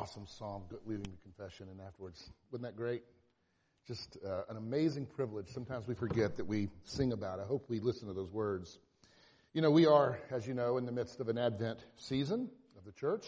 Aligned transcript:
awesome 0.00 0.26
psalm 0.26 0.62
leading 0.86 1.04
to 1.04 1.18
confession 1.22 1.68
and 1.70 1.78
afterwards. 1.78 2.32
Wasn't 2.50 2.62
that 2.62 2.74
great? 2.74 3.02
Just 3.86 4.16
uh, 4.26 4.44
an 4.48 4.56
amazing 4.56 5.04
privilege. 5.04 5.48
Sometimes 5.48 5.86
we 5.86 5.94
forget 5.94 6.38
that 6.38 6.46
we 6.46 6.70
sing 6.84 7.12
about. 7.12 7.38
I 7.38 7.44
hope 7.44 7.66
we 7.68 7.80
listen 7.80 8.08
to 8.08 8.14
those 8.14 8.30
words. 8.30 8.78
You 9.52 9.60
know, 9.60 9.70
we 9.70 9.84
are, 9.84 10.18
as 10.30 10.46
you 10.46 10.54
know, 10.54 10.78
in 10.78 10.86
the 10.86 10.92
midst 10.92 11.20
of 11.20 11.28
an 11.28 11.36
Advent 11.36 11.80
season 11.96 12.48
of 12.78 12.86
the 12.86 12.92
church. 12.92 13.26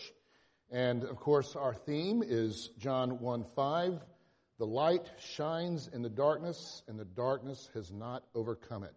And 0.70 1.04
of 1.04 1.16
course, 1.16 1.56
our 1.56 1.74
theme 1.74 2.22
is 2.26 2.70
John 2.78 3.20
1 3.20 3.44
5. 3.54 4.00
The 4.58 4.66
light 4.66 5.10
shines 5.18 5.90
in 5.92 6.00
the 6.00 6.08
darkness, 6.08 6.82
and 6.88 6.98
the 6.98 7.04
darkness 7.04 7.68
has 7.74 7.92
not 7.92 8.22
overcome 8.34 8.84
it. 8.84 8.94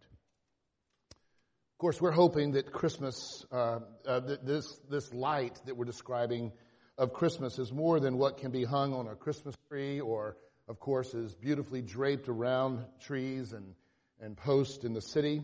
Of 1.11 1.79
course, 1.79 1.99
we're 1.99 2.11
hoping 2.11 2.53
that 2.53 2.71
Christmas, 2.71 3.45
uh, 3.51 3.79
uh, 4.07 4.21
this, 4.21 4.79
this 4.89 5.13
light 5.13 5.59
that 5.65 5.75
we're 5.75 5.83
describing 5.83 6.53
of 6.97 7.13
Christmas 7.13 7.59
is 7.59 7.71
more 7.71 7.99
than 7.99 8.17
what 8.17 8.37
can 8.37 8.51
be 8.51 8.63
hung 8.63 8.93
on 8.93 9.07
a 9.07 9.15
Christmas 9.15 9.55
tree 9.67 9.99
or, 9.99 10.37
of 10.67 10.79
course, 10.79 11.13
is 11.13 11.35
beautifully 11.35 11.81
draped 11.81 12.29
around 12.29 12.85
trees 13.01 13.51
and, 13.51 13.73
and 14.21 14.37
posts 14.37 14.85
in 14.85 14.93
the 14.93 15.01
city. 15.01 15.43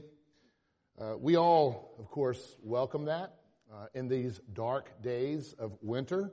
Uh, 1.00 1.16
we 1.20 1.36
all, 1.36 1.94
of 2.00 2.10
course, 2.10 2.40
welcome 2.64 3.06
that 3.06 3.34
uh, 3.74 3.88
in 3.94 4.08
these 4.08 4.40
dark 4.54 5.02
days 5.02 5.54
of 5.60 5.78
winter. 5.82 6.32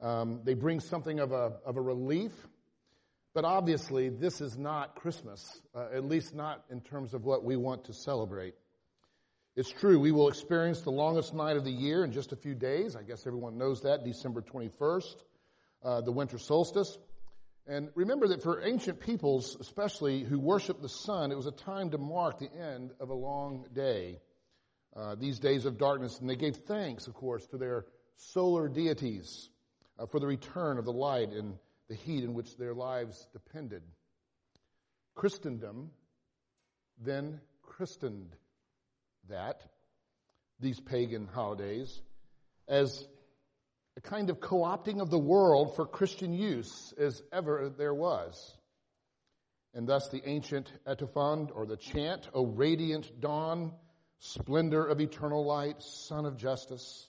Um, 0.00 0.40
they 0.44 0.54
bring 0.54 0.80
something 0.80 1.20
of 1.20 1.32
a, 1.32 1.52
of 1.64 1.76
a 1.76 1.80
relief, 1.80 2.32
but 3.34 3.44
obviously 3.44 4.08
this 4.08 4.40
is 4.40 4.56
not 4.56 4.96
Christmas, 4.96 5.44
uh, 5.74 5.88
at 5.94 6.04
least 6.04 6.34
not 6.34 6.64
in 6.70 6.80
terms 6.80 7.14
of 7.14 7.24
what 7.24 7.44
we 7.44 7.56
want 7.56 7.84
to 7.84 7.92
celebrate. 7.92 8.54
It's 9.56 9.70
true, 9.70 9.98
we 9.98 10.12
will 10.12 10.28
experience 10.28 10.82
the 10.82 10.92
longest 10.92 11.34
night 11.34 11.56
of 11.56 11.64
the 11.64 11.72
year 11.72 12.04
in 12.04 12.12
just 12.12 12.32
a 12.32 12.36
few 12.36 12.54
days. 12.54 12.94
I 12.94 13.02
guess 13.02 13.26
everyone 13.26 13.58
knows 13.58 13.82
that, 13.82 14.04
December 14.04 14.42
21st, 14.42 15.16
uh, 15.84 16.00
the 16.02 16.12
winter 16.12 16.38
solstice. 16.38 16.96
And 17.66 17.88
remember 17.96 18.28
that 18.28 18.44
for 18.44 18.62
ancient 18.62 19.00
peoples, 19.00 19.56
especially 19.58 20.22
who 20.22 20.38
worshiped 20.38 20.82
the 20.82 20.88
sun, 20.88 21.32
it 21.32 21.36
was 21.36 21.46
a 21.46 21.52
time 21.52 21.90
to 21.90 21.98
mark 21.98 22.38
the 22.38 22.52
end 22.52 22.92
of 23.00 23.10
a 23.10 23.14
long 23.14 23.66
day. 23.74 24.20
Uh, 24.94 25.16
these 25.16 25.40
days 25.40 25.66
of 25.66 25.78
darkness, 25.78 26.18
and 26.20 26.30
they 26.30 26.36
gave 26.36 26.56
thanks, 26.56 27.08
of 27.08 27.14
course, 27.14 27.44
to 27.48 27.56
their 27.56 27.86
solar 28.16 28.68
deities 28.68 29.48
uh, 29.98 30.06
for 30.06 30.20
the 30.20 30.26
return 30.26 30.78
of 30.78 30.84
the 30.84 30.92
light 30.92 31.30
and 31.30 31.54
the 31.88 31.96
heat 31.96 32.22
in 32.22 32.34
which 32.34 32.56
their 32.56 32.74
lives 32.74 33.26
depended. 33.32 33.82
Christendom 35.16 35.90
then 37.02 37.40
christened 37.62 38.36
that, 39.30 39.62
these 40.60 40.78
pagan 40.78 41.26
holidays, 41.26 42.00
as 42.68 43.04
a 43.96 44.00
kind 44.00 44.30
of 44.30 44.40
co 44.40 44.58
opting 44.58 45.00
of 45.00 45.10
the 45.10 45.18
world 45.18 45.74
for 45.76 45.86
Christian 45.86 46.32
use 46.32 46.94
as 46.98 47.22
ever 47.32 47.70
there 47.76 47.94
was. 47.94 48.56
And 49.74 49.86
thus 49.86 50.08
the 50.08 50.22
ancient 50.28 50.70
antiphon 50.86 51.50
or 51.54 51.66
the 51.66 51.76
chant, 51.76 52.28
O 52.34 52.44
radiant 52.46 53.20
dawn, 53.20 53.72
splendor 54.18 54.84
of 54.84 55.00
eternal 55.00 55.44
light, 55.44 55.82
sun 55.82 56.26
of 56.26 56.36
justice, 56.36 57.08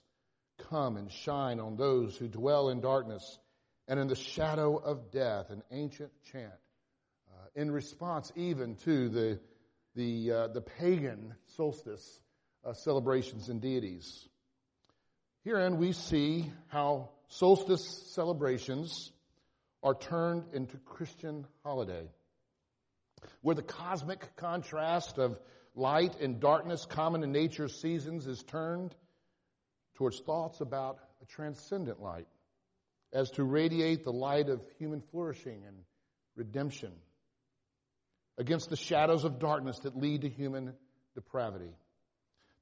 come 0.70 0.96
and 0.96 1.10
shine 1.10 1.60
on 1.60 1.76
those 1.76 2.16
who 2.16 2.28
dwell 2.28 2.68
in 2.68 2.80
darkness 2.80 3.38
and 3.88 3.98
in 3.98 4.06
the 4.06 4.16
shadow 4.16 4.76
of 4.76 5.10
death, 5.10 5.50
an 5.50 5.62
ancient 5.70 6.12
chant. 6.30 6.52
Uh, 7.32 7.60
in 7.60 7.70
response 7.70 8.32
even 8.36 8.76
to 8.76 9.08
the 9.08 9.40
the, 9.94 10.32
uh, 10.32 10.48
the 10.48 10.60
pagan 10.60 11.34
solstice 11.56 12.20
uh, 12.64 12.72
celebrations 12.72 13.48
and 13.48 13.60
deities. 13.60 14.28
Herein 15.44 15.78
we 15.78 15.92
see 15.92 16.50
how 16.68 17.10
solstice 17.28 17.84
celebrations 18.14 19.10
are 19.82 19.94
turned 19.94 20.44
into 20.52 20.76
Christian 20.78 21.46
holiday, 21.64 22.08
where 23.40 23.56
the 23.56 23.62
cosmic 23.62 24.36
contrast 24.36 25.18
of 25.18 25.38
light 25.74 26.20
and 26.20 26.40
darkness 26.40 26.86
common 26.86 27.24
in 27.24 27.32
nature's 27.32 27.80
seasons 27.80 28.26
is 28.26 28.42
turned 28.44 28.94
towards 29.94 30.20
thoughts 30.20 30.60
about 30.60 30.98
a 31.22 31.26
transcendent 31.26 32.00
light 32.00 32.28
as 33.12 33.30
to 33.32 33.44
radiate 33.44 34.04
the 34.04 34.12
light 34.12 34.48
of 34.48 34.60
human 34.78 35.00
flourishing 35.00 35.62
and 35.66 35.76
redemption 36.36 36.92
against 38.38 38.70
the 38.70 38.76
shadows 38.76 39.24
of 39.24 39.38
darkness 39.38 39.78
that 39.80 39.96
lead 39.96 40.22
to 40.22 40.28
human 40.28 40.72
depravity. 41.14 41.72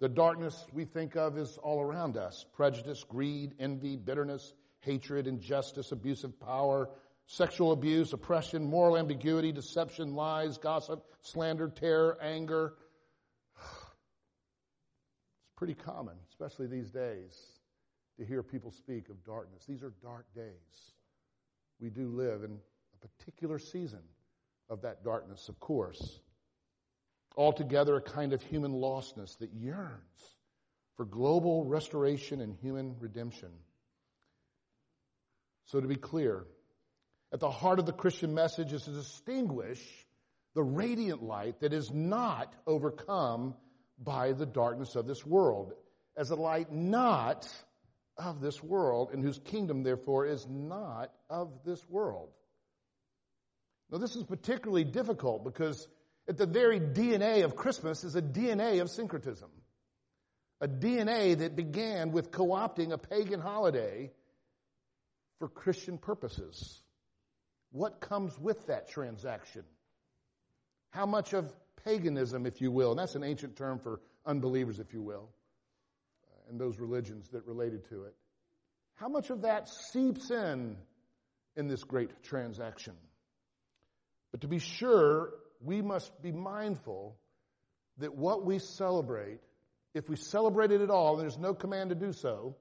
The 0.00 0.08
darkness 0.08 0.64
we 0.72 0.84
think 0.84 1.16
of 1.16 1.36
is 1.36 1.58
all 1.62 1.80
around 1.80 2.16
us 2.16 2.44
prejudice, 2.54 3.04
greed, 3.04 3.54
envy, 3.58 3.96
bitterness, 3.96 4.54
hatred, 4.80 5.26
injustice, 5.26 5.92
abuse 5.92 6.24
of 6.24 6.38
power, 6.40 6.88
sexual 7.26 7.72
abuse, 7.72 8.12
oppression, 8.12 8.68
moral 8.68 8.96
ambiguity, 8.96 9.52
deception, 9.52 10.14
lies, 10.14 10.58
gossip, 10.58 11.04
slander, 11.22 11.68
terror, 11.68 12.18
anger. 12.20 12.74
It's 15.42 15.56
pretty 15.56 15.74
common, 15.74 16.14
especially 16.30 16.68
these 16.68 16.90
days, 16.90 17.38
to 18.18 18.24
hear 18.24 18.42
people 18.42 18.70
speak 18.70 19.10
of 19.10 19.22
darkness. 19.24 19.62
These 19.68 19.82
are 19.82 19.92
dark 20.02 20.24
days. 20.34 20.94
We 21.78 21.90
do 21.90 22.08
live 22.08 22.44
in 22.44 22.58
a 22.94 23.08
particular 23.08 23.58
season 23.58 24.00
of 24.70 24.82
that 24.82 25.04
darkness, 25.04 25.48
of 25.48 25.58
course. 25.60 26.20
Altogether, 27.36 27.96
a 27.96 28.00
kind 28.00 28.32
of 28.32 28.42
human 28.42 28.72
lostness 28.72 29.36
that 29.38 29.52
yearns 29.52 30.38
for 30.96 31.04
global 31.04 31.64
restoration 31.64 32.40
and 32.40 32.54
human 32.54 32.96
redemption. 33.00 33.50
So, 35.66 35.80
to 35.80 35.86
be 35.86 35.96
clear, 35.96 36.44
at 37.32 37.40
the 37.40 37.50
heart 37.50 37.78
of 37.78 37.86
the 37.86 37.92
Christian 37.92 38.34
message 38.34 38.72
is 38.72 38.82
to 38.82 38.90
distinguish 38.90 39.80
the 40.54 40.62
radiant 40.62 41.22
light 41.22 41.60
that 41.60 41.72
is 41.72 41.90
not 41.92 42.52
overcome 42.66 43.54
by 43.98 44.32
the 44.32 44.46
darkness 44.46 44.96
of 44.96 45.06
this 45.06 45.24
world, 45.24 45.72
as 46.16 46.30
a 46.30 46.36
light 46.36 46.72
not 46.72 47.48
of 48.16 48.40
this 48.40 48.62
world, 48.62 49.10
and 49.12 49.22
whose 49.22 49.38
kingdom, 49.38 49.82
therefore, 49.82 50.26
is 50.26 50.46
not 50.48 51.12
of 51.28 51.64
this 51.64 51.82
world. 51.88 52.30
Now, 53.90 53.98
this 53.98 54.14
is 54.16 54.24
particularly 54.24 54.84
difficult 54.84 55.44
because 55.44 55.88
at 56.28 56.36
the 56.36 56.46
very 56.46 56.78
DNA 56.80 57.44
of 57.44 57.56
Christmas 57.56 58.04
is 58.04 58.14
a 58.14 58.22
DNA 58.22 58.80
of 58.80 58.90
syncretism. 58.90 59.50
A 60.60 60.68
DNA 60.68 61.38
that 61.38 61.56
began 61.56 62.12
with 62.12 62.30
co 62.30 62.48
opting 62.48 62.92
a 62.92 62.98
pagan 62.98 63.40
holiday 63.40 64.10
for 65.38 65.48
Christian 65.48 65.98
purposes. 65.98 66.82
What 67.72 68.00
comes 68.00 68.38
with 68.38 68.66
that 68.66 68.90
transaction? 68.90 69.64
How 70.90 71.06
much 71.06 71.32
of 71.32 71.52
paganism, 71.84 72.46
if 72.46 72.60
you 72.60 72.70
will, 72.70 72.90
and 72.90 72.98
that's 72.98 73.14
an 73.14 73.24
ancient 73.24 73.56
term 73.56 73.78
for 73.78 74.00
unbelievers, 74.26 74.78
if 74.78 74.92
you 74.92 75.02
will, 75.02 75.28
uh, 76.24 76.50
and 76.50 76.60
those 76.60 76.78
religions 76.78 77.28
that 77.30 77.46
related 77.46 77.88
to 77.88 78.04
it. 78.04 78.14
How 78.94 79.08
much 79.08 79.30
of 79.30 79.42
that 79.42 79.68
seeps 79.68 80.30
in 80.30 80.76
in 81.56 81.68
this 81.68 81.82
great 81.84 82.22
transaction? 82.22 82.94
But 84.30 84.42
to 84.42 84.48
be 84.48 84.58
sure, 84.58 85.32
we 85.60 85.82
must 85.82 86.22
be 86.22 86.32
mindful 86.32 87.16
that 87.98 88.14
what 88.14 88.44
we 88.44 88.58
celebrate, 88.58 89.40
if 89.94 90.08
we 90.08 90.16
celebrate 90.16 90.70
it 90.70 90.80
at 90.80 90.90
all, 90.90 91.14
and 91.14 91.22
there's 91.22 91.38
no 91.38 91.54
command 91.54 91.90
to 91.90 91.96
do 91.96 92.12
so, 92.12 92.56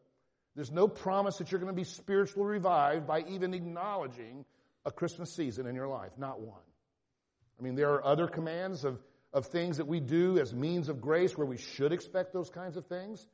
there's 0.55 0.71
no 0.71 0.87
promise 0.87 1.37
that 1.37 1.51
you're 1.51 1.59
going 1.61 1.73
to 1.73 1.75
be 1.75 1.85
spiritually 1.85 2.49
revived 2.49 3.07
by 3.07 3.21
even 3.29 3.53
acknowledging 3.53 4.45
a 4.85 4.91
Christmas 4.91 5.31
season 5.33 5.67
in 5.67 5.75
your 5.75 5.87
life. 5.87 6.11
Not 6.17 6.41
one. 6.41 6.59
I 7.59 7.63
mean, 7.63 7.75
there 7.75 7.93
are 7.93 8.05
other 8.05 8.27
commands 8.27 8.83
of, 8.83 8.99
of 9.31 9.47
things 9.47 9.77
that 9.77 9.87
we 9.87 9.99
do 9.99 10.39
as 10.39 10.53
means 10.53 10.89
of 10.89 11.01
grace 11.01 11.37
where 11.37 11.45
we 11.45 11.57
should 11.57 11.93
expect 11.93 12.33
those 12.33 12.49
kinds 12.49 12.77
of 12.77 12.87
things. 12.87 13.25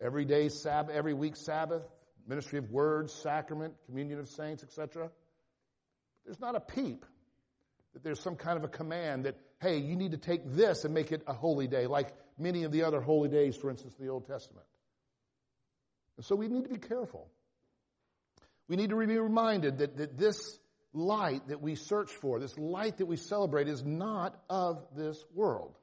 Every 0.00 0.24
day 0.24 0.48
Sabbath, 0.48 0.94
every 0.94 1.14
week 1.14 1.36
Sabbath, 1.36 1.82
ministry 2.26 2.58
of 2.58 2.70
words, 2.70 3.12
sacrament, 3.12 3.74
communion 3.86 4.18
of 4.18 4.28
saints, 4.28 4.62
etc. 4.62 5.10
There's 6.24 6.40
not 6.40 6.54
a 6.54 6.60
peep 6.60 7.04
that 7.94 8.02
there's 8.02 8.20
some 8.20 8.36
kind 8.36 8.56
of 8.56 8.64
a 8.64 8.68
command 8.68 9.24
that, 9.24 9.36
hey, 9.60 9.78
you 9.78 9.96
need 9.96 10.12
to 10.12 10.18
take 10.18 10.42
this 10.52 10.84
and 10.84 10.94
make 10.94 11.12
it 11.12 11.22
a 11.26 11.32
holy 11.32 11.66
day, 11.66 11.86
like 11.86 12.12
many 12.38 12.64
of 12.64 12.72
the 12.72 12.84
other 12.84 13.00
holy 13.00 13.28
days, 13.28 13.56
for 13.56 13.70
instance, 13.70 13.94
in 13.98 14.06
the 14.06 14.10
Old 14.12 14.26
Testament. 14.26 14.66
And 16.16 16.24
so 16.24 16.34
we 16.34 16.48
need 16.48 16.64
to 16.64 16.70
be 16.70 16.78
careful. 16.78 17.28
We 18.68 18.76
need 18.76 18.90
to 18.90 18.96
be 18.96 19.18
reminded 19.18 19.78
that, 19.78 19.96
that 19.96 20.16
this 20.16 20.58
light 20.92 21.48
that 21.48 21.60
we 21.60 21.74
search 21.74 22.10
for, 22.10 22.38
this 22.38 22.56
light 22.58 22.98
that 22.98 23.06
we 23.06 23.16
celebrate, 23.16 23.68
is 23.68 23.84
not 23.84 24.38
of 24.48 24.84
this 24.96 25.22
world. 25.34 25.76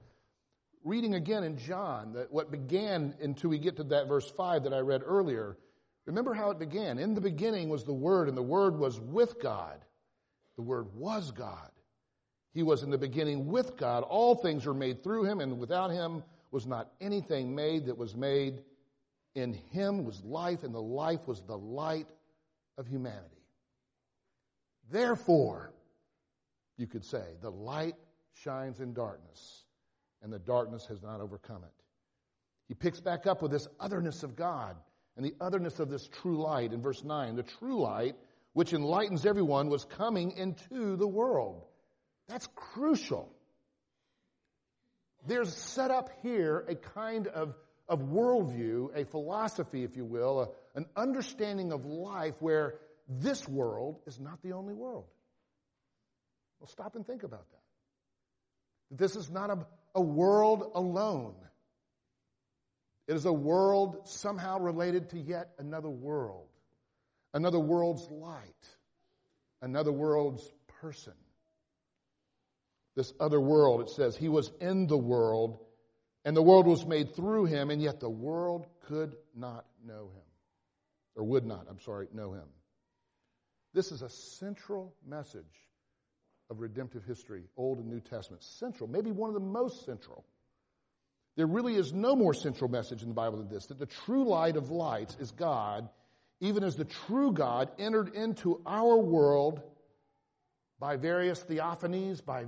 Reading 0.84 1.14
again 1.14 1.44
in 1.44 1.58
John, 1.58 2.14
that 2.14 2.32
what 2.32 2.52
began 2.52 3.16
until 3.22 3.50
we 3.50 3.60
get 3.60 3.78
to 3.78 3.84
that 3.86 4.08
verse 4.08 4.30
5 4.32 4.64
that 4.64 4.74
I 4.74 4.80
read 4.80 5.02
earlier, 5.06 5.58
remember 6.06 6.34
how 6.34 6.52
it 6.52 6.60
began. 6.60 6.98
In 7.00 7.16
the 7.16 7.22
beginning 7.22 7.70
was 7.70 7.84
the 7.84 7.94
Word, 7.94 8.30
and 8.30 8.38
the 8.38 8.42
Word 8.42 8.78
was 8.78 9.00
with 9.00 9.42
God. 9.42 9.84
The 10.56 10.62
Word 10.62 10.96
was 10.96 11.32
God. 11.32 11.70
He 12.54 12.64
was 12.64 12.84
in 12.84 12.90
the 12.90 12.98
beginning 12.98 13.48
with 13.48 13.78
God. 13.78 14.04
All 14.04 14.36
things 14.36 14.66
were 14.66 14.74
made 14.74 15.04
through 15.04 15.26
him, 15.26 15.40
and 15.40 15.60
without 15.60 15.92
him 15.92 16.24
was 16.52 16.66
not 16.66 16.92
anything 17.00 17.54
made 17.54 17.86
that 17.86 17.98
was 17.98 18.16
made. 18.16 18.64
In 19.36 19.54
him 19.54 20.04
was 20.04 20.24
life, 20.24 20.64
and 20.64 20.74
the 20.74 20.82
life 20.82 21.28
was 21.28 21.42
the 21.42 21.58
light 21.58 22.08
of 22.78 22.88
humanity. 22.88 23.44
Therefore, 24.90 25.72
you 26.78 26.88
could 26.88 27.06
say, 27.06 27.24
the 27.42 27.52
light 27.52 27.96
shines 28.34 28.80
in 28.80 28.94
darkness, 28.94 29.66
and 30.24 30.34
the 30.34 30.40
darkness 30.40 30.86
has 30.88 31.02
not 31.04 31.22
overcome 31.22 31.64
it. 31.64 31.84
He 32.68 32.74
picks 32.74 33.00
back 33.00 33.28
up 33.28 33.42
with 33.42 33.52
this 33.52 33.68
otherness 33.80 34.24
of 34.24 34.36
God 34.36 34.76
and 35.16 35.26
the 35.26 35.36
otherness 35.42 35.80
of 35.80 35.90
this 35.90 36.08
true 36.08 36.42
light 36.42 36.72
in 36.72 36.82
verse 36.82 37.04
9. 37.04 37.36
The 37.36 37.44
true 37.44 37.82
light, 37.82 38.16
which 38.54 38.74
enlightens 38.74 39.26
everyone, 39.26 39.70
was 39.70 39.86
coming 39.86 40.32
into 40.32 40.96
the 40.96 41.08
world. 41.08 41.66
That's 42.30 42.48
crucial. 42.56 43.30
There's 45.28 45.54
set 45.54 45.92
up 45.92 46.12
here 46.22 46.64
a 46.70 46.76
kind 46.76 47.28
of, 47.28 47.56
of 47.90 48.00
worldview, 48.00 48.96
a 48.96 49.04
philosophy, 49.04 49.84
if 49.84 49.98
you 49.98 50.06
will, 50.06 50.42
a, 50.42 50.78
an 50.78 50.86
understanding 50.96 51.74
of 51.74 51.86
life 51.86 52.36
where 52.40 52.76
this 53.10 53.48
world 53.48 54.00
is 54.06 54.20
not 54.20 54.42
the 54.44 54.54
only 54.54 54.74
world. 54.76 55.06
Well, 56.60 56.68
stop 56.68 56.96
and 56.96 57.06
think 57.06 57.24
about 57.24 57.50
that. 57.50 58.98
This 58.98 59.16
is 59.16 59.30
not 59.32 59.50
a, 59.50 59.66
a 59.96 60.02
world 60.02 60.72
alone. 60.76 61.36
It 63.08 63.16
is 63.16 63.26
a 63.26 63.34
world 63.34 64.08
somehow 64.08 64.60
related 64.60 65.10
to 65.10 65.20
yet 65.20 65.50
another 65.58 65.90
world, 65.90 66.48
another 67.34 67.60
world's 67.60 68.08
light, 68.12 68.68
another 69.64 69.92
world's 69.92 70.48
person. 70.80 71.14
This 73.00 73.14
other 73.18 73.40
world, 73.40 73.80
it 73.80 73.90
says, 73.92 74.18
He 74.18 74.28
was 74.28 74.52
in 74.60 74.86
the 74.86 74.98
world, 74.98 75.58
and 76.26 76.36
the 76.36 76.42
world 76.42 76.68
was 76.68 76.86
made 76.86 77.16
through 77.16 77.46
Him, 77.46 77.70
and 77.70 77.82
yet 77.82 78.02
the 78.02 78.10
world 78.10 78.68
could 78.88 79.16
not 79.34 79.66
know 79.88 80.10
Him. 80.14 80.26
Or 81.16 81.24
would 81.24 81.46
not, 81.46 81.68
I'm 81.70 81.80
sorry, 81.80 82.10
know 82.14 82.34
Him. 82.34 82.44
This 83.74 83.94
is 83.94 84.02
a 84.02 84.10
central 84.10 84.94
message 85.08 85.46
of 86.50 86.60
redemptive 86.60 87.06
history, 87.06 87.46
Old 87.56 87.78
and 87.78 87.88
New 87.88 88.02
Testament. 88.02 88.44
Central, 88.44 88.90
maybe 88.90 89.12
one 89.12 89.30
of 89.30 89.34
the 89.34 89.40
most 89.40 89.86
central. 89.86 90.26
There 91.38 91.48
really 91.48 91.76
is 91.76 91.94
no 91.94 92.18
more 92.18 92.34
central 92.34 92.70
message 92.70 93.02
in 93.02 93.08
the 93.08 93.16
Bible 93.16 93.38
than 93.38 93.48
this 93.48 93.68
that 93.68 93.80
the 93.80 93.86
true 93.86 94.26
light 94.26 94.58
of 94.58 94.72
lights 94.72 95.16
is 95.22 95.32
God, 95.32 95.88
even 96.42 96.66
as 96.66 96.76
the 96.76 96.84
true 96.84 97.32
God 97.32 97.72
entered 97.80 98.14
into 98.14 98.62
our 98.66 98.98
world 98.98 99.62
by 100.82 100.98
various 100.98 101.42
theophanies, 101.42 102.26
by, 102.26 102.46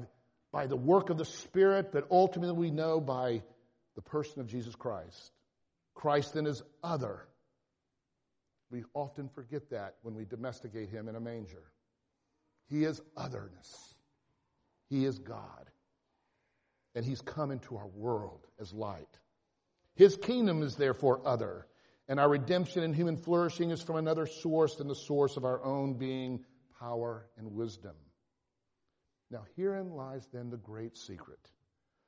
by 0.51 0.67
the 0.67 0.75
work 0.75 1.09
of 1.09 1.17
the 1.17 1.25
Spirit, 1.25 1.91
but 1.91 2.07
ultimately 2.11 2.55
we 2.55 2.71
know 2.71 2.99
by 2.99 3.41
the 3.95 4.01
person 4.01 4.41
of 4.41 4.47
Jesus 4.47 4.75
Christ. 4.75 5.31
Christ 5.93 6.33
then 6.33 6.47
is 6.47 6.61
other. 6.83 7.27
We 8.69 8.83
often 8.93 9.29
forget 9.29 9.69
that 9.71 9.95
when 10.01 10.15
we 10.15 10.25
domesticate 10.25 10.89
him 10.89 11.07
in 11.07 11.15
a 11.15 11.19
manger. 11.19 11.63
He 12.69 12.85
is 12.85 13.01
otherness. 13.17 13.95
He 14.89 15.05
is 15.05 15.19
God. 15.19 15.69
And 16.95 17.05
he's 17.05 17.21
come 17.21 17.51
into 17.51 17.77
our 17.77 17.87
world 17.87 18.45
as 18.59 18.73
light. 18.73 19.19
His 19.95 20.17
kingdom 20.17 20.63
is 20.63 20.75
therefore 20.75 21.21
other, 21.25 21.67
and 22.07 22.19
our 22.19 22.29
redemption 22.29 22.83
and 22.83 22.95
human 22.95 23.17
flourishing 23.17 23.71
is 23.71 23.81
from 23.81 23.97
another 23.97 24.25
source 24.25 24.75
than 24.75 24.87
the 24.87 24.95
source 24.95 25.37
of 25.37 25.45
our 25.45 25.63
own 25.63 25.93
being, 25.93 26.43
power, 26.79 27.27
and 27.37 27.53
wisdom. 27.53 27.95
Now, 29.31 29.45
herein 29.55 29.91
lies 29.91 30.27
then 30.33 30.49
the 30.49 30.57
great 30.57 30.97
secret 30.97 31.39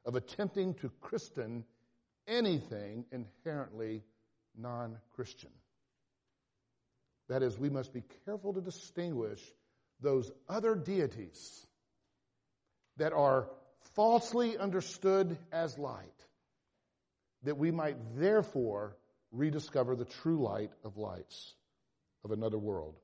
of 0.06 0.16
attempting 0.16 0.74
to 0.75 0.90
Christian 1.00 1.64
anything 2.28 3.06
inherently 3.12 4.04
non 4.58 4.98
Christian. 5.16 5.50
That 7.30 7.42
is, 7.42 7.58
we 7.58 7.70
must 7.70 7.94
be 7.94 8.04
careful 8.25 8.54
to 8.54 8.62
distinguish 8.62 9.42
those 10.02 10.30
other 10.50 10.75
deities 10.75 11.66
that 12.98 13.14
are 13.14 13.48
falsely 13.96 14.58
understood 14.58 15.38
as 15.52 15.78
light, 15.78 16.26
that 17.44 17.58
we 17.58 17.72
might 17.72 17.98
therefore 18.18 18.98
rediscover 19.31 19.96
the 19.96 20.06
true 20.06 20.44
light 20.44 20.72
of 20.84 20.98
lights 20.98 21.54
of 22.24 22.31
another 22.31 22.58
world. 22.60 23.00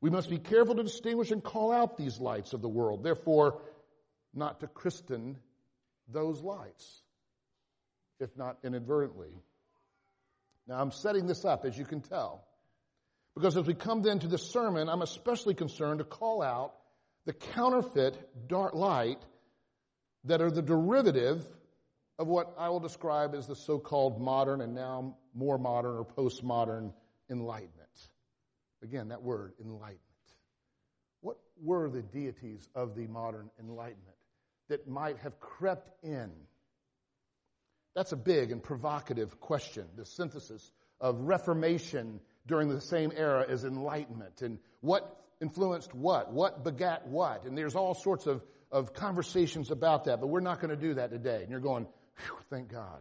We 0.00 0.10
must 0.10 0.28
be 0.28 0.38
careful 0.38 0.74
to 0.74 0.82
distinguish 0.82 1.30
and 1.30 1.42
call 1.42 1.72
out 1.72 1.96
these 1.96 2.18
lights 2.18 2.52
of 2.52 2.62
the 2.62 2.68
world, 2.68 3.02
therefore, 3.02 3.60
not 4.34 4.60
to 4.60 4.66
christen 4.66 5.38
those 6.08 6.42
lights, 6.42 7.02
if 8.20 8.36
not 8.36 8.58
inadvertently. 8.62 9.32
Now, 10.68 10.80
I'm 10.80 10.92
setting 10.92 11.26
this 11.26 11.44
up, 11.44 11.64
as 11.64 11.78
you 11.78 11.84
can 11.84 12.00
tell, 12.00 12.44
because 13.34 13.56
as 13.56 13.66
we 13.66 13.74
come 13.74 14.02
then 14.02 14.18
to 14.20 14.28
this 14.28 14.42
sermon, 14.42 14.88
I'm 14.88 15.02
especially 15.02 15.54
concerned 15.54 15.98
to 15.98 16.04
call 16.04 16.42
out 16.42 16.74
the 17.24 17.32
counterfeit 17.32 18.48
dark 18.48 18.74
light 18.74 19.18
that 20.24 20.40
are 20.40 20.50
the 20.50 20.62
derivative 20.62 21.44
of 22.18 22.26
what 22.26 22.54
I 22.58 22.68
will 22.68 22.80
describe 22.80 23.34
as 23.34 23.46
the 23.46 23.56
so-called 23.56 24.20
modern 24.20 24.60
and 24.60 24.74
now 24.74 25.16
more 25.34 25.58
modern 25.58 25.96
or 25.96 26.04
postmodern 26.04 26.92
enlightenment. 27.30 27.85
Again, 28.88 29.08
that 29.08 29.22
word, 29.22 29.52
enlightenment. 29.60 30.00
What 31.20 31.38
were 31.60 31.88
the 31.88 32.02
deities 32.02 32.68
of 32.74 32.94
the 32.94 33.06
modern 33.06 33.50
enlightenment 33.58 34.16
that 34.68 34.88
might 34.88 35.18
have 35.18 35.40
crept 35.40 35.90
in? 36.04 36.30
That's 37.94 38.12
a 38.12 38.16
big 38.16 38.52
and 38.52 38.62
provocative 38.62 39.40
question, 39.40 39.86
the 39.96 40.04
synthesis 40.04 40.70
of 41.00 41.20
Reformation 41.20 42.20
during 42.46 42.68
the 42.68 42.80
same 42.80 43.12
era 43.16 43.44
as 43.48 43.64
Enlightenment 43.64 44.42
and 44.42 44.58
what 44.80 45.20
influenced 45.40 45.94
what, 45.94 46.32
what 46.32 46.62
begat 46.62 47.08
what, 47.08 47.44
and 47.44 47.56
there's 47.58 47.74
all 47.74 47.94
sorts 47.94 48.26
of 48.26 48.42
of 48.70 48.92
conversations 48.94 49.70
about 49.70 50.04
that, 50.04 50.20
but 50.20 50.26
we're 50.26 50.40
not 50.40 50.60
going 50.60 50.70
to 50.70 50.76
do 50.76 50.94
that 50.94 51.10
today. 51.10 51.40
And 51.42 51.50
you're 51.50 51.60
going, 51.60 51.86
thank 52.50 52.70
God. 52.70 53.00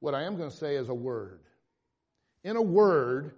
What 0.00 0.14
I 0.14 0.24
am 0.24 0.36
going 0.36 0.50
to 0.50 0.56
say 0.56 0.76
is 0.76 0.88
a 0.88 0.94
word. 0.94 1.40
In 2.44 2.56
a 2.56 2.62
word, 2.62 3.32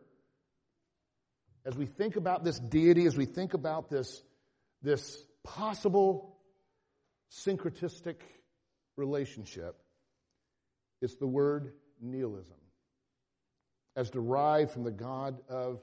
as 1.64 1.76
we 1.76 1.86
think 1.86 2.16
about 2.16 2.44
this 2.44 2.58
deity, 2.58 3.06
as 3.06 3.16
we 3.16 3.26
think 3.26 3.54
about 3.54 3.90
this, 3.90 4.22
this 4.82 5.22
possible 5.44 6.36
syncretistic 7.30 8.16
relationship, 8.96 9.76
it's 11.02 11.16
the 11.16 11.26
word 11.26 11.72
nihilism, 12.00 12.56
as 13.96 14.10
derived 14.10 14.70
from 14.72 14.84
the 14.84 14.90
God 14.90 15.38
of 15.48 15.80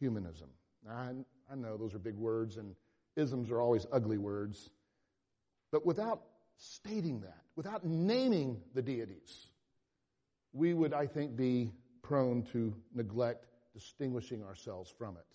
humanism. 0.00 0.48
I, 0.88 1.10
I 1.50 1.54
know 1.54 1.76
those 1.76 1.94
are 1.94 1.98
big 1.98 2.16
words, 2.16 2.56
and 2.56 2.74
Isms 3.16 3.50
are 3.50 3.60
always 3.60 3.86
ugly 3.92 4.18
words. 4.18 4.70
But 5.70 5.84
without 5.86 6.22
stating 6.56 7.20
that, 7.20 7.42
without 7.56 7.84
naming 7.84 8.60
the 8.74 8.82
deities, 8.82 9.46
we 10.52 10.74
would, 10.74 10.92
I 10.92 11.06
think, 11.06 11.36
be 11.36 11.72
prone 12.02 12.42
to 12.52 12.74
neglect 12.94 13.46
distinguishing 13.74 14.42
ourselves 14.42 14.92
from 14.98 15.16
it. 15.16 15.26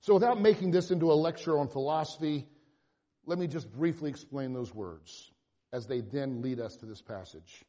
So 0.00 0.14
without 0.14 0.40
making 0.40 0.70
this 0.70 0.90
into 0.90 1.12
a 1.12 1.14
lecture 1.14 1.58
on 1.58 1.68
philosophy, 1.68 2.46
let 3.26 3.38
me 3.38 3.46
just 3.46 3.70
briefly 3.70 4.10
explain 4.10 4.52
those 4.52 4.74
words 4.74 5.30
as 5.72 5.86
they 5.86 6.00
then 6.00 6.42
lead 6.42 6.58
us 6.58 6.76
to 6.76 6.86
this 6.86 7.02
passage. 7.02 7.64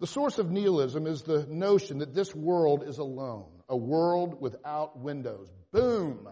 The 0.00 0.06
source 0.06 0.38
of 0.38 0.50
nihilism 0.50 1.06
is 1.06 1.22
the 1.22 1.46
notion 1.46 1.98
that 1.98 2.14
this 2.14 2.34
world 2.34 2.84
is 2.86 2.98
alone, 2.98 3.50
a 3.68 3.76
world 3.76 4.40
without 4.40 4.98
windows. 4.98 5.50
Boom! 5.72 6.28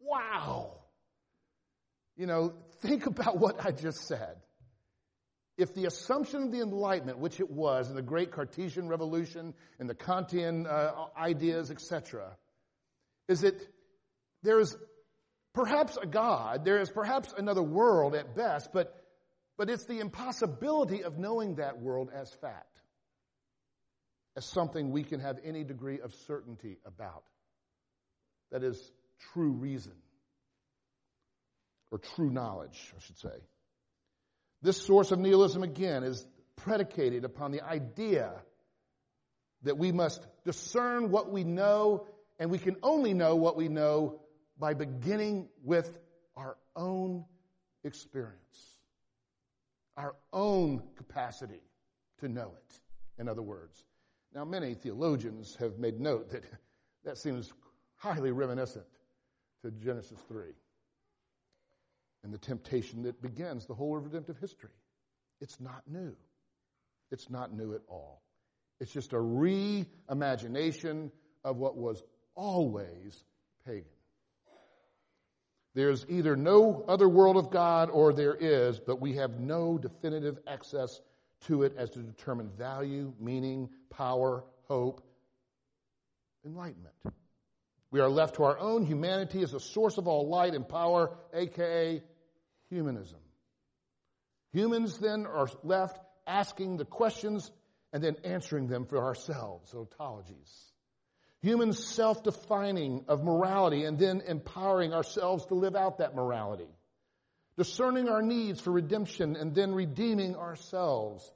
Wow. 0.00 0.72
You 2.16 2.26
know, 2.26 2.54
think 2.80 3.06
about 3.06 3.38
what 3.38 3.64
I 3.64 3.72
just 3.72 4.06
said. 4.06 4.36
If 5.58 5.74
the 5.74 5.86
assumption 5.86 6.44
of 6.44 6.52
the 6.52 6.60
Enlightenment, 6.60 7.18
which 7.18 7.40
it 7.40 7.50
was 7.50 7.90
in 7.90 7.96
the 7.96 8.02
great 8.02 8.30
Cartesian 8.30 8.88
revolution 8.88 9.54
and 9.80 9.90
the 9.90 9.94
Kantian 9.94 10.66
uh, 10.66 11.06
ideas, 11.18 11.72
etc., 11.72 12.36
is 13.26 13.40
that 13.40 13.60
there 14.44 14.60
is 14.60 14.76
perhaps 15.54 15.98
a 16.00 16.06
God, 16.06 16.64
there 16.64 16.80
is 16.80 16.90
perhaps 16.90 17.34
another 17.36 17.62
world 17.62 18.14
at 18.14 18.36
best, 18.36 18.70
but, 18.72 18.94
but 19.56 19.68
it's 19.68 19.84
the 19.86 19.98
impossibility 19.98 21.02
of 21.02 21.18
knowing 21.18 21.56
that 21.56 21.80
world 21.80 22.10
as 22.14 22.32
fact, 22.34 22.80
as 24.36 24.44
something 24.46 24.92
we 24.92 25.02
can 25.02 25.18
have 25.18 25.40
any 25.44 25.64
degree 25.64 25.98
of 25.98 26.14
certainty 26.28 26.78
about. 26.86 27.24
That 28.52 28.62
is 28.62 28.80
true 29.32 29.50
reason 29.50 29.94
or 31.90 31.98
true 31.98 32.30
knowledge, 32.30 32.94
I 32.96 33.00
should 33.00 33.18
say. 33.18 33.40
This 34.62 34.80
source 34.80 35.12
of 35.12 35.18
nihilism, 35.18 35.62
again, 35.62 36.02
is 36.02 36.26
predicated 36.56 37.24
upon 37.24 37.52
the 37.52 37.62
idea 37.62 38.32
that 39.62 39.78
we 39.78 39.92
must 39.92 40.24
discern 40.44 41.10
what 41.10 41.30
we 41.30 41.44
know, 41.44 42.06
and 42.38 42.50
we 42.50 42.58
can 42.58 42.76
only 42.82 43.14
know 43.14 43.36
what 43.36 43.56
we 43.56 43.68
know 43.68 44.20
by 44.58 44.74
beginning 44.74 45.48
with 45.62 45.92
our 46.36 46.56
own 46.74 47.24
experience, 47.84 48.76
our 49.96 50.14
own 50.32 50.82
capacity 50.96 51.62
to 52.20 52.28
know 52.28 52.52
it, 52.56 53.20
in 53.20 53.28
other 53.28 53.42
words. 53.42 53.84
Now, 54.34 54.44
many 54.44 54.74
theologians 54.74 55.56
have 55.56 55.78
made 55.78 56.00
note 56.00 56.30
that 56.30 56.44
That 57.04 57.18
seems 57.18 57.52
highly 57.96 58.32
reminiscent 58.32 58.84
to 59.62 59.70
Genesis 59.70 60.18
3 60.28 60.44
and 62.24 62.32
the 62.32 62.38
temptation 62.38 63.02
that 63.02 63.20
begins 63.22 63.66
the 63.66 63.74
whole 63.74 63.96
redemptive 63.96 64.38
history. 64.38 64.70
It's 65.40 65.60
not 65.60 65.82
new. 65.86 66.14
It's 67.10 67.30
not 67.30 67.52
new 67.52 67.74
at 67.74 67.82
all. 67.88 68.22
It's 68.80 68.92
just 68.92 69.12
a 69.12 69.16
reimagination 69.16 71.10
of 71.44 71.56
what 71.56 71.76
was 71.76 72.02
always 72.34 73.24
pagan. 73.66 73.84
There's 75.74 76.06
either 76.08 76.34
no 76.36 76.84
other 76.88 77.08
world 77.08 77.36
of 77.36 77.50
God 77.50 77.90
or 77.90 78.12
there 78.12 78.34
is, 78.34 78.80
but 78.80 79.00
we 79.00 79.14
have 79.14 79.38
no 79.38 79.78
definitive 79.78 80.38
access 80.46 81.00
to 81.46 81.62
it 81.62 81.74
as 81.76 81.90
to 81.90 82.00
determine 82.00 82.50
value, 82.58 83.12
meaning, 83.20 83.68
power, 83.90 84.44
hope, 84.66 85.02
enlightenment. 86.44 86.94
We 87.90 88.00
are 88.00 88.08
left 88.08 88.36
to 88.36 88.44
our 88.44 88.58
own 88.58 88.84
humanity 88.84 89.42
as 89.42 89.54
a 89.54 89.60
source 89.60 89.96
of 89.96 90.08
all 90.08 90.28
light 90.28 90.54
and 90.54 90.68
power, 90.68 91.16
aka 91.32 92.02
humanism. 92.68 93.20
Humans 94.52 94.98
then 94.98 95.26
are 95.26 95.48
left 95.62 95.98
asking 96.26 96.76
the 96.76 96.84
questions 96.84 97.50
and 97.92 98.02
then 98.02 98.16
answering 98.24 98.68
them 98.68 98.84
for 98.84 99.02
ourselves, 99.02 99.72
ontologies. 99.72 100.52
Humans 101.40 101.86
self 101.86 102.22
defining 102.24 103.04
of 103.08 103.24
morality 103.24 103.84
and 103.84 103.98
then 103.98 104.22
empowering 104.26 104.92
ourselves 104.92 105.46
to 105.46 105.54
live 105.54 105.76
out 105.76 105.98
that 105.98 106.14
morality. 106.14 106.68
Discerning 107.56 108.08
our 108.08 108.22
needs 108.22 108.60
for 108.60 108.70
redemption 108.70 109.36
and 109.36 109.54
then 109.54 109.74
redeeming 109.74 110.36
ourselves. 110.36 111.32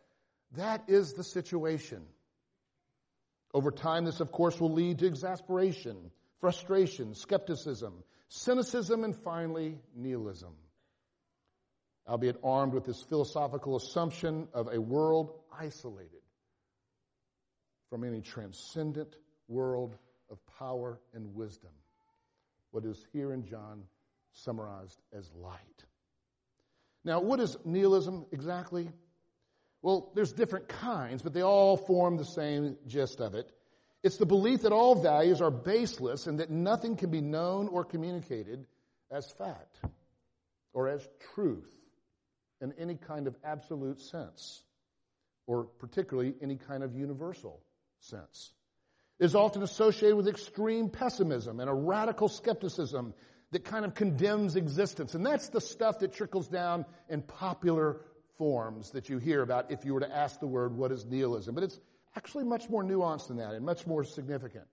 That 0.57 0.85
is 0.89 1.15
the 1.15 1.25
situation. 1.25 2.03
Over 3.55 3.71
time, 3.71 4.05
this, 4.05 4.21
of 4.21 4.33
course, 4.33 4.61
will 4.61 4.73
lead 4.73 4.99
to 5.01 5.07
exasperation, 5.07 6.11
frustration, 6.43 7.15
skepticism, 7.15 7.95
cynicism, 8.29 9.05
and 9.05 9.17
finally, 9.17 9.79
nihilism. 9.97 10.53
Albeit 12.07 12.37
armed 12.43 12.75
with 12.75 12.85
this 12.85 13.01
philosophical 13.01 13.77
assumption 13.77 14.49
of 14.53 14.67
a 14.67 14.81
world 14.81 15.33
isolated 15.57 16.21
from 17.89 18.03
any 18.03 18.21
transcendent 18.21 19.15
world 19.47 19.97
of 20.31 20.39
power 20.59 20.99
and 21.15 21.33
wisdom. 21.35 21.71
What 22.73 22.85
is 22.85 23.07
here 23.13 23.33
in 23.33 23.47
John 23.47 23.85
summarized 24.33 25.01
as 25.17 25.31
light. 25.37 25.85
Now, 27.05 27.21
what 27.21 27.39
is 27.39 27.57
nihilism 27.65 28.27
exactly? 28.33 28.91
Well, 29.81 30.11
there's 30.17 30.33
different 30.33 30.69
kinds, 30.69 31.23
but 31.23 31.35
they 31.35 31.43
all 31.43 31.77
form 31.77 32.17
the 32.17 32.25
same 32.25 32.77
gist 32.89 33.21
of 33.21 33.35
it. 33.35 33.53
It's 34.03 34.17
the 34.17 34.27
belief 34.27 34.63
that 34.63 34.73
all 34.73 34.97
values 34.97 35.41
are 35.41 35.51
baseless 35.51 36.27
and 36.27 36.41
that 36.41 36.51
nothing 36.51 36.97
can 36.97 37.11
be 37.11 37.21
known 37.21 37.69
or 37.69 37.85
communicated 37.85 38.67
as 39.11 39.31
fact 39.31 39.77
or 40.73 40.89
as 40.89 41.07
truth 41.35 41.71
in 42.61 42.73
any 42.79 42.97
kind 42.97 43.27
of 43.27 43.37
absolute 43.45 44.01
sense, 44.01 44.63
or 45.47 45.65
particularly 45.65 46.35
any 46.41 46.57
kind 46.57 46.83
of 46.83 46.95
universal 46.95 47.61
sense. 48.01 48.53
Is 49.19 49.35
often 49.37 49.63
associated 49.63 50.17
with 50.17 50.27
extreme 50.27 50.89
pessimism 50.89 51.61
and 51.61 51.71
a 51.71 51.75
radical 51.75 52.29
skepticism 52.29 53.15
that 53.53 53.65
kind 53.65 53.85
of 53.85 53.95
condemns 53.95 54.57
existence. 54.57 55.15
And 55.15 55.25
that's 55.25 55.51
the 55.51 55.61
stuff 55.61 56.01
that 56.01 56.15
trickles 56.15 56.49
down 56.49 56.87
in 57.09 57.23
popular 57.23 58.01
forms 58.39 58.91
that 58.93 59.09
you 59.09 59.19
hear 59.19 59.43
about 59.43 59.71
if 59.71 59.85
you 59.85 59.95
were 59.95 60.01
to 60.01 60.13
ask 60.13 60.41
the 60.41 60.47
word, 60.47 60.75
what 60.75 60.91
is 60.91 61.05
nihilism? 61.05 61.55
But 61.55 61.65
it's 61.65 61.79
actually 62.17 62.45
much 62.45 62.69
more 62.69 62.83
nuanced 62.83 63.29
than 63.29 63.39
that 63.39 63.55
and 63.55 63.65
much 63.65 63.87
more 63.87 64.05
significant. 64.05 64.67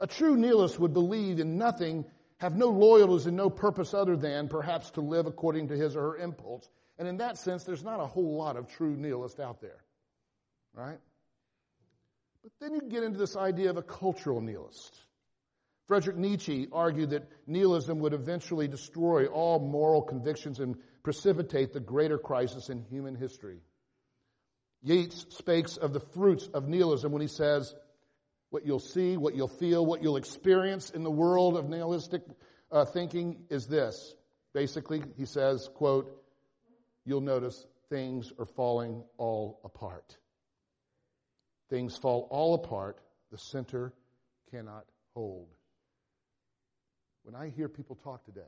A 0.00 0.06
true 0.06 0.36
nihilist 0.36 0.78
would 0.78 0.92
believe 0.92 1.38
in 1.38 1.56
nothing, 1.56 2.04
have 2.38 2.56
no 2.56 2.68
loyalties 2.68 3.26
and 3.26 3.36
no 3.36 3.48
purpose 3.48 3.94
other 3.94 4.16
than 4.16 4.48
perhaps 4.48 4.90
to 4.92 5.00
live 5.00 5.26
according 5.26 5.68
to 5.68 5.76
his 5.76 5.96
or 5.96 6.02
her 6.02 6.16
impulse. 6.16 6.68
And 6.98 7.08
in 7.08 7.18
that 7.18 7.38
sense, 7.38 7.64
there's 7.64 7.84
not 7.84 8.00
a 8.00 8.06
whole 8.06 8.36
lot 8.36 8.56
of 8.56 8.68
true 8.68 8.96
nihilists 8.96 9.40
out 9.40 9.60
there. 9.60 9.84
Right? 10.74 10.98
But 12.42 12.52
then 12.60 12.74
you 12.74 12.82
get 12.82 13.02
into 13.02 13.18
this 13.18 13.36
idea 13.36 13.70
of 13.70 13.76
a 13.76 13.82
cultural 13.82 14.40
nihilist. 14.40 14.94
Friedrich 15.86 16.16
Nietzsche 16.16 16.68
argued 16.72 17.10
that 17.10 17.28
nihilism 17.46 17.98
would 18.00 18.14
eventually 18.14 18.68
destroy 18.68 19.26
all 19.26 19.58
moral 19.58 20.02
convictions 20.02 20.58
and 20.58 20.76
precipitate 21.02 21.72
the 21.72 21.80
greater 21.80 22.18
crisis 22.18 22.70
in 22.70 22.82
human 22.82 23.14
history. 23.14 23.60
Yeats 24.84 25.24
speaks 25.30 25.78
of 25.78 25.94
the 25.94 26.00
fruits 26.00 26.46
of 26.52 26.68
nihilism 26.68 27.10
when 27.10 27.22
he 27.22 27.28
says, 27.28 27.74
what 28.50 28.66
you'll 28.66 28.78
see, 28.78 29.16
what 29.16 29.34
you'll 29.34 29.48
feel, 29.48 29.84
what 29.84 30.02
you'll 30.02 30.18
experience 30.18 30.90
in 30.90 31.02
the 31.02 31.10
world 31.10 31.56
of 31.56 31.70
nihilistic 31.70 32.20
uh, 32.70 32.84
thinking 32.84 33.44
is 33.48 33.66
this. 33.66 34.14
Basically, 34.52 35.02
he 35.16 35.24
says, 35.24 35.70
quote, 35.74 36.22
you'll 37.06 37.22
notice 37.22 37.66
things 37.88 38.30
are 38.38 38.44
falling 38.44 39.02
all 39.16 39.58
apart. 39.64 40.18
Things 41.70 41.96
fall 41.96 42.28
all 42.30 42.54
apart. 42.54 43.00
The 43.32 43.38
center 43.38 43.94
cannot 44.50 44.84
hold. 45.14 45.48
When 47.22 47.34
I 47.34 47.48
hear 47.48 47.70
people 47.70 47.96
talk 47.96 48.24
today, 48.26 48.42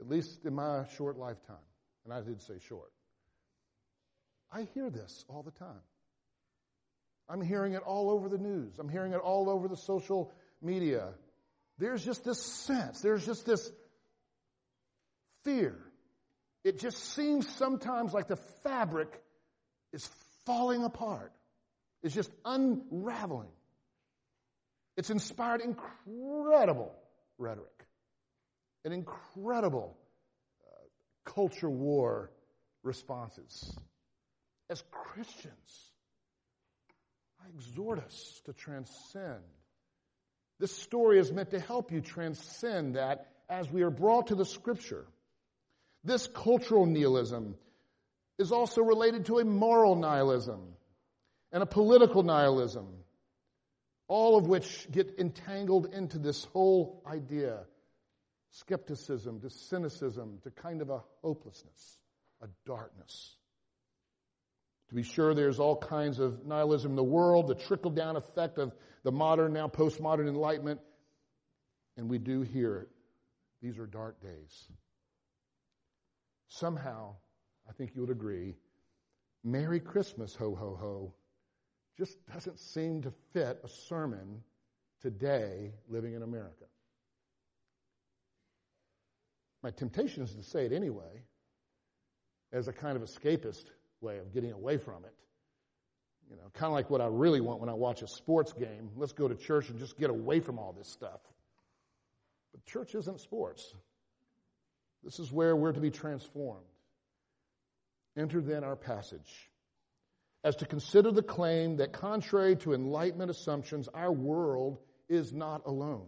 at 0.00 0.06
least 0.06 0.44
in 0.44 0.54
my 0.54 0.84
short 0.98 1.16
lifetime, 1.16 1.56
and 2.04 2.12
I 2.12 2.20
did 2.20 2.42
say 2.42 2.58
short, 2.68 2.92
I 4.52 4.68
hear 4.74 4.90
this 4.90 5.24
all 5.28 5.42
the 5.42 5.50
time. 5.52 5.80
I'm 7.28 7.40
hearing 7.40 7.72
it 7.72 7.82
all 7.82 8.10
over 8.10 8.28
the 8.28 8.38
news. 8.38 8.78
I'm 8.78 8.88
hearing 8.88 9.12
it 9.12 9.20
all 9.20 9.48
over 9.48 9.68
the 9.68 9.76
social 9.76 10.32
media. 10.60 11.08
There's 11.78 12.04
just 12.04 12.24
this 12.24 12.42
sense, 12.42 13.00
there's 13.00 13.24
just 13.24 13.46
this 13.46 13.70
fear. 15.44 15.78
It 16.64 16.78
just 16.78 16.98
seems 16.98 17.48
sometimes 17.56 18.12
like 18.12 18.28
the 18.28 18.38
fabric 18.62 19.20
is 19.92 20.08
falling 20.46 20.84
apart 20.84 21.32
is 22.02 22.14
just 22.14 22.30
unraveling. 22.44 23.48
It's 24.96 25.10
inspired 25.10 25.60
incredible 25.60 26.94
rhetoric, 27.38 27.86
and 28.84 28.92
incredible 28.92 29.96
uh, 30.64 31.30
culture 31.30 31.70
war 31.70 32.30
responses. 32.82 33.76
As 34.72 34.82
Christians, 34.90 35.90
I 37.44 37.48
exhort 37.50 37.98
us 37.98 38.40
to 38.46 38.54
transcend. 38.54 39.44
This 40.58 40.74
story 40.74 41.18
is 41.18 41.30
meant 41.30 41.50
to 41.50 41.60
help 41.60 41.92
you 41.92 42.00
transcend 42.00 42.96
that 42.96 43.26
as 43.50 43.70
we 43.70 43.82
are 43.82 43.90
brought 43.90 44.28
to 44.28 44.34
the 44.34 44.46
scripture. 44.46 45.04
This 46.04 46.26
cultural 46.26 46.86
nihilism 46.86 47.56
is 48.38 48.50
also 48.50 48.80
related 48.80 49.26
to 49.26 49.40
a 49.40 49.44
moral 49.44 49.94
nihilism 49.94 50.62
and 51.52 51.62
a 51.62 51.66
political 51.66 52.22
nihilism, 52.22 52.86
all 54.08 54.38
of 54.38 54.46
which 54.46 54.90
get 54.90 55.16
entangled 55.18 55.92
into 55.92 56.18
this 56.18 56.46
whole 56.46 57.02
idea 57.06 57.58
skepticism 58.52 59.38
to 59.42 59.50
cynicism 59.50 60.38
to 60.44 60.50
kind 60.50 60.80
of 60.80 60.88
a 60.88 61.02
hopelessness, 61.20 61.98
a 62.40 62.46
darkness. 62.64 63.36
To 64.92 64.96
be 64.96 65.02
sure, 65.04 65.32
there's 65.32 65.58
all 65.58 65.74
kinds 65.74 66.18
of 66.18 66.44
nihilism 66.44 66.92
in 66.92 66.96
the 66.96 67.02
world, 67.02 67.48
the 67.48 67.54
trickle 67.54 67.90
down 67.90 68.16
effect 68.16 68.58
of 68.58 68.74
the 69.04 69.10
modern, 69.10 69.54
now 69.54 69.66
postmodern 69.66 70.28
enlightenment, 70.28 70.82
and 71.96 72.10
we 72.10 72.18
do 72.18 72.42
hear 72.42 72.76
it. 72.76 72.88
These 73.62 73.78
are 73.78 73.86
dark 73.86 74.20
days. 74.20 74.68
Somehow, 76.48 77.14
I 77.66 77.72
think 77.72 77.92
you 77.94 78.02
would 78.02 78.10
agree, 78.10 78.54
Merry 79.42 79.80
Christmas, 79.80 80.34
ho, 80.34 80.54
ho, 80.54 80.76
ho, 80.78 81.14
just 81.96 82.18
doesn't 82.30 82.58
seem 82.58 83.00
to 83.00 83.14
fit 83.32 83.62
a 83.64 83.68
sermon 83.68 84.42
today 85.00 85.72
living 85.88 86.12
in 86.12 86.22
America. 86.22 86.66
My 89.62 89.70
temptation 89.70 90.22
is 90.22 90.34
to 90.34 90.42
say 90.42 90.66
it 90.66 90.72
anyway, 90.74 91.22
as 92.52 92.68
a 92.68 92.74
kind 92.74 92.98
of 92.98 93.02
escapist 93.02 93.64
way 94.02 94.18
of 94.18 94.32
getting 94.32 94.52
away 94.52 94.78
from 94.78 95.04
it. 95.04 95.14
You 96.30 96.36
know, 96.36 96.42
kind 96.54 96.68
of 96.68 96.72
like 96.72 96.90
what 96.90 97.00
I 97.00 97.06
really 97.06 97.40
want 97.40 97.60
when 97.60 97.68
I 97.68 97.74
watch 97.74 98.02
a 98.02 98.08
sports 98.08 98.52
game. 98.52 98.90
Let's 98.96 99.12
go 99.12 99.28
to 99.28 99.34
church 99.34 99.68
and 99.68 99.78
just 99.78 99.98
get 99.98 100.10
away 100.10 100.40
from 100.40 100.58
all 100.58 100.72
this 100.72 100.88
stuff. 100.88 101.20
But 102.52 102.64
church 102.66 102.94
isn't 102.94 103.20
sports. 103.20 103.74
This 105.04 105.18
is 105.18 105.32
where 105.32 105.54
we're 105.56 105.72
to 105.72 105.80
be 105.80 105.90
transformed. 105.90 106.64
Enter 108.16 108.40
then 108.40 108.62
our 108.62 108.76
passage 108.76 109.50
as 110.44 110.56
to 110.56 110.66
consider 110.66 111.10
the 111.10 111.22
claim 111.22 111.76
that 111.76 111.92
contrary 111.92 112.56
to 112.56 112.74
Enlightenment 112.74 113.30
assumptions, 113.30 113.88
our 113.94 114.12
world 114.12 114.78
is 115.08 115.32
not 115.32 115.62
alone. 115.66 116.06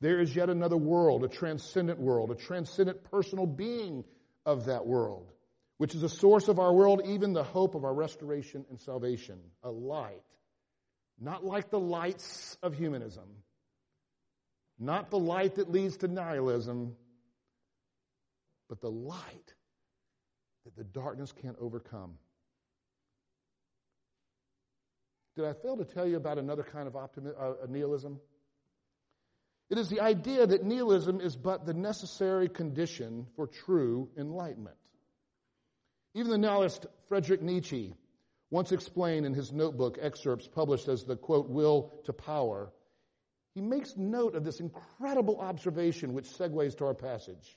There 0.00 0.20
is 0.20 0.34
yet 0.34 0.48
another 0.48 0.76
world, 0.76 1.24
a 1.24 1.28
transcendent 1.28 1.98
world, 1.98 2.30
a 2.30 2.36
transcendent 2.36 3.04
personal 3.10 3.46
being 3.46 4.04
of 4.46 4.66
that 4.66 4.86
world, 4.86 5.32
which 5.78 5.94
is 5.94 6.02
the 6.02 6.08
source 6.08 6.48
of 6.48 6.58
our 6.58 6.72
world, 6.72 7.02
even 7.06 7.32
the 7.32 7.44
hope 7.44 7.74
of 7.74 7.84
our 7.84 7.94
restoration 7.94 8.66
and 8.68 8.78
salvation, 8.80 9.38
a 9.62 9.70
light 9.70 10.22
Not 11.20 11.44
like 11.44 11.70
the 11.70 11.80
lights 11.80 12.56
of 12.62 12.74
humanism, 12.74 13.28
not 14.78 15.10
the 15.10 15.18
light 15.18 15.56
that 15.56 15.70
leads 15.70 15.96
to 15.98 16.08
nihilism, 16.08 16.96
but 18.68 18.80
the 18.80 18.90
light 18.90 19.54
that 20.64 20.76
the 20.76 20.84
darkness 20.84 21.32
can't 21.42 21.56
overcome. 21.60 22.14
Did 25.34 25.46
I 25.46 25.54
fail 25.54 25.76
to 25.76 25.84
tell 25.84 26.06
you 26.06 26.16
about 26.16 26.38
another 26.38 26.62
kind 26.64 26.86
of 26.86 26.96
optimism, 26.96 27.36
uh, 27.40 27.66
nihilism? 27.68 28.20
It 29.70 29.78
is 29.78 29.88
the 29.88 30.00
idea 30.00 30.46
that 30.46 30.64
nihilism 30.64 31.20
is 31.20 31.36
but 31.36 31.66
the 31.66 31.74
necessary 31.74 32.48
condition 32.48 33.26
for 33.36 33.46
true 33.46 34.08
enlightenment. 34.16 34.76
Even 36.18 36.32
the 36.32 36.38
nihilist 36.38 36.84
Friedrich 37.06 37.42
Nietzsche 37.42 37.94
once 38.50 38.72
explained 38.72 39.24
in 39.24 39.34
his 39.34 39.52
notebook 39.52 39.98
excerpts 40.00 40.48
published 40.48 40.88
as 40.88 41.04
the 41.04 41.14
quote, 41.14 41.48
will 41.48 41.92
to 42.06 42.12
power, 42.12 42.72
he 43.54 43.60
makes 43.60 43.96
note 43.96 44.34
of 44.34 44.42
this 44.44 44.58
incredible 44.58 45.38
observation 45.38 46.14
which 46.14 46.24
segues 46.24 46.76
to 46.78 46.86
our 46.86 46.94
passage. 46.94 47.56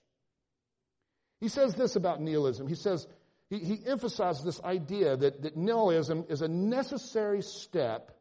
He 1.39 1.47
says 1.47 1.73
this 1.73 1.95
about 1.95 2.21
nihilism. 2.21 2.67
He 2.67 2.75
says, 2.75 3.07
he, 3.49 3.57
he 3.57 3.79
emphasizes 3.83 4.43
this 4.43 4.61
idea 4.61 5.17
that, 5.17 5.41
that 5.41 5.57
nihilism 5.57 6.25
is 6.29 6.43
a 6.43 6.47
necessary 6.47 7.41
step 7.41 8.11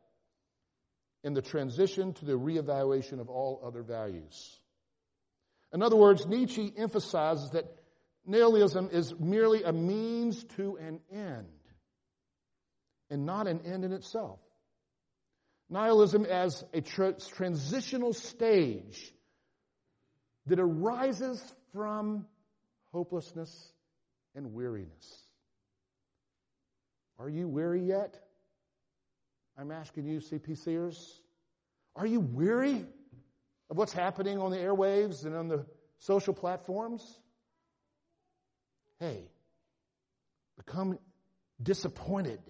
in 1.23 1.35
the 1.35 1.43
transition 1.43 2.15
to 2.15 2.25
the 2.25 2.33
reevaluation 2.33 3.21
of 3.21 3.29
all 3.29 3.61
other 3.63 3.83
values. 3.83 4.59
In 5.71 5.83
other 5.83 5.97
words, 5.97 6.27
Nietzsche 6.27 6.73
emphasizes 6.79 7.51
that 7.51 7.67
nihilism 8.31 8.91
is 8.93 9.15
merely 9.19 9.63
a 9.65 9.73
means 9.73 10.45
to 10.57 10.77
an 10.77 11.01
end 11.13 11.47
and 13.11 13.27
not 13.27 13.47
an 13.47 13.61
end 13.65 13.85
in 13.85 13.93
itself. 13.93 14.39
Nihilism 15.69 16.25
as 16.25 16.65
a 16.73 16.81
tra- 16.81 17.15
transitional 17.15 18.13
stage 18.13 19.13
that 20.47 20.59
arises 20.59 21.43
from 21.73 22.27
hopelessness 22.93 23.73
and 24.35 24.53
weariness. 24.53 25.25
Are 27.19 27.29
you 27.29 27.47
weary 27.49 27.83
yet? 27.83 28.19
I'm 29.59 29.71
asking 29.71 30.07
you, 30.07 30.21
CPCers. 30.21 30.97
Are 31.95 32.07
you 32.07 32.21
weary 32.21 32.87
of 33.69 33.77
what's 33.77 33.93
happening 33.93 34.39
on 34.39 34.51
the 34.51 34.57
airwaves 34.57 35.25
and 35.25 35.37
on 35.37 35.49
the 35.49 35.67
social 35.99 36.33
platforms? 36.33 37.03
Hey, 39.01 39.31
become 40.59 40.99
disappointed. 41.61 42.41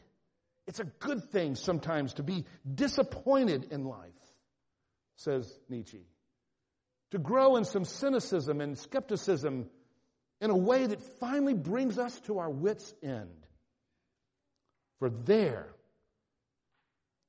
It's 0.67 0.81
a 0.81 0.85
good 0.85 1.31
thing 1.31 1.55
sometimes 1.55 2.15
to 2.15 2.25
be 2.25 2.45
disappointed 2.73 3.69
in 3.71 3.85
life, 3.85 4.11
says 5.17 5.51
Nietzsche. 5.69 6.05
To 7.13 7.19
grow 7.19 7.57
in 7.57 7.65
some 7.65 7.85
cynicism 7.85 8.61
and 8.61 8.77
skepticism 8.77 9.71
in 10.41 10.51
a 10.51 10.57
way 10.57 10.87
that 10.87 11.03
finally 11.21 11.55
brings 11.55 11.99
us 11.99 12.19
to 12.21 12.39
our 12.39 12.51
wits' 12.51 12.95
end. 13.03 13.47
For 14.99 15.11
there, 15.11 15.69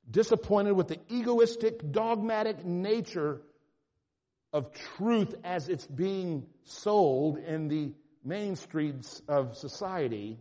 disappointed 0.10 0.74
with 0.74 0.88
the 0.88 1.00
egoistic, 1.10 1.92
dogmatic 1.92 2.66
nature 2.66 3.42
of 4.54 4.72
truth 4.98 5.34
as 5.44 5.70
it's 5.70 5.88
being 5.88 6.46
sold 6.64 7.38
in 7.38 7.68
the 7.68 7.94
main 8.24 8.56
streets 8.56 9.22
of 9.28 9.58
society, 9.58 10.40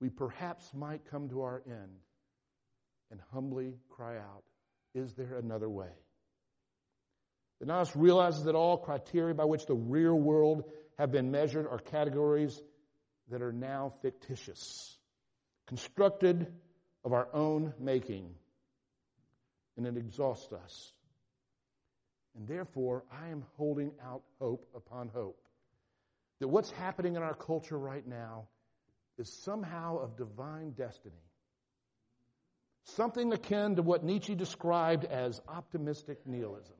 we 0.00 0.08
perhaps 0.10 0.72
might 0.74 1.10
come 1.10 1.28
to 1.28 1.42
our 1.42 1.62
end 1.66 2.00
and 3.10 3.20
humbly 3.32 3.74
cry 3.88 4.16
out, 4.16 4.42
Is 4.94 5.14
there 5.14 5.36
another 5.36 5.68
way? 5.68 5.92
The 7.60 7.66
nihilist 7.66 7.94
realizes 7.94 8.44
that 8.44 8.56
all 8.56 8.76
criteria 8.76 9.34
by 9.34 9.44
which 9.44 9.66
the 9.66 9.74
real 9.74 10.18
world 10.18 10.64
have 10.98 11.12
been 11.12 11.30
measured 11.30 11.66
are 11.66 11.78
categories 11.78 12.60
that 13.30 13.40
are 13.40 13.52
now 13.52 13.92
fictitious, 14.02 14.98
constructed 15.68 16.52
of 17.04 17.12
our 17.12 17.28
own 17.32 17.72
making, 17.78 18.34
and 19.76 19.86
it 19.86 19.96
exhausts 19.96 20.52
us. 20.52 20.92
And 22.36 22.48
therefore, 22.48 23.04
I 23.12 23.28
am 23.28 23.44
holding 23.56 23.92
out 24.04 24.22
hope 24.40 24.66
upon 24.74 25.08
hope 25.08 25.38
that 26.42 26.48
what's 26.48 26.72
happening 26.72 27.14
in 27.14 27.22
our 27.22 27.34
culture 27.34 27.78
right 27.78 28.04
now 28.04 28.48
is 29.16 29.32
somehow 29.44 29.98
of 29.98 30.16
divine 30.16 30.72
destiny. 30.72 31.22
Something 32.96 33.32
akin 33.32 33.76
to 33.76 33.82
what 33.82 34.02
Nietzsche 34.02 34.34
described 34.34 35.04
as 35.04 35.40
optimistic 35.46 36.18
nihilism. 36.26 36.74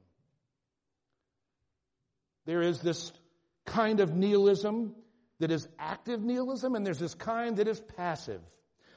There 2.45 2.61
is 2.61 2.81
this 2.81 3.13
kind 3.65 4.01
of 4.01 4.17
nihilism 4.17 4.97
that 5.39 5.53
is 5.53 5.69
active 5.79 6.25
nihilism, 6.25 6.75
and 6.75 6.85
there's 6.85 6.99
this 6.99 7.15
kind 7.15 7.59
that 7.59 7.69
is 7.69 7.81
passive. 7.97 8.41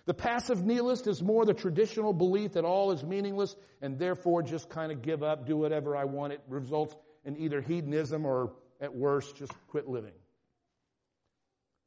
The 0.08 0.16
passive 0.16 0.66
nihilist 0.66 1.06
is 1.06 1.22
more 1.22 1.46
the 1.46 1.54
traditional 1.54 2.12
belief 2.12 2.54
that 2.54 2.66
all 2.66 2.92
is 2.92 3.04
meaningless 3.04 3.56
and 3.84 4.00
therefore 4.00 4.42
just 4.42 4.72
kind 4.72 4.92
of 4.92 5.04
give 5.04 5.22
up, 5.22 5.46
do 5.46 5.58
whatever 5.58 5.96
I 5.96 6.06
want. 6.06 6.34
It 6.34 6.42
results 6.48 6.96
in 7.24 7.38
either 7.38 7.62
hedonism 7.62 8.26
or, 8.26 8.54
at 8.82 8.96
worst, 8.96 9.36
just 9.36 9.54
quit 9.68 9.88
living. 9.88 10.14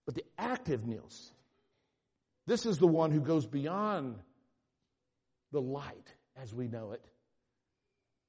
But 0.08 0.14
the 0.14 0.24
active 0.38 0.86
nihilist, 0.86 1.34
this 2.46 2.64
is 2.64 2.78
the 2.78 2.86
one 2.86 3.10
who 3.10 3.20
goes 3.20 3.44
beyond 3.44 4.16
the 5.52 5.60
light 5.60 6.14
as 6.34 6.54
we 6.54 6.66
know 6.66 6.92
it, 6.92 7.04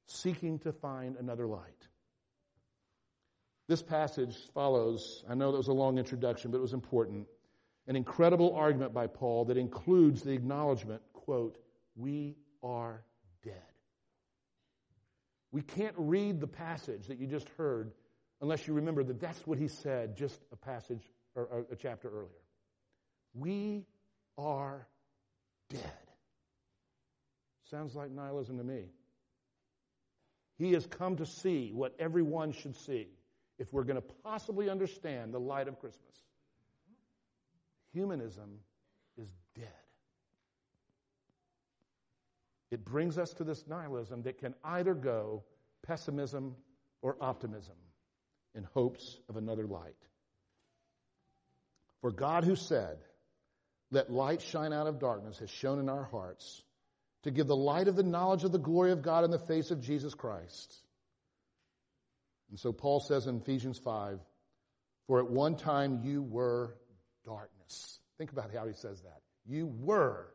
seeking 0.05 0.59
to 0.59 0.73
find 0.73 1.15
another 1.15 1.47
light. 1.47 1.87
This 3.69 3.81
passage 3.81 4.35
follows, 4.53 5.23
I 5.29 5.35
know 5.35 5.53
that 5.53 5.57
was 5.57 5.69
a 5.69 5.73
long 5.73 5.97
introduction, 5.97 6.51
but 6.51 6.57
it 6.57 6.61
was 6.63 6.73
important, 6.73 7.27
an 7.87 7.95
incredible 7.95 8.55
argument 8.55 8.93
by 8.93 9.07
Paul 9.07 9.45
that 9.45 9.55
includes 9.55 10.21
the 10.21 10.33
acknowledgement, 10.33 11.01
quote, 11.13 11.57
we 11.95 12.35
are 12.61 13.05
dead. 13.41 13.53
We 15.53 15.61
can't 15.61 15.95
read 15.97 16.41
the 16.41 16.47
passage 16.47 17.07
that 17.07 17.19
you 17.19 17.27
just 17.27 17.47
heard 17.57 17.93
unless 18.41 18.67
you 18.67 18.73
remember 18.73 19.01
that 19.01 19.21
that's 19.21 19.47
what 19.47 19.57
he 19.57 19.69
said 19.69 20.17
just 20.17 20.41
a 20.51 20.57
passage 20.57 21.03
or 21.45 21.65
a 21.71 21.75
chapter 21.75 22.09
earlier. 22.09 22.43
We 23.33 23.85
are 24.37 24.87
dead. 25.69 25.81
Sounds 27.69 27.95
like 27.95 28.11
nihilism 28.11 28.57
to 28.57 28.63
me. 28.63 28.85
He 30.57 30.73
has 30.73 30.85
come 30.85 31.15
to 31.17 31.25
see 31.25 31.71
what 31.73 31.95
everyone 31.99 32.51
should 32.51 32.75
see 32.75 33.07
if 33.59 33.71
we're 33.71 33.83
going 33.83 34.01
to 34.01 34.07
possibly 34.23 34.69
understand 34.69 35.33
the 35.33 35.39
light 35.39 35.67
of 35.67 35.79
Christmas. 35.79 36.15
Humanism 37.93 38.59
is 39.17 39.29
dead. 39.55 39.67
It 42.71 42.85
brings 42.85 43.17
us 43.17 43.33
to 43.35 43.43
this 43.43 43.65
nihilism 43.67 44.21
that 44.23 44.37
can 44.37 44.53
either 44.63 44.93
go 44.93 45.43
pessimism 45.85 46.55
or 47.01 47.15
optimism 47.21 47.75
in 48.53 48.63
hopes 48.73 49.19
of 49.27 49.37
another 49.37 49.65
light. 49.65 49.95
For 52.01 52.11
God, 52.11 52.43
who 52.43 52.55
said, 52.55 52.97
Let 53.91 54.11
light 54.11 54.41
shine 54.41 54.73
out 54.73 54.87
of 54.87 54.99
darkness, 54.99 55.39
has 55.39 55.49
shone 55.49 55.79
in 55.79 55.89
our 55.89 56.05
hearts 56.05 56.63
to 57.23 57.31
give 57.31 57.47
the 57.47 57.55
light 57.55 57.87
of 57.87 57.95
the 57.95 58.03
knowledge 58.03 58.43
of 58.43 58.51
the 58.51 58.59
glory 58.59 58.91
of 58.91 59.01
God 59.01 59.25
in 59.25 59.31
the 59.31 59.39
face 59.39 59.71
of 59.71 59.81
Jesus 59.81 60.13
Christ. 60.13 60.73
And 62.49 62.59
so 62.59 62.71
Paul 62.71 62.99
says 62.99 63.27
in 63.27 63.37
Ephesians 63.37 63.77
5, 63.77 64.19
For 65.07 65.19
at 65.19 65.29
one 65.29 65.55
time 65.55 66.01
you 66.03 66.21
were 66.21 66.75
darkness. 67.25 67.99
Think 68.17 68.31
about 68.31 68.53
how 68.53 68.65
he 68.65 68.73
says 68.73 69.01
that. 69.01 69.21
You 69.45 69.67
were 69.67 70.27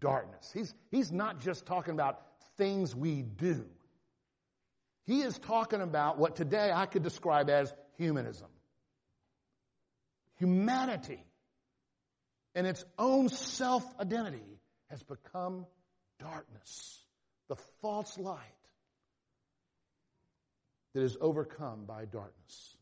darkness. 0.00 0.50
He's, 0.52 0.74
he's 0.90 1.12
not 1.12 1.40
just 1.40 1.66
talking 1.66 1.94
about 1.94 2.20
things 2.56 2.94
we 2.94 3.22
do. 3.22 3.64
He 5.06 5.22
is 5.22 5.38
talking 5.38 5.80
about 5.80 6.18
what 6.18 6.36
today 6.36 6.70
I 6.72 6.86
could 6.86 7.02
describe 7.02 7.48
as 7.48 7.72
humanism. 7.96 8.48
Humanity 10.38 11.22
and 12.54 12.66
its 12.66 12.84
own 12.98 13.28
self 13.28 13.84
identity 14.00 14.60
has 14.90 15.02
become 15.02 15.66
darkness, 16.18 17.02
the 17.48 17.56
false 17.80 18.18
light 18.18 18.38
that 20.94 21.02
is 21.02 21.16
overcome 21.20 21.84
by 21.86 22.04
darkness. 22.04 22.76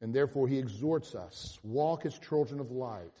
And 0.00 0.14
therefore, 0.14 0.46
he 0.46 0.58
exhorts 0.58 1.14
us 1.14 1.58
walk 1.62 2.06
as 2.06 2.18
children 2.18 2.60
of 2.60 2.70
light, 2.70 3.14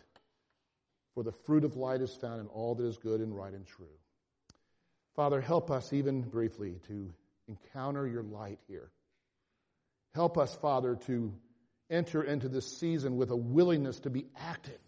for 1.14 1.22
the 1.22 1.32
fruit 1.32 1.64
of 1.64 1.76
light 1.76 2.02
is 2.02 2.14
found 2.14 2.40
in 2.40 2.46
all 2.48 2.74
that 2.74 2.84
is 2.84 2.98
good 2.98 3.20
and 3.20 3.34
right 3.34 3.52
and 3.52 3.66
true. 3.66 3.86
Father, 5.14 5.40
help 5.40 5.70
us 5.70 5.94
even 5.94 6.20
briefly 6.20 6.78
to 6.88 7.10
encounter 7.48 8.06
your 8.06 8.22
light 8.22 8.58
here. 8.68 8.90
Help 10.14 10.36
us, 10.36 10.54
Father, 10.56 10.96
to 11.06 11.32
enter 11.90 12.22
into 12.22 12.48
this 12.48 12.78
season 12.78 13.16
with 13.16 13.30
a 13.30 13.36
willingness 13.36 14.00
to 14.00 14.10
be 14.10 14.26
active 14.36 14.78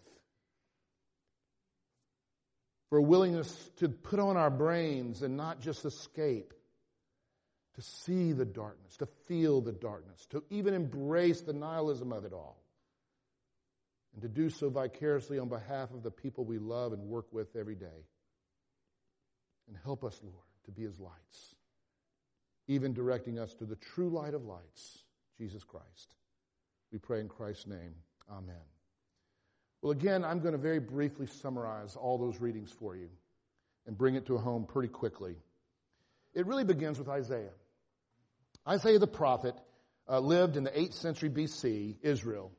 for 2.89 2.97
a 2.97 3.03
willingness 3.03 3.69
to 3.77 3.87
put 3.87 4.19
on 4.19 4.35
our 4.35 4.49
brains 4.49 5.21
and 5.21 5.37
not 5.37 5.61
just 5.61 5.85
escape, 5.85 6.53
to 7.75 7.81
see 7.81 8.33
the 8.33 8.45
darkness, 8.45 8.97
to 8.97 9.05
feel 9.27 9.61
the 9.61 9.71
darkness, 9.71 10.25
to 10.31 10.43
even 10.49 10.73
embrace 10.73 11.41
the 11.41 11.53
nihilism 11.53 12.11
of 12.11 12.25
it 12.25 12.33
all, 12.33 12.57
and 14.13 14.23
to 14.23 14.27
do 14.27 14.49
so 14.49 14.69
vicariously 14.69 15.37
on 15.37 15.49
behalf 15.49 15.93
of 15.93 16.01
the 16.01 16.11
people 16.11 16.43
we 16.43 16.57
love 16.57 16.91
and 16.91 17.03
work 17.03 17.27
with 17.31 17.55
every 17.55 17.75
day. 17.75 18.05
And 19.67 19.77
help 19.83 20.03
us, 20.03 20.19
Lord, 20.23 20.35
to 20.65 20.71
be 20.71 20.83
as 20.85 20.99
lights, 20.99 21.55
even 22.67 22.93
directing 22.93 23.37
us 23.37 23.53
to 23.55 23.65
the 23.65 23.75
true 23.75 24.09
light 24.09 24.33
of 24.33 24.45
lights, 24.45 25.03
Jesus 25.37 25.63
Christ. 25.63 26.15
We 26.91 26.99
pray 26.99 27.19
in 27.19 27.29
Christ's 27.29 27.67
name. 27.67 27.95
Amen. 28.29 28.55
Well, 29.81 29.91
again, 29.91 30.25
I'm 30.25 30.39
going 30.39 30.51
to 30.53 30.57
very 30.57 30.79
briefly 30.79 31.27
summarize 31.27 31.95
all 31.95 32.17
those 32.17 32.39
readings 32.41 32.71
for 32.71 32.95
you 32.95 33.09
and 33.87 33.97
bring 33.97 34.15
it 34.15 34.25
to 34.27 34.35
a 34.35 34.39
home 34.39 34.65
pretty 34.65 34.89
quickly. 34.89 35.35
It 36.33 36.45
really 36.45 36.63
begins 36.63 36.99
with 36.99 37.07
Isaiah. 37.07 37.53
Isaiah 38.67 38.99
the 38.99 39.07
prophet 39.07 39.55
uh, 40.07 40.19
lived 40.19 40.57
in 40.57 40.63
the 40.63 40.71
8th 40.71 40.93
century 40.93 41.29
BC, 41.29 41.97
Israel. 42.01 42.51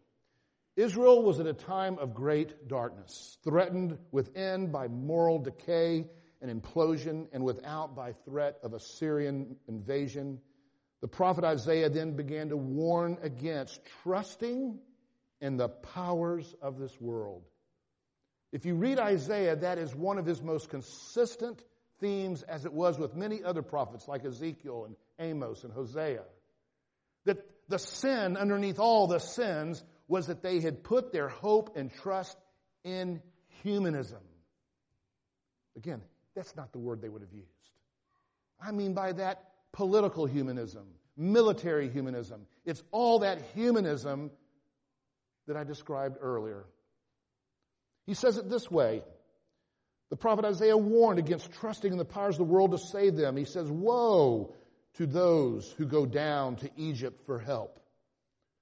Israel 0.77 1.23
was 1.23 1.41
at 1.41 1.47
a 1.47 1.53
time 1.53 1.99
of 1.99 2.15
great 2.15 2.69
darkness, 2.69 3.37
threatened 3.45 3.99
within 4.13 4.71
by 4.71 4.89
moral 4.89 5.39
decay 5.39 6.07
and 6.41 6.63
implosion, 6.63 7.27
and 7.33 7.45
without 7.45 7.95
by 7.95 8.13
threat 8.25 8.57
of 8.63 8.73
Assyrian 8.73 9.57
invasion. 9.69 10.41
The 11.01 11.09
prophet 11.09 11.45
Isaiah 11.45 11.89
then 11.89 12.13
began 12.13 12.51
to 12.51 12.57
warn 12.57 13.19
against 13.23 13.81
trusting 14.03 14.79
in 15.41 15.57
the 15.57 15.69
powers 15.69 16.55
of 16.61 16.79
this 16.79 16.99
world. 17.01 17.43
If 18.53 18.67
you 18.67 18.75
read 18.75 18.99
Isaiah, 18.99 19.57
that 19.57 19.79
is 19.79 19.95
one 19.95 20.19
of 20.19 20.27
his 20.27 20.43
most 20.43 20.69
consistent 20.69 21.63
themes, 22.01 22.43
as 22.43 22.65
it 22.65 22.73
was 22.73 22.99
with 22.99 23.15
many 23.15 23.43
other 23.43 23.63
prophets 23.63 24.09
like 24.09 24.25
Ezekiel 24.25 24.87
and 24.87 24.97
Amos 25.19 25.65
and 25.65 25.73
Hosea. 25.73 26.23
That 27.25 27.47
the 27.69 27.79
sin 27.79 28.37
underneath 28.37 28.79
all 28.79 29.07
the 29.07 29.21
sins 29.21 29.83
was 30.09 30.27
that 30.27 30.43
they 30.43 30.61
had 30.61 30.83
put 30.83 31.13
their 31.13 31.29
hope 31.29 31.77
and 31.77 31.93
trust 31.93 32.37
in 32.83 33.23
humanism. 33.63 34.21
Again, 35.77 36.03
that's 36.35 36.57
not 36.57 36.73
the 36.73 36.79
word 36.79 37.01
they 37.01 37.09
would 37.09 37.23
have 37.23 37.33
used. 37.33 37.47
I 38.61 38.73
mean 38.73 38.95
by 38.95 39.13
that 39.13 39.50
political 39.73 40.27
humanism, 40.27 40.87
military 41.17 41.89
humanism. 41.89 42.47
It's 42.65 42.83
all 42.91 43.21
that 43.21 43.41
humanism 43.55 44.31
that 45.47 45.57
I 45.57 45.65
described 45.65 46.19
earlier. 46.21 46.65
He 48.07 48.15
says 48.15 48.39
it 48.39 48.49
this 48.49 48.71
way. 48.71 49.03
The 50.11 50.17
prophet 50.17 50.45
Isaiah 50.45 50.77
warned 50.77 51.19
against 51.19 51.53
trusting 51.53 51.93
in 51.93 51.99
the 51.99 52.05
powers 52.05 52.35
of 52.35 52.39
the 52.39 52.53
world 52.53 52.73
to 52.73 52.79
save 52.79 53.17
them. 53.17 53.37
He 53.37 53.45
says, 53.45 53.71
Woe 53.71 54.55
to 54.95 55.07
those 55.07 55.71
who 55.79 55.87
go 55.87 56.05
down 56.07 56.57
to 56.57 56.71
Egypt 56.77 57.21
for 57.27 57.39
help, 57.39 57.79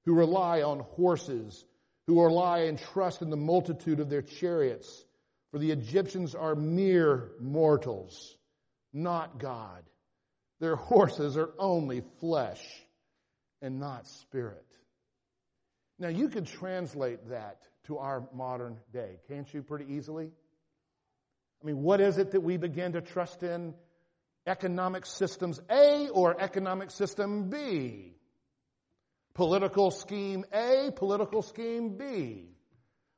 who 0.04 0.14
rely 0.14 0.62
on 0.62 0.80
horses, 0.80 1.64
who 2.06 2.22
rely 2.22 2.60
and 2.60 2.78
trust 2.78 3.22
in 3.22 3.30
the 3.30 3.36
multitude 3.36 4.00
of 4.00 4.10
their 4.10 4.22
chariots. 4.22 5.04
For 5.50 5.58
the 5.58 5.70
Egyptians 5.70 6.34
are 6.34 6.54
mere 6.54 7.30
mortals, 7.40 8.36
not 8.92 9.38
God. 9.38 9.82
Their 10.60 10.76
horses 10.76 11.36
are 11.36 11.50
only 11.58 12.02
flesh 12.20 12.62
and 13.62 13.78
not 13.78 14.06
spirit. 14.06 14.64
Now, 15.98 16.08
you 16.08 16.28
could 16.28 16.46
translate 16.46 17.28
that 17.30 17.58
to 17.84 17.98
our 17.98 18.28
modern 18.32 18.76
day, 18.92 19.18
can't 19.28 19.52
you, 19.52 19.62
pretty 19.62 19.92
easily? 19.94 20.30
I 21.62 21.66
mean, 21.66 21.82
what 21.82 22.00
is 22.00 22.18
it 22.18 22.32
that 22.32 22.40
we 22.40 22.56
begin 22.56 22.92
to 22.92 23.00
trust 23.00 23.42
in? 23.42 23.74
Economic 24.46 25.06
systems 25.06 25.60
A 25.68 26.08
or 26.08 26.40
economic 26.40 26.90
system 26.90 27.50
B? 27.50 28.14
Political 29.34 29.90
scheme 29.90 30.44
A, 30.52 30.90
political 30.94 31.42
scheme 31.42 31.96
B. 31.96 32.50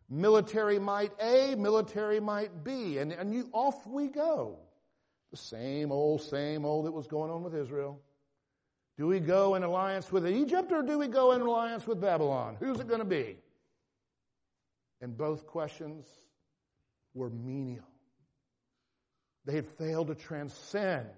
Military 0.08 0.78
might 0.78 1.12
A, 1.20 1.54
military 1.54 2.20
might 2.20 2.64
B. 2.64 2.98
And, 2.98 3.12
and 3.12 3.32
you, 3.32 3.48
off 3.52 3.86
we 3.86 4.08
go. 4.08 4.58
The 5.30 5.36
same 5.36 5.92
old, 5.92 6.22
same 6.22 6.64
old 6.64 6.86
that 6.86 6.92
was 6.92 7.06
going 7.06 7.30
on 7.30 7.42
with 7.42 7.54
Israel. 7.54 8.00
Do 8.98 9.06
we 9.06 9.20
go 9.20 9.54
in 9.54 9.62
alliance 9.62 10.10
with 10.10 10.26
Egypt 10.26 10.72
or 10.72 10.82
do 10.82 10.98
we 10.98 11.08
go 11.08 11.32
in 11.32 11.40
alliance 11.40 11.86
with 11.86 12.00
Babylon? 12.00 12.56
Who's 12.58 12.80
it 12.80 12.88
going 12.88 13.00
to 13.00 13.06
be? 13.06 13.36
And 15.00 15.16
both 15.16 15.46
questions 15.46 16.06
were 17.14 17.30
menial. 17.30 17.86
They 19.46 19.54
had 19.54 19.66
failed 19.78 20.08
to 20.08 20.14
transcend 20.14 21.08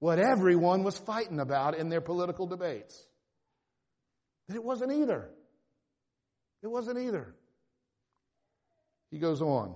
what 0.00 0.18
everyone 0.18 0.82
was 0.82 0.98
fighting 0.98 1.38
about 1.38 1.76
in 1.76 1.88
their 1.88 2.00
political 2.00 2.46
debates. 2.46 3.00
That 4.48 4.56
it 4.56 4.64
wasn't 4.64 4.92
either. 4.92 5.28
It 6.62 6.66
wasn't 6.66 6.98
either. 6.98 7.34
He 9.10 9.18
goes 9.18 9.40
on. 9.40 9.74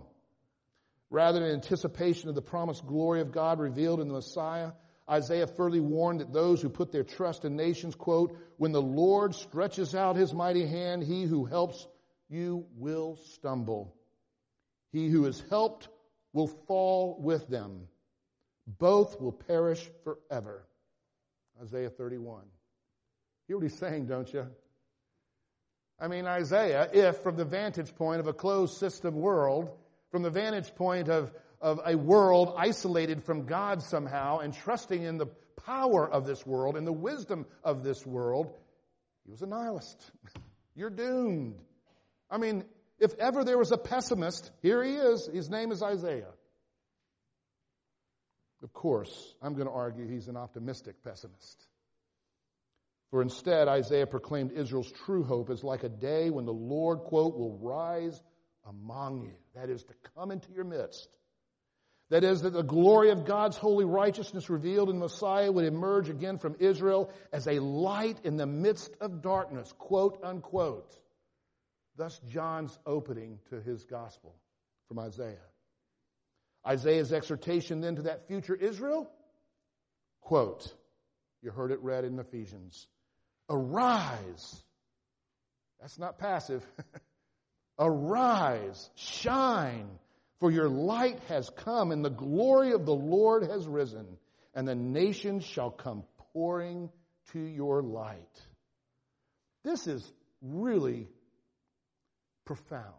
Rather, 1.15 1.47
in 1.47 1.53
anticipation 1.53 2.29
of 2.29 2.35
the 2.35 2.43
promised 2.43 2.85
glory 2.85 3.21
of 3.21 3.31
God 3.31 3.61
revealed 3.61 4.01
in 4.01 4.09
the 4.09 4.15
Messiah, 4.15 4.73
Isaiah 5.09 5.47
further 5.47 5.81
warned 5.81 6.19
that 6.19 6.33
those 6.33 6.61
who 6.61 6.69
put 6.69 6.91
their 6.91 7.05
trust 7.05 7.45
in 7.45 7.55
nations, 7.55 7.95
quote, 7.95 8.37
when 8.57 8.73
the 8.73 8.83
Lord 8.83 9.33
stretches 9.37 9.95
out 9.95 10.17
his 10.17 10.35
mighty 10.35 10.67
hand, 10.67 11.05
he 11.05 11.23
who 11.23 11.45
helps 11.45 11.87
you 12.29 12.67
will 12.75 13.17
stumble. 13.35 13.95
He 14.91 15.09
who 15.09 15.27
is 15.27 15.41
helped 15.51 15.89
will 16.33 16.49
fall 16.49 17.17
with 17.21 17.47
them. 17.47 17.87
Both 18.67 19.21
will 19.21 19.31
perish 19.31 19.89
forever. 20.03 20.67
Isaiah 21.63 21.91
31. 21.91 22.43
Hear 23.47 23.59
what 23.59 23.63
he's 23.63 23.79
saying, 23.79 24.07
don't 24.07 24.35
you? 24.35 24.49
I 26.01 26.09
mean, 26.09 26.27
Isaiah, 26.27 26.91
if 26.93 27.19
from 27.19 27.37
the 27.37 27.45
vantage 27.45 27.95
point 27.95 28.19
of 28.19 28.27
a 28.27 28.33
closed 28.33 28.79
system 28.79 29.15
world, 29.15 29.71
from 30.15 30.23
the 30.23 30.31
vantage 30.31 30.73
point 30.77 31.09
of 31.09 31.33
of 31.61 31.81
a 31.85 31.97
world 31.97 32.55
isolated 32.57 33.25
from 33.25 33.47
God 33.47 33.83
somehow 33.83 34.39
and 34.39 34.55
trusting 34.55 35.03
in 35.03 35.19
the 35.19 35.27
power 35.67 36.09
of 36.09 36.25
this 36.25 36.47
world 36.47 36.77
and 36.77 36.87
the 36.87 36.93
wisdom 36.93 37.47
of 37.65 37.83
this 37.83 38.07
world, 38.07 38.55
he 39.25 39.33
was 39.33 39.43
a 39.43 39.47
nihilist. 39.47 39.99
You're 40.77 40.91
doomed. 40.91 41.59
I 42.31 42.39
mean, 42.39 42.63
if 43.01 43.13
ever 43.19 43.43
there 43.43 43.59
was 43.59 43.73
a 43.73 43.77
pessimist, 43.77 44.53
here 44.63 44.85
he 44.85 44.93
is. 44.93 45.27
His 45.27 45.51
name 45.51 45.73
is 45.73 45.83
Isaiah. 45.83 46.31
Of 48.63 48.73
course, 48.73 49.35
I'm 49.43 49.55
going 49.55 49.67
to 49.67 49.73
argue 49.73 50.07
he's 50.07 50.29
an 50.29 50.37
optimistic 50.37 51.03
pessimist. 51.03 51.67
For 53.11 53.21
instead, 53.21 53.67
Isaiah 53.67 54.07
proclaimed 54.07 54.53
Israel's 54.53 54.93
true 55.07 55.25
hope 55.25 55.51
is 55.51 55.65
like 55.65 55.83
a 55.83 55.89
day 55.89 56.31
when 56.31 56.45
the 56.45 56.53
Lord, 56.53 57.01
quote, 57.01 57.37
will 57.37 57.59
rise 57.59 58.23
among 58.69 59.23
you. 59.23 59.35
That 59.55 59.71
is 59.71 59.83
to 59.85 59.95
come 60.15 60.31
into 60.31 60.53
your 60.53 60.65
midst 60.65 61.09
that 62.11 62.23
is, 62.23 62.43
that 62.43 62.53
the 62.53 62.63
glory 62.63 63.11
of 63.11 63.25
God's 63.25 63.57
holy 63.57 63.85
righteousness 63.85 64.51
revealed 64.51 64.91
in 64.91 64.99
Messiah 64.99 65.51
would 65.51 65.65
emerge 65.65 66.11
again 66.11 66.39
from 66.39 66.57
Israel 66.59 67.11
as 67.33 67.47
a 67.47 67.59
light 67.61 68.19
in 68.25 68.37
the 68.37 68.47
midst 68.47 68.95
of 69.01 69.23
darkness, 69.23 69.73
quote 69.79 70.21
unquote. 70.23 70.95
Thus, 71.97 72.21
John's 72.29 72.79
opening 72.85 73.39
to 73.51 73.61
his 73.61 73.85
gospel 73.85 74.35
from 74.89 74.99
Isaiah. 74.99 75.39
Isaiah's 76.67 77.13
exhortation 77.13 77.81
then 77.81 77.97
to 77.97 78.03
that 78.03 78.27
future 78.27 78.55
Israel, 78.55 79.11
quote, 80.21 80.73
you 81.43 81.51
heard 81.51 81.73
it 81.73 81.83
read 81.83 82.05
in 82.05 82.19
Ephesians, 82.19 82.87
arise. 83.49 84.63
That's 85.81 85.99
not 85.99 86.19
passive. 86.19 86.65
arise, 87.79 88.91
shine, 88.95 89.89
for 90.41 90.51
your 90.51 90.69
light 90.69 91.19
has 91.29 91.51
come, 91.51 91.91
and 91.91 92.05
the 92.05 92.11
glory 92.11 92.73
of 92.73 92.87
the 92.87 92.95
Lord 92.95 93.45
has 93.45 93.67
risen, 93.67 94.07
and 94.55 94.67
the 94.67 94.75
nations 94.75 95.45
shall 95.45 95.71
come 95.71 96.05
pouring 96.33 96.91
to 97.33 97.41
your 97.41 97.83
light. 97.83 98.43
This 99.65 99.87
is 99.87 100.13
really 100.43 101.09
profound. 102.45 102.95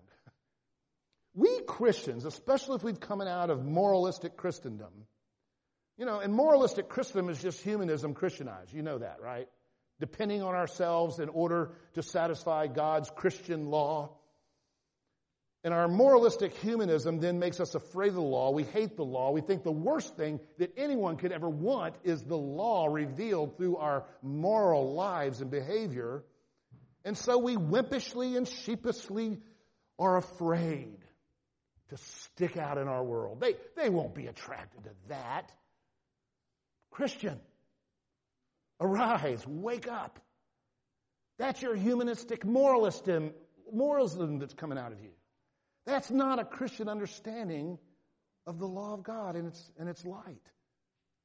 We 1.35 1.59
Christians, 1.67 2.25
especially 2.25 2.77
if 2.77 2.83
we've 2.83 2.99
come 2.99 3.21
out 3.21 3.49
of 3.49 3.63
moralistic 3.63 4.37
Christendom, 4.37 5.05
you 5.97 6.05
know, 6.05 6.19
and 6.19 6.33
moralistic 6.33 6.89
Christendom 6.89 7.29
is 7.29 7.41
just 7.41 7.61
humanism 7.61 8.13
Christianized. 8.13 8.73
You 8.73 8.81
know 8.81 8.97
that, 8.97 9.17
right? 9.21 9.47
Depending 9.99 10.41
on 10.41 10.55
ourselves 10.55 11.19
in 11.19 11.29
order 11.29 11.71
to 11.93 12.03
satisfy 12.03 12.67
God's 12.67 13.09
Christian 13.09 13.67
law. 13.67 14.11
And 15.65 15.73
our 15.73 15.87
moralistic 15.87 16.55
humanism 16.57 17.19
then 17.19 17.39
makes 17.39 17.59
us 17.59 17.73
afraid 17.73 18.09
of 18.09 18.13
the 18.13 18.21
law. 18.21 18.51
We 18.51 18.63
hate 18.63 18.95
the 18.95 19.03
law. 19.03 19.31
We 19.31 19.41
think 19.41 19.63
the 19.63 19.71
worst 19.71 20.15
thing 20.15 20.39
that 20.59 20.71
anyone 20.77 21.17
could 21.17 21.31
ever 21.31 21.49
want 21.49 21.95
is 22.03 22.23
the 22.23 22.37
law 22.37 22.85
revealed 22.85 23.57
through 23.57 23.77
our 23.77 24.05
moral 24.21 24.93
lives 24.93 25.41
and 25.41 25.49
behavior. 25.49 26.23
And 27.03 27.17
so 27.17 27.39
we 27.39 27.57
wimpishly 27.57 28.37
and 28.37 28.47
sheepishly 28.47 29.39
are 29.97 30.17
afraid. 30.17 30.99
to 31.89 31.97
stick 31.97 32.57
out 32.57 32.77
in 32.77 32.87
our 32.87 33.03
world. 33.03 33.39
They, 33.39 33.55
they 33.75 33.89
won't 33.89 34.15
be 34.15 34.27
attracted 34.27 34.83
to 34.85 34.89
that. 35.09 35.51
Christian, 36.91 37.39
arise, 38.79 39.45
wake 39.45 39.87
up. 39.87 40.19
That's 41.37 41.61
your 41.61 41.75
humanistic 41.75 42.45
moralism, 42.45 43.31
moralism 43.71 44.39
that's 44.39 44.53
coming 44.53 44.77
out 44.77 44.91
of 44.91 44.99
you. 45.01 45.09
That's 45.85 46.09
not 46.09 46.39
a 46.39 46.45
Christian 46.45 46.89
understanding 46.89 47.77
of 48.47 48.59
the 48.59 48.67
law 48.67 48.93
of 48.93 49.03
God 49.03 49.35
and 49.35 49.47
its, 49.47 49.71
and 49.77 49.89
its 49.89 50.05
light. 50.05 50.41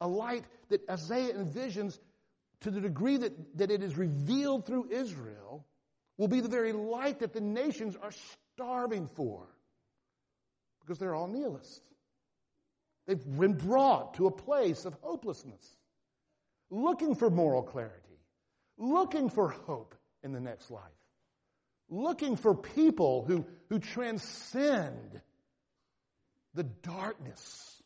A 0.01 0.09
light 0.09 0.45
that 0.69 0.89
Isaiah 0.89 1.35
envisions 1.35 1.99
to 2.63 2.71
the 2.71 2.81
degree 2.81 3.17
that, 3.17 3.33
that 3.59 3.71
it 3.71 3.83
is 3.83 3.97
revealed 3.97 4.67
through 4.67 4.91
Israel 4.91 5.67
will 6.19 6.29
be 6.29 6.41
the 6.41 6.49
very 6.49 6.73
light 6.73 7.21
that 7.21 7.33
the 7.33 7.41
nations 7.41 7.97
are 8.01 8.13
starving 8.55 9.09
for 9.15 9.47
because 10.81 10.99
they're 10.99 11.15
all 11.15 11.27
nihilists. 11.27 11.81
They've 13.07 13.39
been 13.39 13.55
brought 13.55 14.15
to 14.15 14.27
a 14.27 14.31
place 14.31 14.85
of 14.85 14.95
hopelessness, 15.01 15.77
looking 16.71 17.15
for 17.15 17.31
moral 17.31 17.63
clarity, 17.63 18.21
looking 18.77 19.31
for 19.31 19.49
hope 19.49 19.95
in 20.23 20.33
the 20.33 20.41
next 20.41 20.71
life, 20.71 20.83
looking 21.91 22.37
for 22.37 22.55
people 22.55 23.25
who, 23.27 23.45
who 23.69 23.81
transcend 23.81 25.21
the 26.55 26.63
darkness 26.63 27.83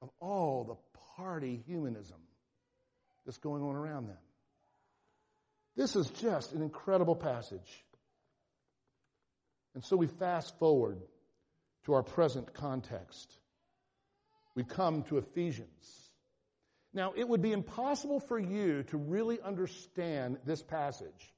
of 0.00 0.10
all 0.20 0.64
the 0.64 0.76
party 1.22 1.62
humanism 1.66 2.18
that's 3.26 3.38
going 3.38 3.62
on 3.62 3.76
around 3.76 4.08
them. 4.08 4.18
This 5.76 5.94
is 5.94 6.08
just 6.20 6.52
an 6.52 6.62
incredible 6.62 7.14
passage. 7.14 7.84
And 9.74 9.84
so 9.84 9.96
we 9.96 10.06
fast 10.06 10.58
forward 10.58 11.00
to 11.84 11.92
our 11.92 12.02
present 12.02 12.54
context. 12.54 13.32
We 14.56 14.64
come 14.64 15.02
to 15.04 15.18
Ephesians. 15.18 16.10
Now, 16.92 17.12
it 17.14 17.28
would 17.28 17.42
be 17.42 17.52
impossible 17.52 18.18
for 18.18 18.38
you 18.38 18.82
to 18.84 18.96
really 18.96 19.38
understand 19.40 20.38
this 20.44 20.62
passage 20.62 21.32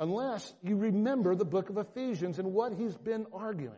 unless 0.00 0.52
you 0.62 0.76
remember 0.76 1.34
the 1.34 1.44
book 1.44 1.70
of 1.70 1.78
Ephesians 1.78 2.38
and 2.38 2.52
what 2.52 2.72
he's 2.72 2.96
been 2.96 3.26
arguing. 3.32 3.74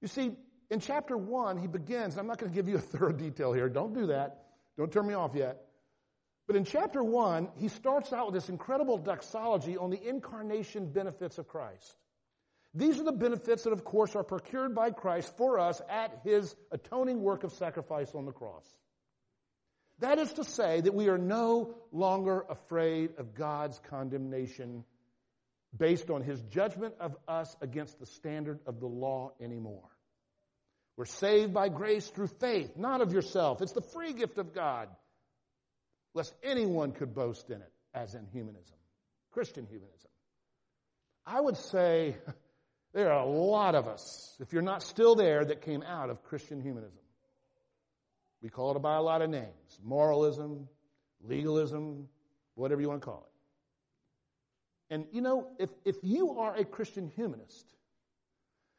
You 0.00 0.08
see, 0.08 0.32
in 0.70 0.80
chapter 0.80 1.16
1, 1.16 1.58
he 1.58 1.66
begins, 1.66 2.16
I'm 2.16 2.26
not 2.26 2.38
going 2.38 2.52
to 2.52 2.56
give 2.56 2.68
you 2.68 2.76
a 2.76 2.80
thorough 2.92 3.12
detail 3.12 3.52
here. 3.52 3.68
Don't 3.68 3.94
do 3.94 4.06
that. 4.06 4.44
Don't 4.76 4.92
turn 4.92 5.06
me 5.06 5.14
off 5.14 5.34
yet. 5.34 5.62
But 6.46 6.56
in 6.56 6.64
chapter 6.64 7.02
1, 7.02 7.50
he 7.56 7.68
starts 7.68 8.12
out 8.12 8.26
with 8.26 8.34
this 8.34 8.48
incredible 8.48 8.96
doxology 8.96 9.76
on 9.76 9.90
the 9.90 10.02
incarnation 10.02 10.90
benefits 10.90 11.38
of 11.38 11.46
Christ. 11.46 11.94
These 12.74 13.00
are 13.00 13.04
the 13.04 13.12
benefits 13.12 13.64
that, 13.64 13.72
of 13.72 13.84
course, 13.84 14.14
are 14.14 14.22
procured 14.22 14.74
by 14.74 14.90
Christ 14.90 15.36
for 15.36 15.58
us 15.58 15.82
at 15.90 16.20
his 16.24 16.54
atoning 16.70 17.20
work 17.20 17.44
of 17.44 17.52
sacrifice 17.52 18.14
on 18.14 18.24
the 18.24 18.32
cross. 18.32 18.64
That 20.00 20.18
is 20.18 20.32
to 20.34 20.44
say 20.44 20.80
that 20.80 20.94
we 20.94 21.08
are 21.08 21.18
no 21.18 21.74
longer 21.92 22.44
afraid 22.48 23.10
of 23.18 23.34
God's 23.34 23.80
condemnation 23.90 24.84
based 25.76 26.10
on 26.10 26.22
his 26.22 26.40
judgment 26.42 26.94
of 27.00 27.16
us 27.26 27.54
against 27.60 27.98
the 27.98 28.06
standard 28.06 28.60
of 28.66 28.80
the 28.80 28.86
law 28.86 29.32
anymore. 29.40 29.88
We're 30.96 31.04
saved 31.04 31.52
by 31.52 31.68
grace 31.68 32.08
through 32.08 32.28
faith, 32.40 32.76
not 32.76 33.00
of 33.00 33.12
yourself. 33.12 33.60
It's 33.62 33.72
the 33.72 33.82
free 33.82 34.12
gift 34.12 34.38
of 34.38 34.54
God, 34.54 34.88
lest 36.14 36.34
anyone 36.42 36.92
could 36.92 37.14
boast 37.14 37.50
in 37.50 37.60
it, 37.60 37.72
as 37.94 38.14
in 38.14 38.26
humanism, 38.26 38.76
Christian 39.32 39.66
humanism. 39.66 40.10
I 41.26 41.40
would 41.40 41.56
say 41.56 42.16
there 42.94 43.12
are 43.12 43.20
a 43.20 43.30
lot 43.30 43.74
of 43.74 43.86
us, 43.86 44.36
if 44.40 44.52
you're 44.52 44.62
not 44.62 44.82
still 44.82 45.14
there, 45.14 45.44
that 45.44 45.62
came 45.62 45.82
out 45.82 46.10
of 46.10 46.24
Christian 46.24 46.60
humanism. 46.60 46.98
We 48.42 48.48
call 48.48 48.76
it 48.76 48.80
by 48.80 48.96
a 48.96 49.02
lot 49.02 49.22
of 49.22 49.30
names 49.30 49.80
moralism, 49.82 50.68
legalism, 51.22 52.08
whatever 52.54 52.80
you 52.80 52.88
want 52.88 53.02
to 53.02 53.06
call 53.06 53.26
it. 54.90 54.94
And 54.94 55.06
you 55.12 55.20
know, 55.20 55.48
if, 55.58 55.70
if 55.84 55.96
you 56.02 56.38
are 56.38 56.54
a 56.54 56.64
Christian 56.64 57.08
humanist, 57.08 57.66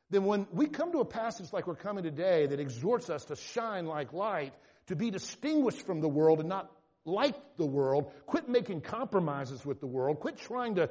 then 0.10 0.24
when 0.24 0.48
we 0.52 0.68
come 0.68 0.92
to 0.94 1.00
a 1.00 1.06
passage 1.06 1.54
like 1.54 1.68
we're 1.68 1.76
coming 1.76 2.04
today 2.04 2.48
that 2.48 2.60
exhorts 2.60 3.10
us 3.10 3.26
to 3.26 3.36
shine 3.36 3.86
like 3.86 4.12
light, 4.12 4.54
to 4.88 4.96
be 4.96 5.12
distinguished 5.12 5.86
from 5.86 6.02
the 6.02 6.10
world 6.10 6.40
and 6.40 6.50
not 6.50 6.72
like 7.06 7.36
the 7.58 7.66
world, 7.66 8.12
quit 8.26 8.50
making 8.50 8.82
compromises 8.82 9.66
with 9.66 9.80
the 9.80 9.88
world, 9.88 10.20
quit 10.20 10.38
trying 10.38 10.76
to 10.76 10.90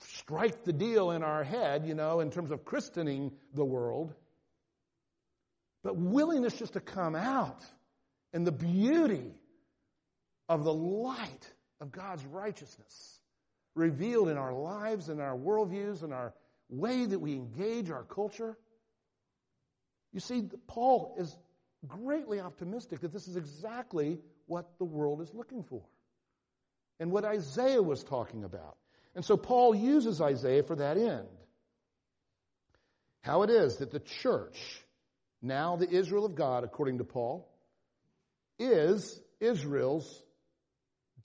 strike 0.00 0.64
the 0.64 0.72
deal 0.72 1.10
in 1.10 1.22
our 1.22 1.42
head, 1.42 1.86
you 1.86 1.94
know, 1.94 2.20
in 2.20 2.30
terms 2.30 2.50
of 2.50 2.64
christening 2.64 3.32
the 3.54 3.64
world, 3.64 4.14
but 5.82 5.96
willingness 5.96 6.54
just 6.54 6.74
to 6.74 6.80
come 6.80 7.14
out 7.14 7.60
in 8.34 8.42
the 8.44 8.52
beauty 8.52 9.32
of 10.48 10.64
the 10.64 10.74
light 10.74 11.52
of 11.80 11.92
God's 11.92 12.24
righteousness 12.26 13.20
revealed 13.74 14.28
in 14.28 14.36
our 14.36 14.52
lives 14.52 15.08
and 15.08 15.20
our 15.20 15.36
worldviews 15.36 16.02
and 16.02 16.12
our 16.12 16.34
way 16.68 17.06
that 17.06 17.20
we 17.20 17.32
engage 17.34 17.90
our 17.90 18.02
culture. 18.02 18.58
You 20.12 20.20
see, 20.20 20.48
Paul 20.66 21.14
is 21.18 21.34
greatly 21.86 22.40
optimistic 22.40 23.00
that 23.00 23.12
this 23.12 23.28
is 23.28 23.36
exactly 23.36 24.18
what 24.46 24.78
the 24.78 24.84
world 24.84 25.20
is 25.22 25.32
looking 25.32 25.62
for 25.62 25.82
and 26.98 27.10
what 27.10 27.24
Isaiah 27.24 27.82
was 27.82 28.02
talking 28.02 28.44
about. 28.44 28.76
And 29.14 29.24
so 29.24 29.36
Paul 29.36 29.74
uses 29.74 30.20
Isaiah 30.20 30.64
for 30.64 30.76
that 30.76 30.96
end. 30.96 31.28
How 33.22 33.42
it 33.42 33.50
is 33.50 33.76
that 33.76 33.92
the 33.92 34.00
church, 34.00 34.82
now 35.40 35.76
the 35.76 35.88
Israel 35.88 36.24
of 36.26 36.34
God, 36.34 36.64
according 36.64 36.98
to 36.98 37.04
Paul, 37.04 37.48
is 38.58 39.20
Israel's 39.40 40.22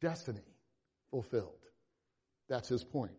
destiny 0.02 0.46
fulfilled. 1.12 1.54
That's 2.48 2.70
his 2.70 2.84
point 2.84 3.12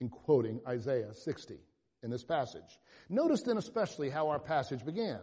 in 0.00 0.08
quoting 0.08 0.60
Isaiah 0.66 1.14
60 1.14 1.58
in 2.02 2.10
this 2.10 2.24
passage. 2.24 2.78
Notice 3.08 3.42
then 3.42 3.58
especially 3.58 4.10
how 4.10 4.28
our 4.28 4.38
passage 4.38 4.84
began. 4.84 5.20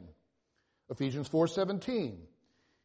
Ephesians 0.89 1.29
4:17. 1.29 2.17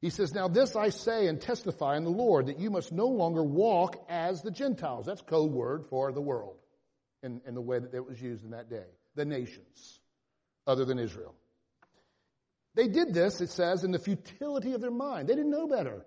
He 0.00 0.08
says, 0.08 0.32
Now 0.32 0.48
this 0.48 0.76
I 0.76 0.88
say 0.88 1.26
and 1.26 1.40
testify 1.40 1.96
in 1.96 2.04
the 2.04 2.10
Lord 2.10 2.46
that 2.46 2.58
you 2.58 2.70
must 2.70 2.90
no 2.90 3.08
longer 3.08 3.42
walk 3.42 4.02
as 4.08 4.40
the 4.40 4.50
Gentiles. 4.50 5.04
That's 5.04 5.20
code 5.20 5.52
word 5.52 5.84
for 5.90 6.10
the 6.10 6.22
world 6.22 6.56
in, 7.22 7.42
in 7.46 7.54
the 7.54 7.60
way 7.60 7.78
that 7.78 7.92
it 7.92 8.06
was 8.06 8.20
used 8.20 8.44
in 8.44 8.52
that 8.52 8.70
day. 8.70 8.86
The 9.14 9.26
nations, 9.26 10.00
other 10.66 10.86
than 10.86 10.98
Israel. 10.98 11.34
They 12.74 12.88
did 12.88 13.12
this, 13.12 13.40
it 13.40 13.50
says, 13.50 13.84
in 13.84 13.90
the 13.90 13.98
futility 13.98 14.72
of 14.72 14.80
their 14.80 14.90
mind. 14.90 15.28
They 15.28 15.34
didn't 15.34 15.50
know 15.50 15.66
better. 15.66 16.04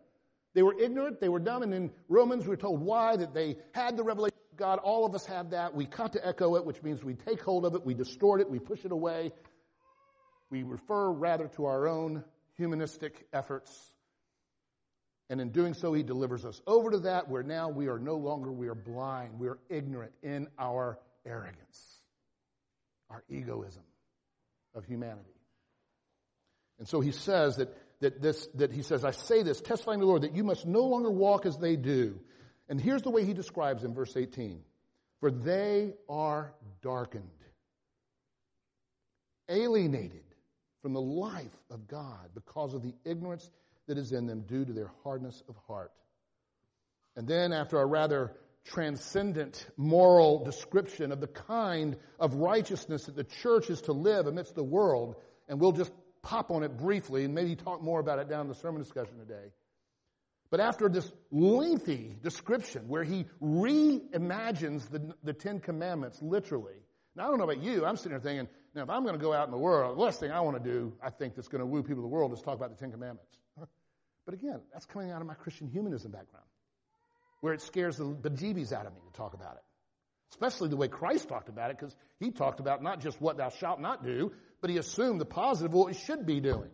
They 0.54 0.62
were 0.62 0.80
ignorant, 0.80 1.20
they 1.20 1.30
were 1.30 1.40
dumb, 1.40 1.64
and 1.64 1.74
in 1.74 1.92
Romans 2.08 2.48
we're 2.48 2.56
told 2.56 2.82
why, 2.82 3.16
that 3.18 3.34
they 3.34 3.58
had 3.74 3.98
the 3.98 4.04
revelation 4.04 4.38
of 4.52 4.58
God. 4.58 4.80
All 4.80 5.06
of 5.06 5.16
us 5.16 5.26
have 5.26 5.50
that. 5.50 5.74
We 5.74 5.86
cut 5.86 6.14
to 6.14 6.26
echo 6.26 6.56
it, 6.56 6.66
which 6.66 6.82
means 6.84 7.04
we 7.04 7.16
take 7.16 7.42
hold 7.42 7.66
of 7.66 7.74
it, 7.74 7.84
we 7.86 7.96
distort 7.96 8.40
it, 8.40 8.50
we 8.50 8.60
push 8.60 8.86
it 8.86 8.92
away. 8.92 9.32
We 10.52 10.62
refer 10.62 11.12
rather 11.12 11.48
to 11.56 11.66
our 11.66 11.88
own 11.88 12.24
humanistic 12.58 13.26
efforts. 13.34 13.72
And 15.30 15.42
in 15.42 15.50
doing 15.50 15.74
so, 15.74 15.94
he 15.94 16.04
delivers 16.04 16.46
us 16.46 16.62
over 16.68 16.92
to 16.92 17.00
that 17.00 17.28
where 17.28 17.42
now 17.42 17.70
we 17.70 17.88
are 17.88 17.98
no 17.98 18.18
longer, 18.18 18.52
we 18.52 18.68
are 18.68 18.76
blind, 18.76 19.40
we 19.40 19.48
are 19.48 19.58
ignorant 19.70 20.12
in 20.22 20.48
our 20.60 21.00
arrogance, 21.26 21.98
our 23.10 23.24
egoism 23.28 23.82
of 24.76 24.86
humanity. 24.86 25.33
And 26.84 26.90
so 26.90 27.00
he 27.00 27.14
says 27.14 27.56
that, 27.56 27.74
that 28.02 28.22
this, 28.22 28.46
that 28.56 28.74
he 28.74 28.82
says, 28.82 29.06
I 29.06 29.12
say 29.12 29.42
this, 29.42 29.62
testifying 29.62 30.00
to 30.00 30.06
the 30.06 30.10
Lord, 30.10 30.24
that 30.24 30.36
you 30.36 30.44
must 30.44 30.66
no 30.66 30.82
longer 30.82 31.10
walk 31.10 31.46
as 31.46 31.58
they 31.58 31.78
do. 31.78 32.20
And 32.68 32.78
here's 32.78 33.04
the 33.04 33.10
way 33.10 33.24
he 33.24 33.34
describes 33.34 33.86
in 33.86 33.94
verse 33.94 34.18
18. 34.18 34.60
For 35.22 35.32
they 35.32 35.94
are 36.10 36.54
darkened, 36.82 37.24
alienated 39.48 40.26
from 40.82 40.92
the 40.92 41.00
life 41.00 41.56
of 41.72 41.88
God 41.88 42.32
because 42.36 42.74
of 42.74 42.84
the 42.84 42.94
ignorance 43.06 43.50
that 43.88 43.98
is 43.98 44.12
in 44.12 44.28
them 44.28 44.42
due 44.42 44.66
to 44.66 44.74
their 44.74 44.92
hardness 45.06 45.42
of 45.48 45.56
heart. 45.70 45.94
And 47.16 47.30
then, 47.30 47.54
after 47.54 47.80
a 47.80 47.86
rather 47.86 48.34
transcendent 48.66 49.66
moral 49.78 50.44
description 50.44 51.14
of 51.14 51.22
the 51.22 51.28
kind 51.28 51.96
of 52.20 52.34
righteousness 52.34 53.06
that 53.06 53.16
the 53.16 53.24
church 53.24 53.70
is 53.70 53.84
to 53.84 53.94
live 53.94 54.28
amidst 54.28 54.56
the 54.56 54.66
world, 54.66 55.16
and 55.48 55.62
we'll 55.62 55.72
just 55.72 55.92
pop 56.24 56.50
on 56.50 56.64
it 56.64 56.78
briefly 56.78 57.26
and 57.26 57.36
maybe 57.36 57.56
talk 57.56 57.82
more 57.84 58.00
about 58.00 58.20
it 58.20 58.28
down 58.28 58.42
in 58.42 58.48
the 58.48 58.56
sermon 58.56 58.82
discussion 58.82 59.18
today. 59.20 59.52
But 60.50 60.60
after 60.60 60.90
this 60.90 61.12
lengthy 61.32 62.16
description 62.22 62.88
where 62.88 63.04
he 63.04 63.26
reimagines 63.42 64.90
the, 64.90 65.14
the 65.24 65.34
Ten 65.34 65.60
Commandments 65.60 66.22
literally, 66.22 66.76
now 67.16 67.26
I 67.26 67.28
don't 67.28 67.38
know 67.38 67.46
about 67.46 67.62
you, 67.62 67.86
I'm 67.86 67.98
sitting 67.98 68.12
here 68.12 68.20
thinking, 68.20 68.48
now, 68.76 68.82
if 68.82 68.90
I'm 68.90 69.04
going 69.04 69.16
to 69.16 69.22
go 69.22 69.34
out 69.34 69.46
in 69.48 69.52
the 69.52 69.58
world, 69.58 69.98
the 69.98 70.02
last 70.02 70.20
thing 70.20 70.32
I 70.32 70.42
want 70.42 70.64
to 70.64 70.72
do, 70.72 70.94
I 71.02 71.12
think 71.12 71.36
that's 71.36 71.48
going 71.48 71.60
to 71.60 71.66
woo 71.66 71.84
people 71.84 72.04
of 72.04 72.10
the 72.10 72.16
world 72.16 72.34
is 72.34 72.42
talk 72.42 72.56
about 72.56 72.72
the 72.72 72.76
Ten 72.76 72.92
Commandments. 72.92 73.38
But 74.26 74.36
again, 74.36 74.62
that's 74.72 74.86
coming 74.86 75.12
out 75.12 75.20
of 75.20 75.28
my 75.28 75.34
Christian 75.34 75.68
humanism 75.68 76.12
background, 76.12 76.46
where 77.42 77.54
it 77.54 77.62
scares 77.62 77.98
the 77.98 78.06
bejeebies 78.06 78.72
out 78.72 78.86
of 78.86 78.94
me 78.94 79.02
to 79.06 79.18
talk 79.18 79.34
about 79.34 79.56
it. 79.56 79.64
especially 80.32 80.70
the 80.70 80.78
way 80.78 80.88
Christ 80.88 81.28
talked 81.28 81.50
about 81.50 81.72
it, 81.72 81.78
because 81.78 81.94
he 82.22 82.32
talked 82.32 82.62
about 82.62 82.82
not 82.82 83.02
just 83.02 83.20
what 83.20 83.36
thou 83.36 83.50
shalt 83.50 83.82
not 83.82 84.06
do, 84.06 84.32
but 84.64 84.70
he 84.70 84.78
assumed 84.78 85.20
the 85.20 85.26
positive 85.26 85.74
what 85.74 85.88
we 85.88 85.94
should 85.94 86.26
be 86.26 86.40
doing. 86.40 86.70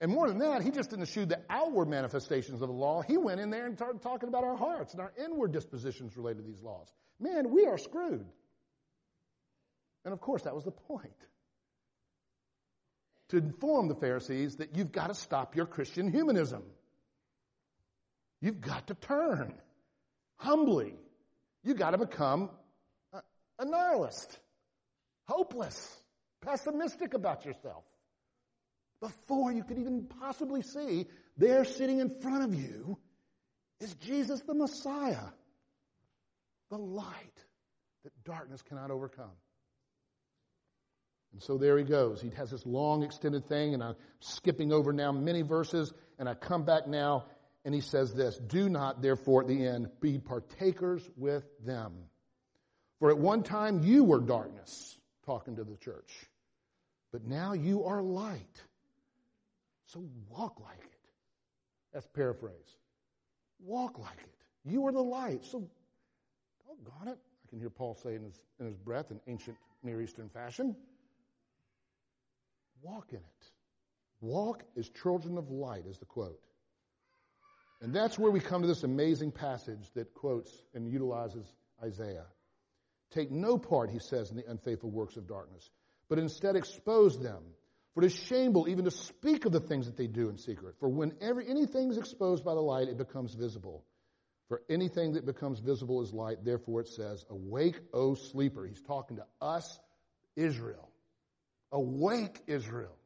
And 0.00 0.12
more 0.12 0.28
than 0.28 0.38
that, 0.38 0.62
he 0.62 0.70
just 0.70 0.90
didn't 0.90 1.02
eschew 1.02 1.26
the 1.26 1.40
outward 1.50 1.88
manifestations 1.88 2.62
of 2.62 2.68
the 2.68 2.72
law. 2.72 3.02
He 3.02 3.16
went 3.16 3.40
in 3.40 3.50
there 3.50 3.66
and 3.66 3.76
started 3.76 4.00
talking 4.00 4.28
about 4.28 4.44
our 4.44 4.56
hearts 4.56 4.92
and 4.92 5.02
our 5.02 5.12
inward 5.18 5.50
dispositions 5.50 6.16
related 6.16 6.44
to 6.44 6.48
these 6.48 6.62
laws. 6.62 6.86
Man, 7.18 7.50
we 7.50 7.66
are 7.66 7.78
screwed. 7.78 8.24
And 10.04 10.12
of 10.14 10.20
course, 10.20 10.42
that 10.42 10.54
was 10.54 10.62
the 10.62 10.70
point. 10.70 11.10
To 13.30 13.38
inform 13.38 13.88
the 13.88 13.96
Pharisees 13.96 14.58
that 14.58 14.76
you've 14.76 14.92
got 14.92 15.08
to 15.08 15.14
stop 15.14 15.56
your 15.56 15.66
Christian 15.66 16.12
humanism. 16.12 16.62
You've 18.40 18.60
got 18.60 18.86
to 18.86 18.94
turn 18.94 19.54
humbly. 20.36 20.94
You've 21.64 21.78
got 21.78 21.90
to 21.90 21.98
become 21.98 22.50
a, 23.12 23.20
a 23.58 23.64
nihilist, 23.64 24.38
hopeless, 25.26 25.99
pessimistic 26.42 27.14
about 27.14 27.44
yourself 27.44 27.84
before 29.00 29.52
you 29.52 29.64
could 29.64 29.78
even 29.78 30.06
possibly 30.20 30.62
see, 30.62 31.06
there 31.36 31.64
sitting 31.64 32.00
in 32.00 32.10
front 32.20 32.44
of 32.44 32.54
you 32.54 32.98
is 33.80 33.94
Jesus 33.94 34.40
the 34.42 34.54
Messiah, 34.54 35.28
the 36.70 36.78
light 36.78 37.44
that 38.04 38.12
darkness 38.24 38.62
cannot 38.62 38.90
overcome. 38.90 39.32
And 41.32 41.42
so 41.42 41.56
there 41.56 41.78
he 41.78 41.84
goes. 41.84 42.20
He 42.20 42.30
has 42.30 42.50
this 42.50 42.66
long 42.66 43.02
extended 43.02 43.46
thing, 43.46 43.74
and 43.74 43.82
I'm 43.82 43.94
skipping 44.18 44.72
over 44.72 44.92
now 44.92 45.12
many 45.12 45.42
verses, 45.42 45.92
and 46.18 46.28
I 46.28 46.34
come 46.34 46.64
back 46.64 46.88
now, 46.88 47.26
and 47.64 47.74
he 47.74 47.80
says 47.80 48.12
this 48.12 48.36
Do 48.36 48.68
not, 48.68 49.00
therefore, 49.00 49.42
at 49.42 49.48
the 49.48 49.66
end, 49.66 49.88
be 50.00 50.18
partakers 50.18 51.08
with 51.16 51.44
them. 51.64 51.92
For 52.98 53.10
at 53.10 53.18
one 53.18 53.42
time 53.42 53.82
you 53.82 54.04
were 54.04 54.20
darkness, 54.20 54.98
talking 55.24 55.56
to 55.56 55.64
the 55.64 55.76
church, 55.76 56.10
but 57.12 57.24
now 57.24 57.52
you 57.52 57.84
are 57.84 58.02
light 58.02 58.62
so 59.92 60.04
walk 60.28 60.60
like 60.60 60.78
it. 60.78 61.10
That's 61.92 62.06
paraphrase. 62.06 62.76
Walk 63.58 63.98
like 63.98 64.18
it. 64.20 64.34
You 64.64 64.86
are 64.86 64.92
the 64.92 65.02
light. 65.02 65.44
So, 65.44 65.68
doggone 66.64 67.08
it. 67.08 67.18
I 67.18 67.48
can 67.48 67.58
hear 67.58 67.70
Paul 67.70 67.96
say 67.96 68.14
in 68.14 68.22
his, 68.22 68.40
in 68.60 68.66
his 68.66 68.76
breath 68.76 69.10
in 69.10 69.20
ancient 69.26 69.56
Near 69.82 70.00
Eastern 70.00 70.28
fashion. 70.28 70.76
Walk 72.82 73.08
in 73.10 73.18
it. 73.18 73.50
Walk 74.20 74.62
as 74.78 74.88
children 74.90 75.36
of 75.38 75.50
light, 75.50 75.86
is 75.86 75.98
the 75.98 76.04
quote. 76.04 76.40
And 77.82 77.92
that's 77.92 78.18
where 78.18 78.30
we 78.30 78.38
come 78.38 78.60
to 78.62 78.68
this 78.68 78.84
amazing 78.84 79.32
passage 79.32 79.90
that 79.94 80.14
quotes 80.14 80.52
and 80.74 80.86
utilizes 80.86 81.46
Isaiah. 81.82 82.26
Take 83.10 83.32
no 83.32 83.58
part, 83.58 83.90
he 83.90 83.98
says, 83.98 84.30
in 84.30 84.36
the 84.36 84.48
unfaithful 84.48 84.90
works 84.90 85.16
of 85.16 85.26
darkness, 85.26 85.70
but 86.10 86.18
instead 86.18 86.56
expose 86.56 87.18
them 87.18 87.42
for 87.94 88.02
it 88.02 88.06
is 88.06 88.14
shameful 88.14 88.68
even 88.68 88.84
to 88.84 88.90
speak 88.90 89.44
of 89.46 89.52
the 89.52 89.60
things 89.60 89.86
that 89.86 89.96
they 89.96 90.06
do 90.06 90.28
in 90.28 90.38
secret. 90.38 90.76
For 90.78 90.88
whenever 90.88 91.40
anything 91.40 91.90
is 91.90 91.98
exposed 91.98 92.44
by 92.44 92.54
the 92.54 92.60
light, 92.60 92.88
it 92.88 92.98
becomes 92.98 93.34
visible. 93.34 93.84
For 94.48 94.62
anything 94.68 95.14
that 95.14 95.26
becomes 95.26 95.58
visible 95.58 96.02
is 96.02 96.12
light. 96.12 96.44
Therefore 96.44 96.80
it 96.80 96.88
says, 96.88 97.24
Awake, 97.30 97.80
O 97.92 98.14
sleeper. 98.14 98.64
He's 98.66 98.80
talking 98.80 99.16
to 99.16 99.26
us, 99.40 99.78
Israel. 100.36 100.88
Awake, 101.72 102.40
Israel 102.46 102.96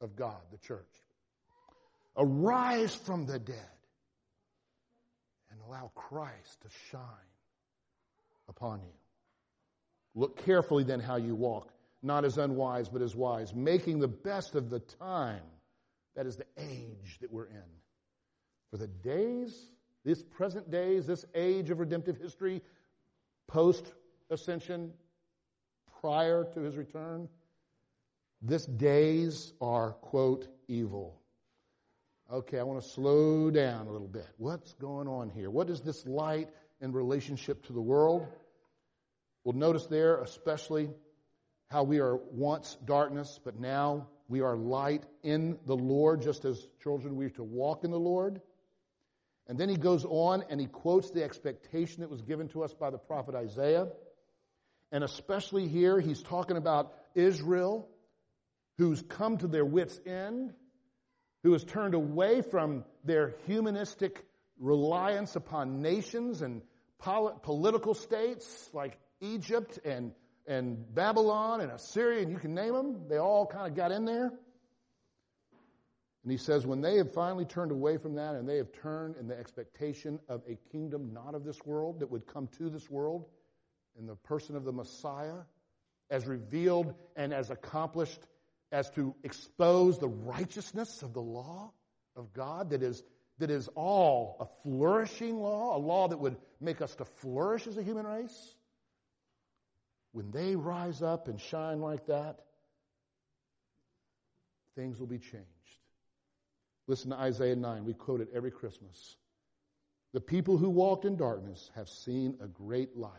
of 0.00 0.16
God, 0.16 0.40
the 0.50 0.58
church. 0.58 0.84
Arise 2.16 2.94
from 2.94 3.26
the 3.26 3.38
dead 3.38 3.56
and 5.50 5.60
allow 5.66 5.90
Christ 5.94 6.60
to 6.62 6.68
shine 6.90 7.02
upon 8.48 8.80
you. 8.80 8.92
Look 10.14 10.44
carefully 10.44 10.84
then 10.84 11.00
how 11.00 11.16
you 11.16 11.34
walk 11.34 11.70
not 12.02 12.24
as 12.24 12.38
unwise, 12.38 12.88
but 12.88 13.02
as 13.02 13.14
wise, 13.14 13.54
making 13.54 13.98
the 13.98 14.08
best 14.08 14.54
of 14.54 14.70
the 14.70 14.80
time. 14.80 15.42
That 16.16 16.26
is 16.26 16.36
the 16.36 16.46
age 16.58 17.18
that 17.20 17.32
we're 17.32 17.46
in. 17.46 17.62
For 18.70 18.76
the 18.76 18.86
days, 18.86 19.70
this 20.04 20.22
present 20.22 20.70
days, 20.70 21.06
this 21.06 21.24
age 21.34 21.70
of 21.70 21.78
redemptive 21.78 22.16
history, 22.16 22.62
post 23.46 23.92
ascension, 24.30 24.92
prior 26.00 26.44
to 26.54 26.60
his 26.60 26.76
return, 26.76 27.28
this 28.42 28.64
days 28.64 29.52
are, 29.60 29.92
quote, 29.92 30.48
evil. 30.68 31.20
Okay, 32.32 32.58
I 32.58 32.62
want 32.62 32.80
to 32.82 32.88
slow 32.88 33.50
down 33.50 33.86
a 33.86 33.92
little 33.92 34.08
bit. 34.08 34.28
What's 34.38 34.72
going 34.74 35.08
on 35.08 35.30
here? 35.30 35.50
What 35.50 35.68
is 35.68 35.80
this 35.80 36.06
light 36.06 36.48
in 36.80 36.92
relationship 36.92 37.66
to 37.66 37.72
the 37.72 37.80
world? 37.80 38.26
Well, 39.44 39.56
notice 39.56 39.86
there, 39.86 40.22
especially 40.22 40.90
how 41.70 41.84
we 41.84 42.00
are 42.00 42.16
once 42.16 42.76
darkness, 42.84 43.38
but 43.44 43.58
now 43.58 44.08
we 44.28 44.40
are 44.40 44.56
light 44.56 45.04
in 45.22 45.58
the 45.66 45.76
Lord, 45.76 46.22
just 46.22 46.44
as 46.44 46.66
children 46.82 47.16
we 47.16 47.26
are 47.26 47.30
to 47.30 47.44
walk 47.44 47.84
in 47.84 47.90
the 47.90 47.98
Lord. 47.98 48.40
And 49.46 49.58
then 49.58 49.68
he 49.68 49.76
goes 49.76 50.04
on 50.04 50.44
and 50.50 50.60
he 50.60 50.66
quotes 50.66 51.10
the 51.10 51.22
expectation 51.22 52.00
that 52.00 52.10
was 52.10 52.22
given 52.22 52.48
to 52.48 52.64
us 52.64 52.72
by 52.72 52.90
the 52.90 52.98
prophet 52.98 53.34
Isaiah. 53.34 53.88
And 54.92 55.04
especially 55.04 55.68
here, 55.68 56.00
he's 56.00 56.22
talking 56.22 56.56
about 56.56 56.92
Israel, 57.14 57.88
who's 58.78 59.02
come 59.02 59.38
to 59.38 59.46
their 59.46 59.64
wits' 59.64 60.00
end, 60.04 60.52
who 61.44 61.52
has 61.52 61.62
turned 61.62 61.94
away 61.94 62.42
from 62.42 62.84
their 63.04 63.34
humanistic 63.46 64.24
reliance 64.58 65.36
upon 65.36 65.82
nations 65.82 66.42
and 66.42 66.62
political 66.98 67.94
states 67.94 68.70
like 68.72 68.98
Egypt 69.20 69.78
and 69.84 70.12
and 70.46 70.94
Babylon 70.94 71.60
and 71.60 71.70
Assyria, 71.70 72.22
and 72.22 72.30
you 72.30 72.38
can 72.38 72.54
name 72.54 72.72
them. 72.72 73.08
They 73.08 73.18
all 73.18 73.46
kind 73.46 73.66
of 73.66 73.74
got 73.74 73.92
in 73.92 74.04
there. 74.04 74.32
And 76.22 76.30
he 76.30 76.36
says, 76.36 76.66
when 76.66 76.80
they 76.80 76.96
have 76.96 77.14
finally 77.14 77.46
turned 77.46 77.70
away 77.70 77.96
from 77.96 78.14
that 78.16 78.34
and 78.34 78.48
they 78.48 78.58
have 78.58 78.72
turned 78.72 79.16
in 79.16 79.26
the 79.26 79.38
expectation 79.38 80.18
of 80.28 80.42
a 80.48 80.58
kingdom 80.70 81.12
not 81.14 81.34
of 81.34 81.44
this 81.44 81.64
world 81.64 82.00
that 82.00 82.10
would 82.10 82.26
come 82.26 82.48
to 82.58 82.68
this 82.68 82.90
world 82.90 83.24
in 83.98 84.06
the 84.06 84.16
person 84.16 84.54
of 84.54 84.64
the 84.64 84.72
Messiah, 84.72 85.38
as 86.10 86.26
revealed 86.26 86.94
and 87.16 87.32
as 87.32 87.50
accomplished 87.50 88.20
as 88.72 88.90
to 88.90 89.14
expose 89.24 89.98
the 89.98 90.08
righteousness 90.08 91.02
of 91.02 91.14
the 91.14 91.22
law 91.22 91.72
of 92.16 92.32
God 92.32 92.70
that 92.70 92.82
is, 92.82 93.02
that 93.38 93.50
is 93.50 93.68
all 93.74 94.36
a 94.40 94.46
flourishing 94.62 95.40
law, 95.40 95.76
a 95.76 95.78
law 95.78 96.08
that 96.08 96.18
would 96.18 96.36
make 96.60 96.82
us 96.82 96.94
to 96.96 97.04
flourish 97.04 97.66
as 97.66 97.78
a 97.78 97.82
human 97.82 98.06
race 98.06 98.56
when 100.12 100.30
they 100.30 100.56
rise 100.56 101.02
up 101.02 101.28
and 101.28 101.40
shine 101.40 101.80
like 101.80 102.06
that, 102.06 102.40
things 104.76 104.98
will 104.98 105.06
be 105.06 105.18
changed. 105.18 105.46
Listen 106.86 107.10
to 107.10 107.16
Isaiah 107.16 107.56
9. 107.56 107.84
We 107.84 107.94
quote 107.94 108.20
it 108.20 108.28
every 108.34 108.50
Christmas. 108.50 109.16
The 110.12 110.20
people 110.20 110.56
who 110.56 110.70
walked 110.70 111.04
in 111.04 111.16
darkness 111.16 111.70
have 111.76 111.88
seen 111.88 112.36
a 112.40 112.48
great 112.48 112.96
light. 112.96 113.12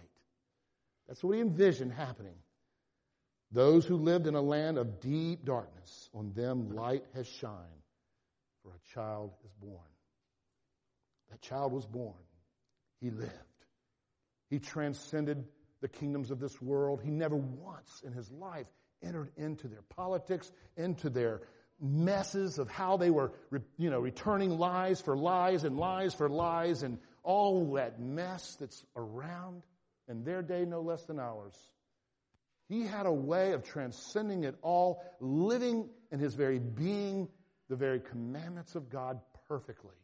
That's 1.07 1.23
what 1.23 1.31
we 1.31 1.41
envision 1.41 1.89
happening. 1.89 2.35
Those 3.53 3.85
who 3.85 3.97
lived 3.97 4.27
in 4.27 4.35
a 4.35 4.41
land 4.41 4.77
of 4.77 4.99
deep 4.99 5.45
darkness, 5.45 6.09
on 6.13 6.33
them 6.33 6.75
light 6.75 7.03
has 7.15 7.27
shined, 7.27 7.55
for 8.63 8.71
a 8.71 8.93
child 8.93 9.31
is 9.45 9.51
born. 9.61 9.79
That 11.29 11.41
child 11.41 11.71
was 11.71 11.85
born. 11.85 12.13
He 12.99 13.09
lived. 13.09 13.31
He 14.49 14.59
transcended 14.59 15.45
the 15.81 15.87
kingdoms 15.87 16.31
of 16.31 16.39
this 16.39 16.61
world. 16.61 17.01
He 17.03 17.11
never 17.11 17.35
once 17.35 18.01
in 18.05 18.13
his 18.13 18.31
life 18.31 18.67
entered 19.03 19.31
into 19.35 19.67
their 19.67 19.81
politics, 19.95 20.51
into 20.77 21.09
their 21.09 21.41
messes 21.79 22.59
of 22.59 22.69
how 22.69 22.97
they 22.97 23.09
were, 23.09 23.33
you 23.77 23.89
know, 23.89 23.99
returning 23.99 24.51
lies 24.51 25.01
for 25.01 25.17
lies 25.17 25.63
and 25.63 25.77
lies 25.77 26.13
for 26.13 26.29
lies 26.29 26.83
and 26.83 26.99
all 27.23 27.73
that 27.73 27.99
mess 27.99 28.55
that's 28.59 28.85
around 28.95 29.63
in 30.07 30.23
their 30.23 30.41
day 30.41 30.65
no 30.65 30.81
less 30.81 31.03
than 31.03 31.19
ours. 31.19 31.55
He 32.69 32.83
had 32.83 33.05
a 33.05 33.11
way 33.11 33.51
of 33.51 33.63
transcending 33.63 34.43
it 34.43 34.55
all, 34.61 35.03
living 35.19 35.89
in 36.11 36.19
his 36.19 36.35
very 36.35 36.59
being 36.59 37.27
the 37.67 37.75
very 37.75 37.99
commandments 37.99 38.75
of 38.75 38.89
God 38.89 39.19
perfectly 39.47 39.95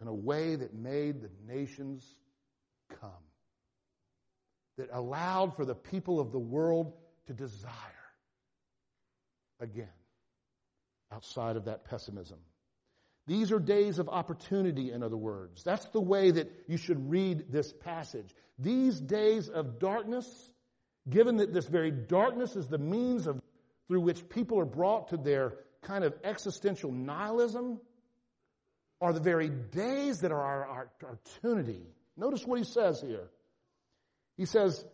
in 0.00 0.08
a 0.08 0.14
way 0.14 0.56
that 0.56 0.74
made 0.74 1.22
the 1.22 1.30
nations 1.46 2.04
come 3.00 3.10
that 4.78 4.88
allowed 4.92 5.56
for 5.56 5.64
the 5.64 5.74
people 5.74 6.20
of 6.20 6.32
the 6.32 6.38
world 6.38 6.92
to 7.26 7.32
desire 7.32 7.72
again 9.60 9.88
outside 11.12 11.56
of 11.56 11.64
that 11.66 11.84
pessimism. 11.84 12.38
These 13.26 13.50
are 13.50 13.58
days 13.58 13.98
of 13.98 14.08
opportunity, 14.08 14.92
in 14.92 15.02
other 15.02 15.16
words. 15.16 15.64
That's 15.64 15.84
the 15.86 16.00
way 16.00 16.30
that 16.30 16.50
you 16.68 16.76
should 16.76 17.10
read 17.10 17.46
this 17.50 17.72
passage. 17.72 18.28
These 18.58 19.00
days 19.00 19.48
of 19.48 19.80
darkness, 19.80 20.26
given 21.08 21.38
that 21.38 21.52
this 21.52 21.66
very 21.66 21.90
darkness 21.90 22.54
is 22.54 22.68
the 22.68 22.78
means 22.78 23.26
of, 23.26 23.40
through 23.88 24.00
which 24.00 24.28
people 24.28 24.60
are 24.60 24.66
brought 24.66 25.08
to 25.08 25.16
their 25.16 25.54
kind 25.82 26.04
of 26.04 26.14
existential 26.22 26.92
nihilism, 26.92 27.80
are 29.00 29.12
the 29.12 29.20
very 29.20 29.48
days 29.48 30.20
that 30.20 30.30
are 30.30 30.40
our, 30.40 30.90
opportunity. 31.02 31.82
Notice 32.16 32.46
what 32.46 32.58
he 32.58 32.64
says 32.64 33.00
here. 33.00 33.28
He 34.36 34.44
says, 34.44 34.84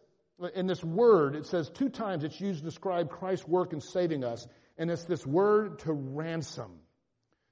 in 0.55 0.67
this 0.67 0.83
word, 0.83 1.37
it 1.37 1.47
says 1.47 1.71
two 1.71 1.89
times 1.89 2.25
it's 2.25 2.41
used 2.41 2.61
to 2.61 2.65
describe 2.65 3.11
Christ's 3.11 3.47
work 3.47 3.73
in 3.73 3.81
saving 3.81 4.25
us, 4.25 4.47
and 4.79 4.91
it's 4.91 5.05
this 5.05 5.27
word 5.27 5.81
to 5.81 5.93
ransom. 5.93 6.73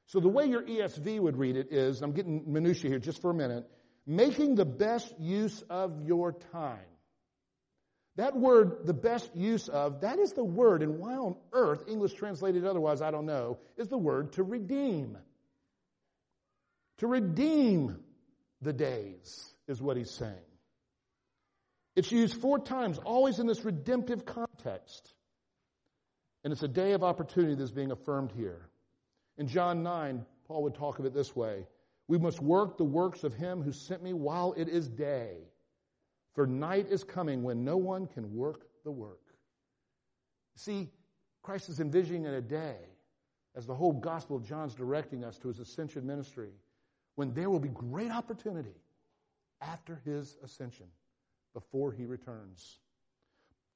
So 0.07 0.19
the 0.19 0.29
way 0.29 0.47
your 0.47 0.63
ESV 0.63 1.21
would 1.21 1.37
read 1.37 1.57
it 1.57 1.73
is, 1.73 2.03
I'm 2.03 2.13
getting 2.13 2.53
minutia 2.53 2.91
here 2.91 2.99
just 2.99 3.23
for 3.23 3.31
a 3.31 3.35
minute, 3.35 3.69
making 4.07 4.57
the 4.57 4.65
best 4.65 5.15
use 5.21 5.63
of 5.71 6.03
your 6.05 6.33
time. 6.53 6.79
That 8.17 8.37
word, 8.37 8.87
the 8.87 8.93
best 8.93 9.31
use 9.37 9.69
of, 9.69 10.01
that 10.01 10.19
is 10.19 10.33
the 10.33 10.45
word, 10.45 10.83
and 10.83 10.99
why 10.99 11.15
on 11.15 11.37
earth, 11.53 11.85
English 11.89 12.15
translated 12.15 12.67
otherwise, 12.67 13.03
I 13.03 13.11
don't 13.11 13.27
know, 13.27 13.59
is 13.77 13.89
the 13.89 13.99
word 13.99 14.33
to 14.33 14.43
redeem. 14.43 15.17
To 16.99 17.07
redeem 17.07 17.99
the 18.61 18.73
days 18.73 19.55
is 19.69 19.81
what 19.81 19.97
he's 19.97 20.11
saying. 20.11 20.50
It's 21.97 22.13
used 22.13 22.41
four 22.41 22.59
times, 22.59 22.99
always 22.99 23.39
in 23.39 23.47
this 23.47 23.65
redemptive 23.65 24.25
context. 24.25 25.13
And 26.45 26.53
it's 26.53 26.63
a 26.63 26.69
day 26.69 26.93
of 26.93 27.03
opportunity 27.03 27.55
that's 27.55 27.71
being 27.71 27.91
affirmed 27.91 28.33
here. 28.33 28.69
In 29.37 29.47
John 29.47 29.83
9, 29.83 30.25
Paul 30.47 30.63
would 30.65 30.75
talk 30.75 30.99
of 30.99 31.05
it 31.05 31.15
this 31.15 31.35
way 31.35 31.67
We 32.09 32.19
must 32.19 32.41
work 32.41 32.77
the 32.77 32.85
works 32.85 33.25
of 33.25 33.35
him 33.35 33.63
who 33.63 33.73
sent 33.73 34.03
me 34.03 34.13
while 34.13 34.55
it 34.57 34.69
is 34.69 34.89
day. 34.89 35.39
For 36.35 36.47
night 36.47 36.87
is 36.89 37.05
coming 37.05 37.43
when 37.43 37.65
no 37.65 37.77
one 37.77 38.07
can 38.07 38.35
work 38.35 38.67
the 38.85 38.91
work. 38.91 39.21
See, 40.57 40.91
Christ 41.43 41.69
is 41.69 41.81
envisioning 41.81 42.25
in 42.25 42.35
a 42.35 42.41
day, 42.41 42.77
as 43.57 43.67
the 43.67 43.75
whole 43.75 43.93
Gospel 43.93 44.37
of 44.37 44.47
John's 44.47 44.75
directing 44.75 45.25
us 45.25 45.39
to 45.39 45.49
his 45.49 45.59
ascension 45.59 46.07
ministry, 46.07 46.51
when 47.17 47.35
there 47.35 47.51
will 47.51 47.61
be 47.61 47.69
great 47.69 48.11
opportunity 48.11 48.77
after 49.61 50.01
his 50.05 50.37
ascension, 50.45 50.87
before 51.55 51.93
he 51.93 52.05
returns. 52.05 52.79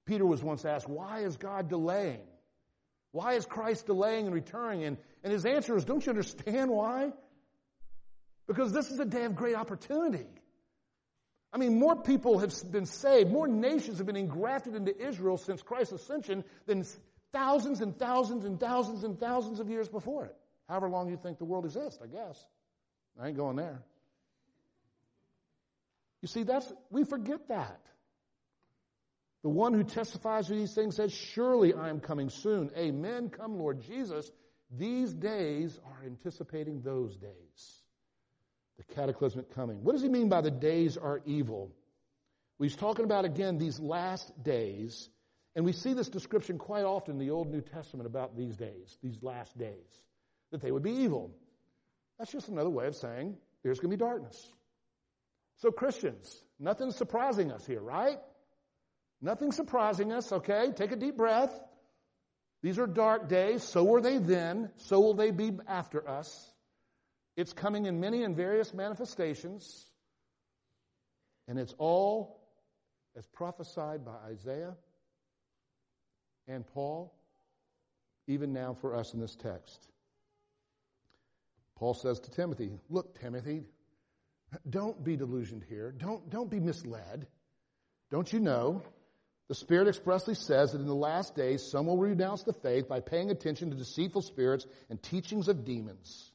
Peter 0.06 0.24
was 0.24 0.42
once 0.42 0.64
asked, 0.64 0.88
Why 0.88 1.20
is 1.20 1.36
God 1.36 1.68
delaying? 1.68 2.20
Why 3.12 3.34
is 3.34 3.46
Christ 3.46 3.86
delaying 3.86 4.26
and 4.26 4.34
returning? 4.34 4.84
And, 4.84 4.96
and 5.22 5.32
his 5.32 5.46
answer 5.46 5.76
is, 5.76 5.84
Don't 5.84 6.04
you 6.04 6.10
understand 6.10 6.70
why? 6.70 7.12
Because 8.46 8.72
this 8.72 8.90
is 8.90 9.00
a 9.00 9.04
day 9.04 9.24
of 9.24 9.34
great 9.34 9.56
opportunity. 9.56 10.26
I 11.52 11.56
mean, 11.56 11.78
more 11.78 11.94
people 11.94 12.40
have 12.40 12.52
been 12.70 12.86
saved, 12.86 13.30
more 13.30 13.46
nations 13.46 13.98
have 13.98 14.06
been 14.06 14.16
engrafted 14.16 14.74
into 14.74 14.94
Israel 15.00 15.38
since 15.38 15.62
Christ's 15.62 15.92
ascension 15.92 16.44
than 16.66 16.84
thousands 17.32 17.80
and 17.80 17.96
thousands 17.96 18.44
and 18.44 18.58
thousands 18.58 19.04
and 19.04 19.18
thousands 19.18 19.60
of 19.60 19.70
years 19.70 19.88
before 19.88 20.26
it. 20.26 20.34
However 20.68 20.88
long 20.88 21.08
you 21.08 21.16
think 21.16 21.38
the 21.38 21.44
world 21.44 21.64
exists, 21.64 22.00
I 22.02 22.08
guess. 22.08 22.44
I 23.20 23.28
ain't 23.28 23.36
going 23.36 23.56
there. 23.56 23.82
You 26.24 26.28
see, 26.28 26.44
that's, 26.44 26.72
we 26.88 27.04
forget 27.04 27.48
that. 27.48 27.82
The 29.42 29.50
one 29.50 29.74
who 29.74 29.84
testifies 29.84 30.46
to 30.46 30.54
these 30.54 30.72
things 30.72 30.96
says, 30.96 31.12
Surely 31.12 31.74
I 31.74 31.90
am 31.90 32.00
coming 32.00 32.30
soon. 32.30 32.70
Amen. 32.78 33.28
Come, 33.28 33.58
Lord 33.58 33.82
Jesus. 33.82 34.32
These 34.70 35.12
days 35.12 35.78
are 35.84 36.06
anticipating 36.06 36.80
those 36.80 37.14
days 37.18 37.82
the 38.78 38.94
cataclysmic 38.94 39.54
coming. 39.54 39.84
What 39.84 39.92
does 39.92 40.00
he 40.00 40.08
mean 40.08 40.30
by 40.30 40.40
the 40.40 40.50
days 40.50 40.96
are 40.96 41.20
evil? 41.26 41.70
Well, 42.58 42.70
he's 42.70 42.76
talking 42.76 43.04
about, 43.04 43.26
again, 43.26 43.58
these 43.58 43.78
last 43.78 44.32
days. 44.42 45.10
And 45.54 45.66
we 45.66 45.72
see 45.72 45.92
this 45.92 46.08
description 46.08 46.56
quite 46.56 46.84
often 46.84 47.16
in 47.16 47.18
the 47.18 47.32
Old 47.32 47.52
New 47.52 47.60
Testament 47.60 48.06
about 48.06 48.34
these 48.34 48.56
days, 48.56 48.96
these 49.02 49.22
last 49.22 49.58
days, 49.58 50.00
that 50.52 50.62
they 50.62 50.72
would 50.72 50.82
be 50.82 51.02
evil. 51.02 51.36
That's 52.18 52.32
just 52.32 52.48
another 52.48 52.70
way 52.70 52.86
of 52.86 52.96
saying 52.96 53.36
there's 53.62 53.78
going 53.78 53.90
to 53.90 53.96
be 53.98 54.02
darkness. 54.02 54.48
So, 55.56 55.70
Christians, 55.70 56.42
nothing's 56.58 56.96
surprising 56.96 57.52
us 57.52 57.64
here, 57.66 57.80
right? 57.80 58.18
Nothing 59.20 59.52
surprising 59.52 60.12
us, 60.12 60.30
okay? 60.32 60.70
Take 60.74 60.92
a 60.92 60.96
deep 60.96 61.16
breath. 61.16 61.52
These 62.62 62.78
are 62.78 62.86
dark 62.86 63.28
days. 63.28 63.62
So 63.62 63.84
were 63.84 64.00
they 64.00 64.18
then. 64.18 64.70
So 64.76 65.00
will 65.00 65.14
they 65.14 65.30
be 65.30 65.52
after 65.66 66.08
us. 66.08 66.50
It's 67.36 67.52
coming 67.52 67.86
in 67.86 68.00
many 68.00 68.22
and 68.22 68.36
various 68.36 68.72
manifestations, 68.72 69.90
and 71.48 71.58
it's 71.58 71.74
all 71.78 72.40
as 73.16 73.26
prophesied 73.26 74.04
by 74.04 74.14
Isaiah 74.30 74.74
and 76.46 76.66
Paul, 76.66 77.12
even 78.28 78.52
now 78.52 78.74
for 78.80 78.94
us 78.94 79.14
in 79.14 79.20
this 79.20 79.34
text. 79.34 79.88
Paul 81.76 81.94
says 81.94 82.20
to 82.20 82.30
Timothy, 82.30 82.70
Look, 82.88 83.20
Timothy, 83.20 83.64
don't 84.68 85.02
be 85.02 85.16
delusioned 85.16 85.64
here. 85.68 85.92
Don't, 85.92 86.28
don't 86.30 86.50
be 86.50 86.60
misled. 86.60 87.26
Don't 88.10 88.32
you 88.32 88.40
know? 88.40 88.82
The 89.48 89.54
Spirit 89.54 89.88
expressly 89.88 90.34
says 90.34 90.72
that 90.72 90.80
in 90.80 90.86
the 90.86 90.94
last 90.94 91.34
days 91.34 91.62
some 91.62 91.86
will 91.86 91.98
renounce 91.98 92.44
the 92.44 92.52
faith 92.52 92.88
by 92.88 93.00
paying 93.00 93.30
attention 93.30 93.70
to 93.70 93.76
deceitful 93.76 94.22
spirits 94.22 94.66
and 94.88 95.02
teachings 95.02 95.48
of 95.48 95.64
demons. 95.64 96.32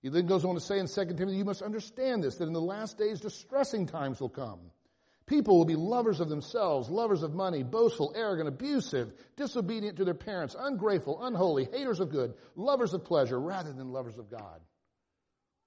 He 0.00 0.08
then 0.08 0.26
goes 0.26 0.44
on 0.44 0.54
to 0.54 0.60
say 0.60 0.78
in 0.78 0.88
2 0.88 1.14
Timothy, 1.14 1.36
you 1.36 1.44
must 1.44 1.62
understand 1.62 2.24
this, 2.24 2.36
that 2.36 2.46
in 2.46 2.52
the 2.52 2.60
last 2.60 2.98
days 2.98 3.20
distressing 3.20 3.86
times 3.86 4.20
will 4.20 4.30
come. 4.30 4.58
People 5.26 5.56
will 5.56 5.64
be 5.64 5.76
lovers 5.76 6.20
of 6.20 6.28
themselves, 6.28 6.90
lovers 6.90 7.22
of 7.22 7.34
money, 7.34 7.62
boastful, 7.62 8.12
arrogant, 8.16 8.48
abusive, 8.48 9.12
disobedient 9.36 9.98
to 9.98 10.04
their 10.04 10.14
parents, 10.14 10.56
ungrateful, 10.58 11.22
unholy, 11.24 11.68
haters 11.72 12.00
of 12.00 12.10
good, 12.10 12.34
lovers 12.56 12.92
of 12.92 13.04
pleasure 13.04 13.38
rather 13.38 13.72
than 13.72 13.92
lovers 13.92 14.18
of 14.18 14.30
God. 14.30 14.60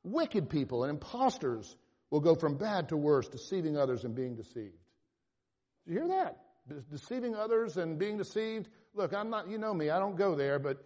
Wicked 0.06 0.50
people 0.50 0.84
and 0.84 0.92
impostors 0.92 1.76
will 2.12 2.20
go 2.20 2.36
from 2.36 2.58
bad 2.58 2.90
to 2.90 2.98
worse, 2.98 3.28
deceiving 3.28 3.76
others 3.76 4.04
and 4.04 4.14
being 4.14 4.36
deceived. 4.36 4.78
Did 5.88 5.94
you 5.94 6.00
hear 6.00 6.08
that? 6.10 6.38
Deceiving 6.92 7.36
others 7.36 7.76
and 7.78 7.98
being 7.98 8.18
deceived. 8.18 8.70
Look, 8.94 9.16
I'm 9.16 9.32
not, 9.32 9.50
you 9.50 9.58
know 9.58 9.74
me, 9.74 9.90
I 9.90 9.98
don't 9.98 10.16
go 10.16 10.36
there, 10.36 10.60
but 10.60 10.78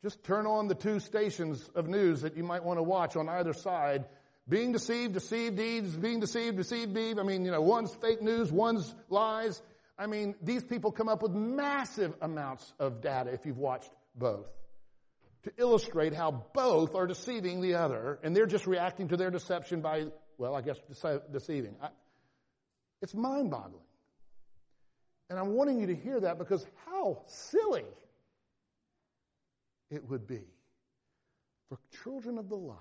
just 0.00 0.22
turn 0.22 0.46
on 0.46 0.68
the 0.68 0.76
two 0.76 1.00
stations 1.00 1.68
of 1.74 1.88
news 1.88 2.22
that 2.22 2.36
you 2.36 2.44
might 2.44 2.64
want 2.64 2.78
to 2.78 2.84
watch 2.84 3.16
on 3.16 3.28
either 3.28 3.52
side. 3.52 4.04
Being 4.48 4.70
deceived, 4.70 5.14
deceived 5.14 5.56
deeds, 5.56 5.96
being 5.96 6.20
deceived, 6.20 6.56
deceived 6.56 6.94
deeds. 6.94 7.18
I 7.18 7.24
mean, 7.24 7.44
you 7.44 7.50
know, 7.50 7.60
one's 7.60 7.92
fake 7.96 8.22
news, 8.22 8.52
one's 8.52 8.94
lies. 9.10 9.60
I 9.98 10.06
mean, 10.06 10.36
these 10.40 10.62
people 10.62 10.92
come 10.92 11.08
up 11.08 11.20
with 11.20 11.32
massive 11.32 12.14
amounts 12.20 12.72
of 12.78 13.00
data 13.00 13.32
if 13.32 13.44
you've 13.44 13.58
watched 13.58 13.90
both 14.14 14.46
to 15.46 15.52
illustrate 15.58 16.12
how 16.12 16.44
both 16.54 16.96
are 16.96 17.06
deceiving 17.06 17.60
the 17.60 17.74
other 17.76 18.18
and 18.24 18.34
they're 18.34 18.46
just 18.46 18.66
reacting 18.66 19.06
to 19.08 19.16
their 19.16 19.30
deception 19.30 19.80
by, 19.80 20.06
well, 20.38 20.56
I 20.56 20.60
guess 20.60 20.76
deceiving. 21.32 21.76
I, 21.80 21.90
it's 23.00 23.14
mind 23.14 23.52
boggling. 23.52 23.84
And 25.30 25.38
I'm 25.38 25.54
wanting 25.54 25.78
you 25.78 25.86
to 25.86 25.94
hear 25.94 26.18
that 26.18 26.38
because 26.38 26.66
how 26.86 27.22
silly 27.26 27.84
it 29.88 30.08
would 30.10 30.26
be 30.26 30.42
for 31.68 31.78
children 32.02 32.38
of 32.38 32.48
the 32.48 32.56
light 32.56 32.78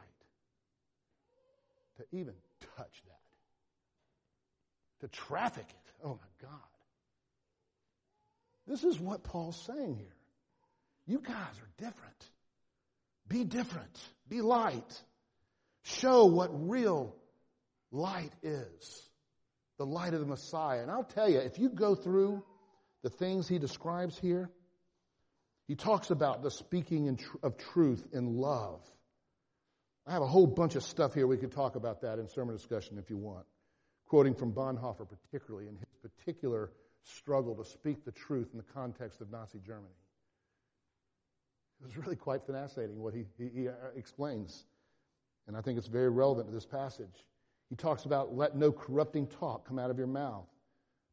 to 1.98 2.18
even 2.18 2.34
touch 2.76 3.04
that, 3.06 3.20
to 5.02 5.08
traffic 5.08 5.68
it. 5.70 5.92
Oh 6.04 6.20
my 6.20 6.50
God. 6.50 6.60
This 8.66 8.84
is 8.84 9.00
what 9.00 9.24
Paul's 9.24 9.62
saying 9.68 9.98
here. 9.98 10.16
You 11.06 11.20
guys 11.20 11.36
are 11.62 11.70
different. 11.78 12.26
Be 13.28 13.44
different. 13.44 14.00
Be 14.30 14.42
light. 14.42 15.02
Show 15.84 16.26
what 16.26 16.50
real 16.70 17.16
light 17.92 18.32
is. 18.44 19.10
The 19.78 19.86
light 19.86 20.14
of 20.14 20.20
the 20.20 20.26
Messiah. 20.26 20.82
And 20.82 20.92
I'll 20.92 21.04
tell 21.04 21.30
you, 21.30 21.40
if 21.40 21.60
you 21.60 21.70
go 21.70 21.96
through 21.96 22.44
the 23.04 23.10
things 23.10 23.48
he 23.48 23.60
describes 23.60 24.18
here, 24.18 24.50
he 25.68 25.76
talks 25.76 26.12
about 26.12 26.44
the 26.44 26.52
speaking 26.52 27.20
of 27.42 27.58
truth 27.58 28.06
in 28.14 28.38
love. 28.38 28.82
I 30.08 30.14
have 30.14 30.22
a 30.22 30.28
whole 30.28 30.46
bunch 30.46 30.76
of 30.76 30.84
stuff 30.84 31.16
here. 31.16 31.26
We 31.26 31.38
could 31.38 31.52
talk 31.52 31.76
about 31.76 32.02
that 32.02 32.20
in 32.20 32.30
sermon 32.30 32.56
discussion 32.56 33.00
if 33.00 33.10
you 33.10 33.18
want. 33.18 33.46
Quoting 34.08 34.36
from 34.36 34.54
Bonhoeffer, 34.54 35.08
particularly 35.10 35.68
in 35.68 35.76
his 35.78 35.88
particular 36.02 36.72
struggle 37.04 37.56
to 37.56 37.66
speak 37.66 38.06
the 38.06 38.12
truth 38.12 38.50
in 38.52 38.58
the 38.58 38.74
context 38.74 39.22
of 39.22 39.32
Nazi 39.32 39.60
Germany. 39.66 39.94
It 41.80 41.86
was 41.86 41.98
really 41.98 42.16
quite 42.16 42.42
fascinating 42.46 43.02
what 43.02 43.14
he, 43.14 43.26
he, 43.38 43.50
he 43.54 43.68
uh, 43.68 43.74
explains. 43.96 44.66
And 45.48 45.56
I 45.56 45.62
think 45.62 45.78
it's 45.78 45.88
very 45.88 46.10
relevant 46.10 46.48
to 46.48 46.54
this 46.54 46.66
passage. 46.66 47.26
He 47.70 47.76
talks 47.76 48.06
about 48.06 48.36
let 48.36 48.56
no 48.56 48.72
corrupting 48.72 49.28
talk 49.28 49.68
come 49.68 49.80
out 49.80 49.90
of 49.90 49.98
your 49.98 50.08
mouth, 50.08 50.48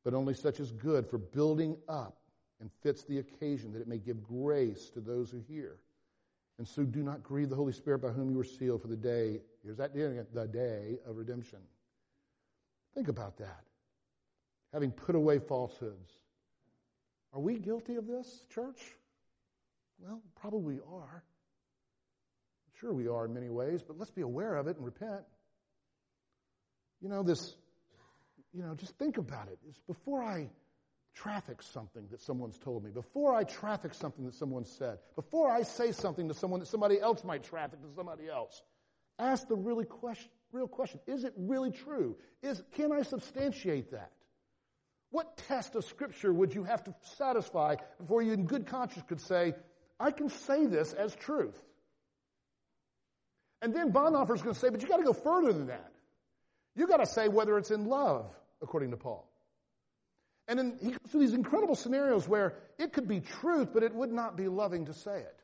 but 0.04 0.14
only 0.14 0.34
such 0.34 0.60
as 0.60 0.72
good 0.72 1.06
for 1.06 1.18
building 1.18 1.76
up 1.88 2.18
and 2.60 2.70
fits 2.82 3.02
the 3.04 3.18
occasion, 3.18 3.72
that 3.72 3.80
it 3.80 3.88
may 3.88 3.98
give 3.98 4.22
grace 4.22 4.88
to 4.90 5.00
those 5.00 5.30
who 5.30 5.40
hear. 5.48 5.78
And 6.58 6.68
so 6.68 6.84
do 6.84 7.02
not 7.02 7.22
grieve 7.22 7.50
the 7.50 7.56
Holy 7.56 7.72
Spirit 7.72 7.98
by 7.98 8.10
whom 8.10 8.30
you 8.30 8.36
were 8.36 8.44
sealed 8.44 8.82
for 8.82 8.88
the 8.88 8.96
day, 8.96 9.40
here's 9.64 9.78
that 9.78 9.94
day, 9.94 10.20
the 10.32 10.46
day 10.46 10.98
of 11.08 11.16
redemption. 11.16 11.58
Think 12.94 13.08
about 13.08 13.36
that. 13.38 13.64
Having 14.72 14.92
put 14.92 15.16
away 15.16 15.38
falsehoods. 15.38 16.12
Are 17.32 17.40
we 17.40 17.58
guilty 17.58 17.96
of 17.96 18.06
this, 18.06 18.44
church? 18.54 18.94
Well, 20.02 20.20
probably 20.40 20.78
are. 20.92 21.22
Sure, 22.80 22.92
we 22.92 23.06
are 23.06 23.26
in 23.26 23.34
many 23.34 23.48
ways, 23.48 23.82
but 23.86 23.98
let's 23.98 24.10
be 24.10 24.22
aware 24.22 24.56
of 24.56 24.66
it 24.66 24.76
and 24.76 24.84
repent. 24.84 25.22
You 27.00 27.08
know, 27.08 27.22
this 27.22 27.54
you 28.52 28.62
know, 28.62 28.74
just 28.74 28.96
think 28.98 29.16
about 29.16 29.48
it. 29.48 29.58
It's 29.68 29.78
before 29.86 30.22
I 30.22 30.50
traffic 31.14 31.62
something 31.62 32.06
that 32.10 32.20
someone's 32.20 32.58
told 32.58 32.84
me, 32.84 32.90
before 32.90 33.34
I 33.34 33.44
traffic 33.44 33.94
something 33.94 34.24
that 34.26 34.34
someone 34.34 34.64
said, 34.64 34.98
before 35.14 35.50
I 35.50 35.62
say 35.62 35.92
something 35.92 36.28
to 36.28 36.34
someone 36.34 36.60
that 36.60 36.68
somebody 36.68 37.00
else 37.00 37.24
might 37.24 37.44
traffic 37.44 37.80
to 37.80 37.88
somebody 37.96 38.28
else, 38.28 38.62
ask 39.18 39.48
the 39.48 39.56
really 39.56 39.84
question, 39.84 40.30
real 40.52 40.68
question. 40.68 41.00
Is 41.06 41.24
it 41.24 41.32
really 41.36 41.70
true? 41.70 42.16
Is, 42.42 42.62
can 42.72 42.92
I 42.92 43.02
substantiate 43.02 43.92
that? 43.92 44.12
What 45.10 45.36
test 45.48 45.74
of 45.74 45.84
scripture 45.84 46.32
would 46.32 46.54
you 46.54 46.64
have 46.64 46.84
to 46.84 46.94
satisfy 47.18 47.76
before 47.98 48.22
you 48.22 48.32
in 48.32 48.46
good 48.46 48.66
conscience 48.66 49.04
could 49.06 49.20
say, 49.20 49.54
I 50.02 50.10
can 50.10 50.28
say 50.28 50.66
this 50.66 50.92
as 50.92 51.14
truth? 51.14 51.56
And 53.62 53.72
then 53.74 53.92
Bonhoeffer 53.92 54.34
is 54.34 54.42
going 54.42 54.54
to 54.54 54.60
say, 54.60 54.68
but 54.68 54.82
you 54.82 54.88
got 54.88 54.96
to 54.96 55.04
go 55.04 55.12
further 55.12 55.52
than 55.52 55.68
that. 55.68 55.92
You 56.74 56.88
got 56.88 56.96
to 56.96 57.06
say 57.06 57.28
whether 57.28 57.56
it's 57.56 57.70
in 57.70 57.86
love, 57.86 58.26
according 58.60 58.90
to 58.90 58.96
Paul. 58.96 59.28
And 60.48 60.58
then 60.58 60.78
he 60.82 60.90
goes 60.90 60.98
through 61.10 61.20
these 61.20 61.34
incredible 61.34 61.76
scenarios 61.76 62.26
where 62.26 62.54
it 62.78 62.92
could 62.92 63.06
be 63.06 63.20
truth, 63.20 63.68
but 63.72 63.84
it 63.84 63.94
would 63.94 64.12
not 64.12 64.36
be 64.36 64.48
loving 64.48 64.86
to 64.86 64.94
say 64.94 65.18
it. 65.18 65.36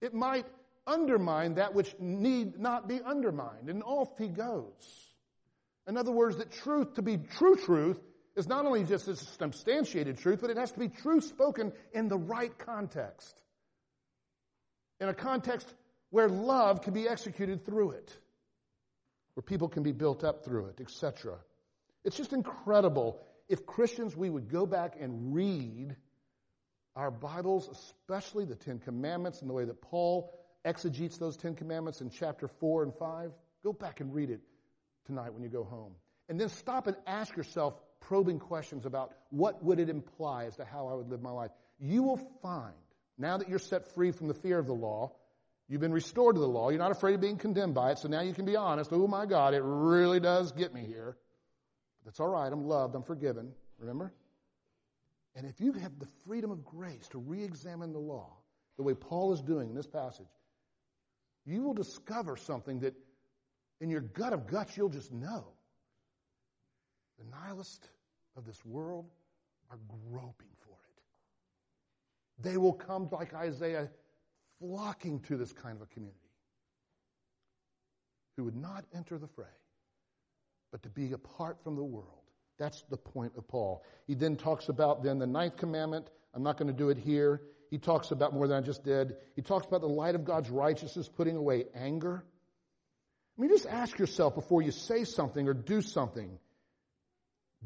It 0.00 0.14
might 0.14 0.46
undermine 0.86 1.56
that 1.56 1.74
which 1.74 1.94
need 2.00 2.58
not 2.58 2.88
be 2.88 3.00
undermined. 3.02 3.68
And 3.68 3.82
off 3.82 4.08
he 4.18 4.28
goes. 4.28 4.72
In 5.86 5.98
other 5.98 6.12
words, 6.12 6.38
that 6.38 6.50
truth, 6.50 6.94
to 6.94 7.02
be 7.02 7.18
true 7.18 7.56
truth, 7.56 8.00
is 8.36 8.48
not 8.48 8.64
only 8.64 8.84
just 8.84 9.08
a 9.08 9.16
substantiated 9.16 10.18
truth, 10.18 10.40
but 10.40 10.50
it 10.50 10.56
has 10.56 10.72
to 10.72 10.78
be 10.78 10.88
truth 10.88 11.24
spoken 11.24 11.72
in 11.92 12.08
the 12.08 12.16
right 12.16 12.56
context. 12.58 13.40
In 15.00 15.08
a 15.08 15.14
context 15.14 15.72
where 16.10 16.28
love 16.28 16.82
can 16.82 16.94
be 16.94 17.08
executed 17.08 17.66
through 17.66 17.92
it, 17.92 18.16
where 19.34 19.42
people 19.42 19.68
can 19.68 19.82
be 19.82 19.92
built 19.92 20.24
up 20.24 20.44
through 20.44 20.66
it, 20.66 20.80
etc. 20.80 21.38
It's 22.04 22.16
just 22.16 22.32
incredible 22.32 23.20
if 23.48 23.66
Christians 23.66 24.16
we 24.16 24.30
would 24.30 24.48
go 24.50 24.66
back 24.66 24.96
and 25.00 25.34
read 25.34 25.96
our 26.94 27.10
Bibles, 27.10 27.68
especially 27.68 28.44
the 28.44 28.54
Ten 28.54 28.78
Commandments 28.78 29.40
and 29.40 29.48
the 29.48 29.54
way 29.54 29.64
that 29.64 29.80
Paul 29.80 30.32
exegetes 30.64 31.18
those 31.18 31.36
Ten 31.36 31.54
Commandments 31.54 32.00
in 32.00 32.10
chapter 32.10 32.48
4 32.48 32.84
and 32.84 32.94
5. 32.94 33.32
Go 33.64 33.72
back 33.72 34.00
and 34.00 34.14
read 34.14 34.30
it 34.30 34.40
tonight 35.06 35.32
when 35.32 35.42
you 35.42 35.48
go 35.48 35.64
home. 35.64 35.94
And 36.28 36.40
then 36.40 36.48
stop 36.48 36.86
and 36.86 36.96
ask 37.06 37.36
yourself 37.36 37.74
probing 38.02 38.38
questions 38.38 38.86
about 38.86 39.12
what 39.30 39.62
would 39.64 39.80
it 39.80 39.88
imply 39.88 40.44
as 40.44 40.56
to 40.56 40.64
how 40.64 40.88
I 40.88 40.94
would 40.94 41.08
live 41.08 41.22
my 41.22 41.30
life. 41.30 41.50
You 41.78 42.02
will 42.02 42.20
find, 42.42 42.74
now 43.18 43.38
that 43.38 43.48
you're 43.48 43.58
set 43.58 43.94
free 43.94 44.12
from 44.12 44.28
the 44.28 44.34
fear 44.34 44.58
of 44.58 44.66
the 44.66 44.74
law, 44.74 45.12
you've 45.68 45.80
been 45.80 45.92
restored 45.92 46.36
to 46.36 46.40
the 46.40 46.48
law, 46.48 46.70
you're 46.70 46.78
not 46.78 46.92
afraid 46.92 47.14
of 47.14 47.20
being 47.20 47.38
condemned 47.38 47.74
by 47.74 47.92
it, 47.92 47.98
so 47.98 48.08
now 48.08 48.20
you 48.20 48.34
can 48.34 48.44
be 48.44 48.56
honest. 48.56 48.90
Oh 48.92 49.06
my 49.06 49.26
God, 49.26 49.54
it 49.54 49.62
really 49.64 50.20
does 50.20 50.52
get 50.52 50.74
me 50.74 50.84
here. 50.84 51.16
That's 52.04 52.20
all 52.20 52.28
right. 52.28 52.52
I'm 52.52 52.66
loved. 52.66 52.94
I'm 52.94 53.02
forgiven. 53.02 53.52
Remember? 53.78 54.12
And 55.34 55.46
if 55.46 55.60
you 55.60 55.72
have 55.72 55.98
the 55.98 56.08
freedom 56.26 56.50
of 56.50 56.64
grace 56.64 57.08
to 57.08 57.18
re 57.18 57.42
examine 57.42 57.92
the 57.92 57.98
law, 57.98 58.36
the 58.76 58.82
way 58.82 58.94
Paul 58.94 59.32
is 59.32 59.40
doing 59.40 59.70
in 59.70 59.74
this 59.74 59.86
passage, 59.86 60.26
you 61.46 61.62
will 61.62 61.74
discover 61.74 62.36
something 62.36 62.80
that 62.80 62.94
in 63.80 63.90
your 63.90 64.00
gut 64.00 64.32
of 64.32 64.46
guts 64.46 64.76
you'll 64.76 64.88
just 64.88 65.12
know. 65.12 65.44
The 67.18 67.24
nihilists 67.30 67.88
of 68.36 68.44
this 68.46 68.64
world 68.64 69.06
are 69.70 69.78
groping 70.10 70.54
for 70.60 70.74
it. 70.74 71.02
They 72.42 72.56
will 72.56 72.72
come 72.72 73.08
like 73.10 73.34
Isaiah, 73.34 73.90
flocking 74.58 75.20
to 75.20 75.36
this 75.36 75.52
kind 75.52 75.76
of 75.76 75.82
a 75.82 75.86
community 75.86 76.18
who 78.36 78.44
would 78.44 78.56
not 78.56 78.84
enter 78.94 79.18
the 79.18 79.28
fray 79.28 79.46
but 80.72 80.82
to 80.82 80.88
be 80.88 81.12
apart 81.12 81.58
from 81.62 81.76
the 81.76 81.84
world. 81.84 82.08
That's 82.58 82.82
the 82.90 82.96
point 82.96 83.34
of 83.36 83.46
Paul. 83.46 83.84
He 84.06 84.14
then 84.14 84.36
talks 84.36 84.68
about 84.68 85.02
then 85.02 85.18
the 85.18 85.26
ninth 85.26 85.58
commandment. 85.58 86.08
I'm 86.34 86.42
not 86.42 86.56
going 86.56 86.68
to 86.68 86.76
do 86.76 86.88
it 86.88 86.98
here. 86.98 87.42
He 87.70 87.78
talks 87.78 88.10
about 88.10 88.34
more 88.34 88.48
than 88.48 88.56
I 88.58 88.66
just 88.66 88.82
did. 88.82 89.16
He 89.36 89.42
talks 89.42 89.66
about 89.66 89.82
the 89.82 89.88
light 89.88 90.14
of 90.14 90.24
God's 90.24 90.50
righteousness, 90.50 91.08
putting 91.08 91.36
away 91.36 91.64
anger. 91.74 92.24
I 93.36 93.40
mean, 93.40 93.50
just 93.50 93.66
ask 93.66 93.98
yourself 93.98 94.34
before 94.34 94.62
you 94.62 94.70
say 94.70 95.04
something 95.04 95.46
or 95.48 95.54
do 95.54 95.80
something, 95.82 96.38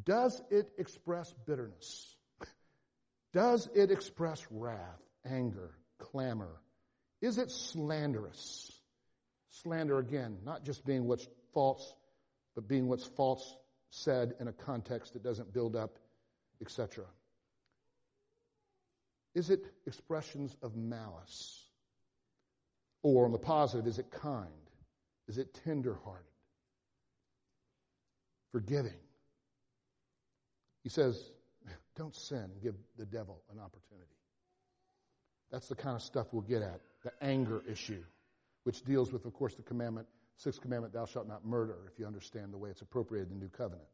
does 0.05 0.41
it 0.51 0.69
express 0.79 1.33
bitterness? 1.47 2.15
Does 3.33 3.69
it 3.75 3.91
express 3.91 4.45
wrath, 4.51 5.03
anger, 5.25 5.71
clamor? 5.99 6.61
Is 7.21 7.39
it 7.39 7.51
slanderous? 7.51 8.73
Slander, 9.63 9.99
again, 9.99 10.39
not 10.45 10.65
just 10.65 10.85
being 10.85 11.07
what's 11.07 11.27
false 11.53 11.95
but 12.57 12.67
being 12.67 12.89
what's 12.89 13.05
false 13.05 13.55
said 13.91 14.35
in 14.41 14.49
a 14.49 14.53
context 14.53 15.13
that 15.13 15.23
doesn't 15.23 15.53
build 15.53 15.77
up, 15.77 15.99
etc. 16.61 17.05
Is 19.35 19.51
it 19.51 19.65
expressions 19.87 20.57
of 20.63 20.75
malice? 20.75 21.63
Or 23.03 23.27
on 23.27 23.33
the 23.33 23.39
positive, 23.39 23.87
is 23.87 23.99
it 23.99 24.11
kind? 24.11 24.49
Is 25.29 25.39
it 25.39 25.55
tenderhearted? 25.65 26.25
Forgiving? 28.53 28.99
He 30.87 30.91
says, 30.91 31.21
don't 31.97 32.15
sin 32.15 32.39
and 32.39 32.63
give 32.63 32.77
the 32.97 33.07
devil 33.07 33.43
an 33.51 33.59
opportunity. 33.59 34.07
That's 35.51 35.67
the 35.67 35.75
kind 35.75 35.97
of 35.97 36.03
stuff 36.03 36.29
we'll 36.31 36.43
get 36.43 36.63
at. 36.63 36.81
The 37.03 37.11
anger 37.21 37.61
issue, 37.69 38.05
which 38.63 38.85
deals 38.85 39.13
with, 39.13 39.25
of 39.25 39.35
course, 39.35 39.57
the 39.57 39.65
commandment 39.65 40.07
Sixth 40.39 40.61
commandment, 40.61 40.93
thou 40.93 41.07
shalt 41.07 41.27
not 41.27 41.47
murder, 41.47 41.77
if 41.91 41.99
you 41.99 42.07
understand 42.07 42.53
the 42.53 42.59
way 42.59 42.69
it's 42.69 42.83
appropriated 42.83 43.31
in 43.31 43.39
the 43.39 43.45
new 43.45 43.51
covenant. 43.51 43.89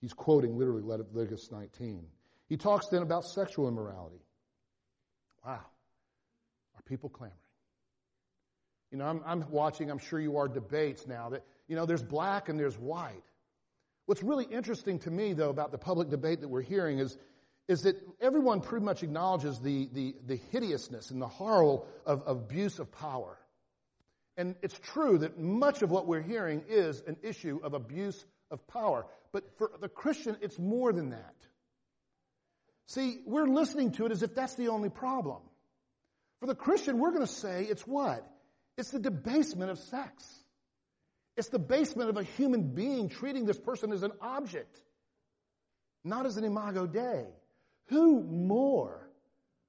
He's 0.00 0.12
quoting 0.12 0.56
literally 0.56 0.82
Leviticus 0.82 1.50
19. 1.50 2.06
He 2.48 2.56
talks 2.56 2.86
then 2.88 3.02
about 3.02 3.24
sexual 3.24 3.68
immorality. 3.68 4.22
Wow. 5.44 5.54
Are 6.76 6.82
people 6.86 7.08
clamoring? 7.08 7.36
You 8.92 8.98
know, 8.98 9.06
I'm, 9.06 9.22
I'm 9.26 9.50
watching, 9.50 9.90
I'm 9.90 9.98
sure 9.98 10.20
you 10.20 10.36
are, 10.36 10.46
debates 10.46 11.06
now 11.06 11.30
that, 11.30 11.44
you 11.66 11.74
know, 11.74 11.86
there's 11.86 12.02
black 12.02 12.48
and 12.48 12.58
there's 12.58 12.78
white. 12.78 13.24
What's 14.06 14.22
really 14.22 14.44
interesting 14.44 14.98
to 15.00 15.10
me, 15.10 15.32
though, 15.32 15.50
about 15.50 15.70
the 15.72 15.78
public 15.78 16.10
debate 16.10 16.40
that 16.40 16.48
we're 16.48 16.62
hearing 16.62 16.98
is, 16.98 17.16
is 17.68 17.82
that 17.82 17.96
everyone 18.20 18.60
pretty 18.60 18.84
much 18.84 19.02
acknowledges 19.02 19.60
the, 19.60 19.88
the, 19.92 20.14
the 20.26 20.36
hideousness 20.50 21.10
and 21.10 21.22
the 21.22 21.28
horror 21.28 21.80
of, 22.04 22.22
of 22.22 22.26
abuse 22.26 22.78
of 22.78 22.90
power. 22.92 23.38
And 24.36 24.56
it's 24.62 24.78
true 24.78 25.18
that 25.18 25.38
much 25.38 25.82
of 25.82 25.90
what 25.90 26.06
we're 26.06 26.22
hearing 26.22 26.64
is 26.68 27.02
an 27.06 27.16
issue 27.22 27.60
of 27.62 27.74
abuse 27.74 28.24
of 28.50 28.66
power. 28.66 29.06
But 29.30 29.44
for 29.58 29.70
the 29.80 29.88
Christian, 29.88 30.36
it's 30.40 30.58
more 30.58 30.92
than 30.92 31.10
that. 31.10 31.34
See, 32.86 33.20
we're 33.24 33.46
listening 33.46 33.92
to 33.92 34.06
it 34.06 34.12
as 34.12 34.22
if 34.22 34.34
that's 34.34 34.54
the 34.54 34.68
only 34.68 34.90
problem. 34.90 35.42
For 36.40 36.46
the 36.46 36.54
Christian, 36.54 36.98
we're 36.98 37.12
going 37.12 37.26
to 37.26 37.32
say 37.32 37.64
it's 37.64 37.86
what? 37.86 38.28
It's 38.76 38.90
the 38.90 38.98
debasement 38.98 39.70
of 39.70 39.78
sex. 39.78 40.41
It's 41.36 41.48
the 41.48 41.58
basement 41.58 42.10
of 42.10 42.16
a 42.16 42.22
human 42.22 42.74
being 42.74 43.08
treating 43.08 43.46
this 43.46 43.58
person 43.58 43.92
as 43.92 44.02
an 44.02 44.12
object, 44.20 44.78
not 46.04 46.26
as 46.26 46.36
an 46.36 46.44
imago 46.44 46.86
Dei. 46.86 47.26
Who 47.86 48.22
more 48.22 49.08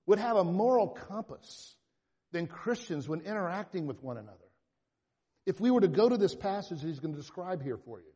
would 0.06 0.20
have 0.20 0.38
a 0.38 0.44
moral 0.44 0.90
compass 0.90 1.76
than 2.32 2.48
Christians 2.48 3.08
when 3.08 3.22
interacting 3.22 3.88
with 3.88 4.04
one 4.04 4.18
another? 4.18 4.38
if 5.46 5.60
we 5.60 5.72
were 5.72 5.82
to 5.82 5.88
go 5.88 6.08
to 6.08 6.18
this 6.18 6.36
passage 6.36 6.82
he's 6.82 7.00
going 7.00 7.14
to 7.14 7.20
describe 7.20 7.64
here 7.64 7.78
for 7.78 8.00
you. 8.00 8.12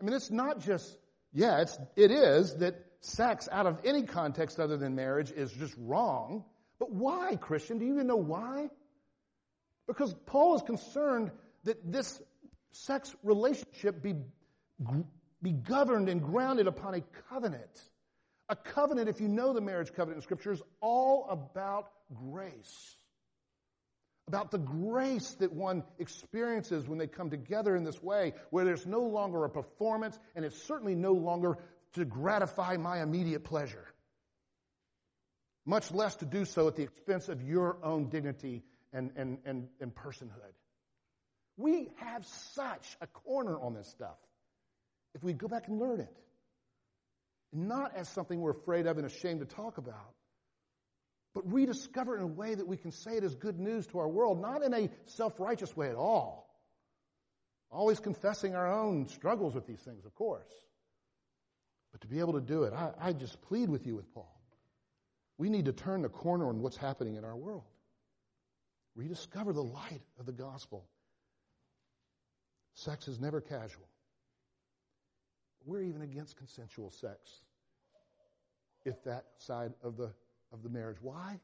I 0.00 0.04
mean, 0.04 0.14
it's 0.14 0.30
not 0.30 0.60
just, 0.60 0.96
yeah, 1.32 1.60
it's, 1.60 1.78
it 1.96 2.10
is 2.10 2.56
that 2.56 2.86
sex 3.00 3.48
out 3.50 3.66
of 3.66 3.80
any 3.84 4.04
context 4.04 4.58
other 4.58 4.76
than 4.76 4.94
marriage 4.94 5.30
is 5.30 5.52
just 5.52 5.74
wrong. 5.78 6.44
But 6.78 6.90
why, 6.90 7.36
Christian? 7.36 7.78
Do 7.78 7.84
you 7.84 7.94
even 7.94 8.06
know 8.06 8.16
why? 8.16 8.70
Because 9.86 10.14
Paul 10.26 10.56
is 10.56 10.62
concerned 10.62 11.30
that 11.64 11.92
this 11.92 12.20
sex 12.72 13.14
relationship 13.22 14.02
be, 14.02 14.14
be 15.42 15.52
governed 15.52 16.08
and 16.08 16.22
grounded 16.22 16.66
upon 16.66 16.94
a 16.94 17.00
covenant. 17.28 17.82
A 18.48 18.56
covenant, 18.56 19.08
if 19.08 19.20
you 19.20 19.28
know 19.28 19.52
the 19.52 19.60
marriage 19.60 19.92
covenant 19.92 20.18
in 20.18 20.22
Scripture, 20.22 20.52
is 20.52 20.62
all 20.80 21.26
about 21.30 21.90
grace 22.12 22.96
about 24.30 24.52
the 24.52 24.58
grace 24.58 25.32
that 25.40 25.52
one 25.52 25.82
experiences 25.98 26.86
when 26.86 26.98
they 26.98 27.08
come 27.08 27.30
together 27.30 27.74
in 27.74 27.82
this 27.82 28.00
way, 28.00 28.32
where 28.50 28.64
there's 28.64 28.86
no 28.86 29.00
longer 29.00 29.44
a 29.44 29.50
performance 29.50 30.16
and 30.36 30.44
it's 30.44 30.62
certainly 30.62 30.94
no 30.94 31.14
longer 31.14 31.58
to 31.94 32.04
gratify 32.04 32.76
my 32.76 33.02
immediate 33.02 33.42
pleasure. 33.42 33.84
Much 35.66 35.90
less 35.90 36.14
to 36.14 36.26
do 36.26 36.44
so 36.44 36.68
at 36.68 36.76
the 36.76 36.84
expense 36.84 37.28
of 37.28 37.42
your 37.42 37.78
own 37.82 38.08
dignity 38.08 38.62
and, 38.92 39.10
and, 39.16 39.38
and, 39.44 39.66
and 39.80 39.92
personhood. 39.92 40.54
We 41.56 41.90
have 41.96 42.24
such 42.54 42.96
a 43.00 43.06
corner 43.06 43.58
on 43.58 43.74
this 43.74 43.88
stuff 43.88 44.16
if 45.14 45.22
we 45.22 45.32
go 45.32 45.48
back 45.48 45.68
and 45.68 45.78
learn 45.78 46.00
it. 46.00 46.16
Not 47.52 47.96
as 47.96 48.08
something 48.08 48.40
we're 48.40 48.52
afraid 48.52 48.86
of 48.86 48.96
and 48.96 49.06
ashamed 49.06 49.40
to 49.40 49.46
talk 49.46 49.78
about, 49.78 50.14
but 51.34 51.52
rediscover 51.52 52.16
it 52.16 52.18
in 52.18 52.24
a 52.24 52.26
way 52.28 52.54
that 52.54 52.66
we 52.66 52.76
can 52.76 52.92
say 52.92 53.16
it 53.16 53.24
as 53.24 53.34
good 53.34 53.58
news 53.58 53.86
to 53.88 53.98
our 53.98 54.08
world, 54.08 54.40
not 54.40 54.62
in 54.62 54.72
a 54.72 54.88
self 55.06 55.38
righteous 55.40 55.76
way 55.76 55.88
at 55.88 55.96
all, 55.96 56.50
Always 57.70 58.00
confessing 58.00 58.54
our 58.54 58.70
own 58.72 59.06
struggles 59.08 59.54
with 59.54 59.66
these 59.66 59.80
things, 59.80 60.04
of 60.04 60.14
course. 60.14 60.48
But 61.92 62.00
to 62.00 62.08
be 62.08 62.18
able 62.18 62.32
to 62.32 62.40
do 62.40 62.64
it, 62.64 62.72
I, 62.72 62.90
I 63.00 63.12
just 63.12 63.40
plead 63.42 63.68
with 63.68 63.86
you 63.86 63.94
with 63.94 64.12
Paul. 64.12 64.36
We 65.38 65.48
need 65.48 65.66
to 65.66 65.72
turn 65.72 66.02
the 66.02 66.08
corner 66.08 66.48
on 66.48 66.60
what's 66.60 66.76
happening 66.76 67.16
in 67.16 67.24
our 67.24 67.36
world. 67.36 67.64
Rediscover 68.96 69.52
the 69.52 69.62
light 69.62 70.02
of 70.18 70.26
the 70.26 70.32
gospel. 70.32 70.84
Sex 72.80 73.08
is 73.08 73.20
never 73.20 73.42
casual. 73.42 73.86
We're 75.66 75.82
even 75.82 76.00
against 76.00 76.38
consensual 76.38 76.90
sex 76.90 77.42
if 78.86 79.04
that 79.04 79.26
side 79.36 79.72
of 79.82 79.98
the, 79.98 80.10
of 80.50 80.62
the 80.62 80.70
marriage. 80.70 80.96
Why? 81.02 81.38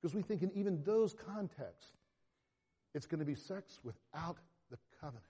Because 0.00 0.14
we 0.14 0.22
think 0.22 0.42
in 0.42 0.50
even 0.54 0.82
those 0.82 1.12
contexts, 1.12 1.92
it's 2.94 3.04
going 3.04 3.18
to 3.18 3.26
be 3.26 3.34
sex 3.34 3.78
without 3.84 4.38
the 4.70 4.78
covenant. 4.98 5.26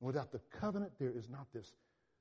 And 0.00 0.06
without 0.06 0.32
the 0.32 0.40
covenant, 0.58 0.92
there 0.98 1.12
is 1.14 1.28
not 1.28 1.46
this, 1.52 1.74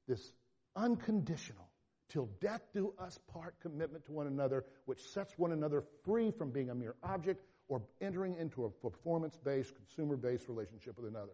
this 0.06 0.34
unconditional, 0.76 1.70
till 2.10 2.28
death 2.42 2.64
do 2.74 2.94
us 3.00 3.18
part 3.32 3.56
commitment 3.62 4.04
to 4.08 4.12
one 4.12 4.28
another, 4.28 4.66
which 4.88 5.00
sets 5.00 5.38
one 5.38 5.54
another 5.54 5.86
free 6.04 6.32
from 6.32 6.52
being 6.52 6.70
a 6.70 6.76
mere 6.76 6.96
object 7.02 7.46
or 7.70 7.82
entering 8.02 8.36
into 8.36 8.66
a 8.66 8.70
performance 8.70 9.38
based, 9.38 9.74
consumer 9.74 10.18
based 10.18 10.50
relationship 10.50 10.98
with 11.00 11.10
another. 11.10 11.32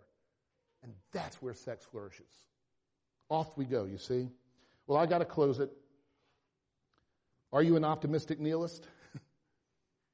And 0.83 0.93
that's 1.11 1.41
where 1.41 1.53
sex 1.53 1.85
flourishes. 1.85 2.31
Off 3.29 3.57
we 3.57 3.65
go, 3.65 3.85
you 3.85 3.97
see. 3.97 4.29
Well, 4.87 4.97
I 4.97 5.05
got 5.05 5.19
to 5.19 5.25
close 5.25 5.59
it. 5.59 5.71
Are 7.51 7.61
you 7.61 7.75
an 7.75 7.83
optimistic 7.83 8.39
nihilist? 8.39 8.87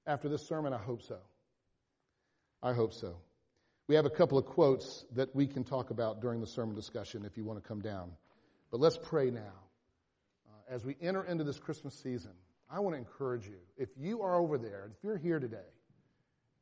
After 0.07 0.29
this 0.29 0.45
sermon, 0.47 0.73
I 0.73 0.77
hope 0.77 1.01
so. 1.01 1.17
I 2.61 2.73
hope 2.73 2.93
so. 2.93 3.15
We 3.87 3.95
have 3.95 4.05
a 4.05 4.09
couple 4.09 4.37
of 4.37 4.45
quotes 4.45 5.05
that 5.15 5.35
we 5.35 5.45
can 5.45 5.63
talk 5.63 5.91
about 5.91 6.21
during 6.21 6.41
the 6.41 6.47
sermon 6.47 6.75
discussion 6.75 7.23
if 7.25 7.37
you 7.37 7.43
want 7.43 7.61
to 7.61 7.67
come 7.67 7.81
down. 7.81 8.11
But 8.71 8.79
let's 8.79 8.97
pray 8.97 9.29
now. 9.29 9.53
Uh, 10.47 10.73
as 10.73 10.83
we 10.83 10.95
enter 11.01 11.23
into 11.23 11.43
this 11.43 11.59
Christmas 11.59 11.93
season, 11.93 12.31
I 12.69 12.79
want 12.79 12.95
to 12.95 12.97
encourage 12.97 13.45
you. 13.45 13.59
If 13.77 13.89
you 13.97 14.23
are 14.23 14.35
over 14.35 14.57
there, 14.57 14.89
if 14.91 15.03
you're 15.03 15.17
here 15.17 15.39
today, 15.39 15.57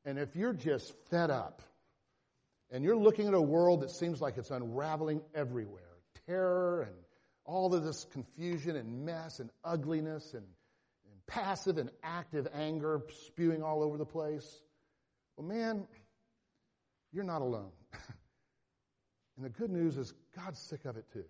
and 0.06 0.20
if 0.20 0.36
you're 0.36 0.54
just 0.54 0.94
fed 1.10 1.32
up, 1.32 1.62
and 2.74 2.84
you're 2.84 2.98
looking 2.98 3.28
at 3.28 3.36
a 3.36 3.42
world 3.42 3.82
that 3.82 3.92
seems 3.92 4.20
like 4.20 4.36
it's 4.38 4.50
unraveling 4.50 5.22
everywhere, 5.36 5.84
terror 6.26 6.82
and 6.82 6.96
all 7.46 7.76
of 7.76 7.84
this 7.84 8.06
confusion 8.12 8.76
and 8.76 9.06
mess 9.06 9.40
and 9.40 9.52
ugliness 9.64 10.34
and, 10.34 10.44
and 10.44 11.28
passive 11.28 11.78
and 11.78 11.92
active 12.02 12.48
anger 12.52 13.02
spewing 13.28 13.62
all 13.62 13.84
over 13.84 13.96
the 13.98 14.06
place, 14.06 14.64
well, 15.38 15.48
man, 15.48 15.86
you're 17.12 17.24
not 17.24 17.44
alone. 17.44 17.72
and 19.38 19.46
the 19.46 19.50
good 19.50 19.70
news 19.70 19.96
is 19.96 20.12
God's 20.36 20.60
sick 20.60 20.86
of 20.86 20.98
it 20.98 21.06
too. 21.14 21.26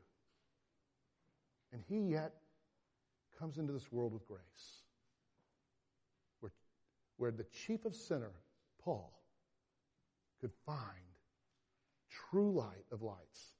And 1.73 1.81
He 1.89 2.11
yet 2.11 2.31
comes 3.37 3.57
into 3.57 3.73
this 3.73 3.91
world 3.91 4.13
with 4.13 4.25
grace. 4.27 4.39
Where, 6.39 6.53
where 7.17 7.31
the 7.31 7.45
chief 7.65 7.83
of 7.83 7.95
sinner, 7.95 8.31
Paul, 8.85 9.11
could 10.39 10.51
find 10.65 11.12
true 12.33 12.51
light 12.51 12.85
of 12.91 13.01
lights. 13.03 13.53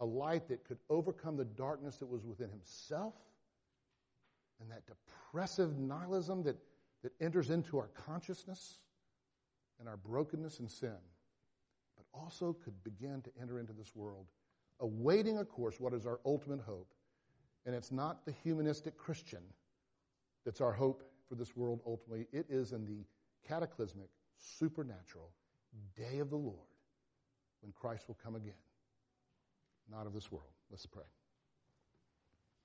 A 0.00 0.04
light 0.04 0.48
that 0.48 0.64
could 0.64 0.78
overcome 0.88 1.36
the 1.36 1.44
darkness 1.44 1.96
that 1.98 2.08
was 2.08 2.24
within 2.24 2.48
himself 2.48 3.14
and 4.60 4.70
that 4.70 4.82
depressive 4.86 5.78
nihilism 5.78 6.42
that, 6.44 6.56
that 7.02 7.12
enters 7.20 7.50
into 7.50 7.76
our 7.76 7.90
consciousness 8.06 8.78
and 9.78 9.88
our 9.88 9.98
brokenness 9.98 10.60
and 10.60 10.70
sin, 10.70 10.96
but 11.96 12.06
also 12.18 12.56
could 12.64 12.82
begin 12.84 13.20
to 13.22 13.30
enter 13.40 13.60
into 13.60 13.72
this 13.72 13.94
world, 13.94 14.26
awaiting, 14.80 15.38
of 15.38 15.48
course, 15.48 15.78
what 15.78 15.92
is 15.92 16.06
our 16.06 16.20
ultimate 16.24 16.60
hope. 16.60 16.88
And 17.66 17.74
it's 17.74 17.92
not 17.92 18.24
the 18.24 18.32
humanistic 18.42 18.96
Christian 18.96 19.42
that's 20.44 20.60
our 20.60 20.72
hope 20.72 21.02
for 21.28 21.34
this 21.34 21.56
world 21.56 21.80
ultimately. 21.86 22.26
It 22.32 22.46
is 22.48 22.72
in 22.72 22.86
the 22.86 23.04
cataclysmic, 23.46 24.08
supernatural 24.38 25.30
day 25.96 26.18
of 26.18 26.30
the 26.30 26.36
Lord 26.36 26.73
when 27.64 27.72
Christ 27.72 28.06
will 28.06 28.18
come 28.22 28.36
again. 28.36 28.52
Not 29.90 30.06
of 30.06 30.12
this 30.12 30.30
world. 30.30 30.52
Let's 30.70 30.84
pray. 30.86 31.04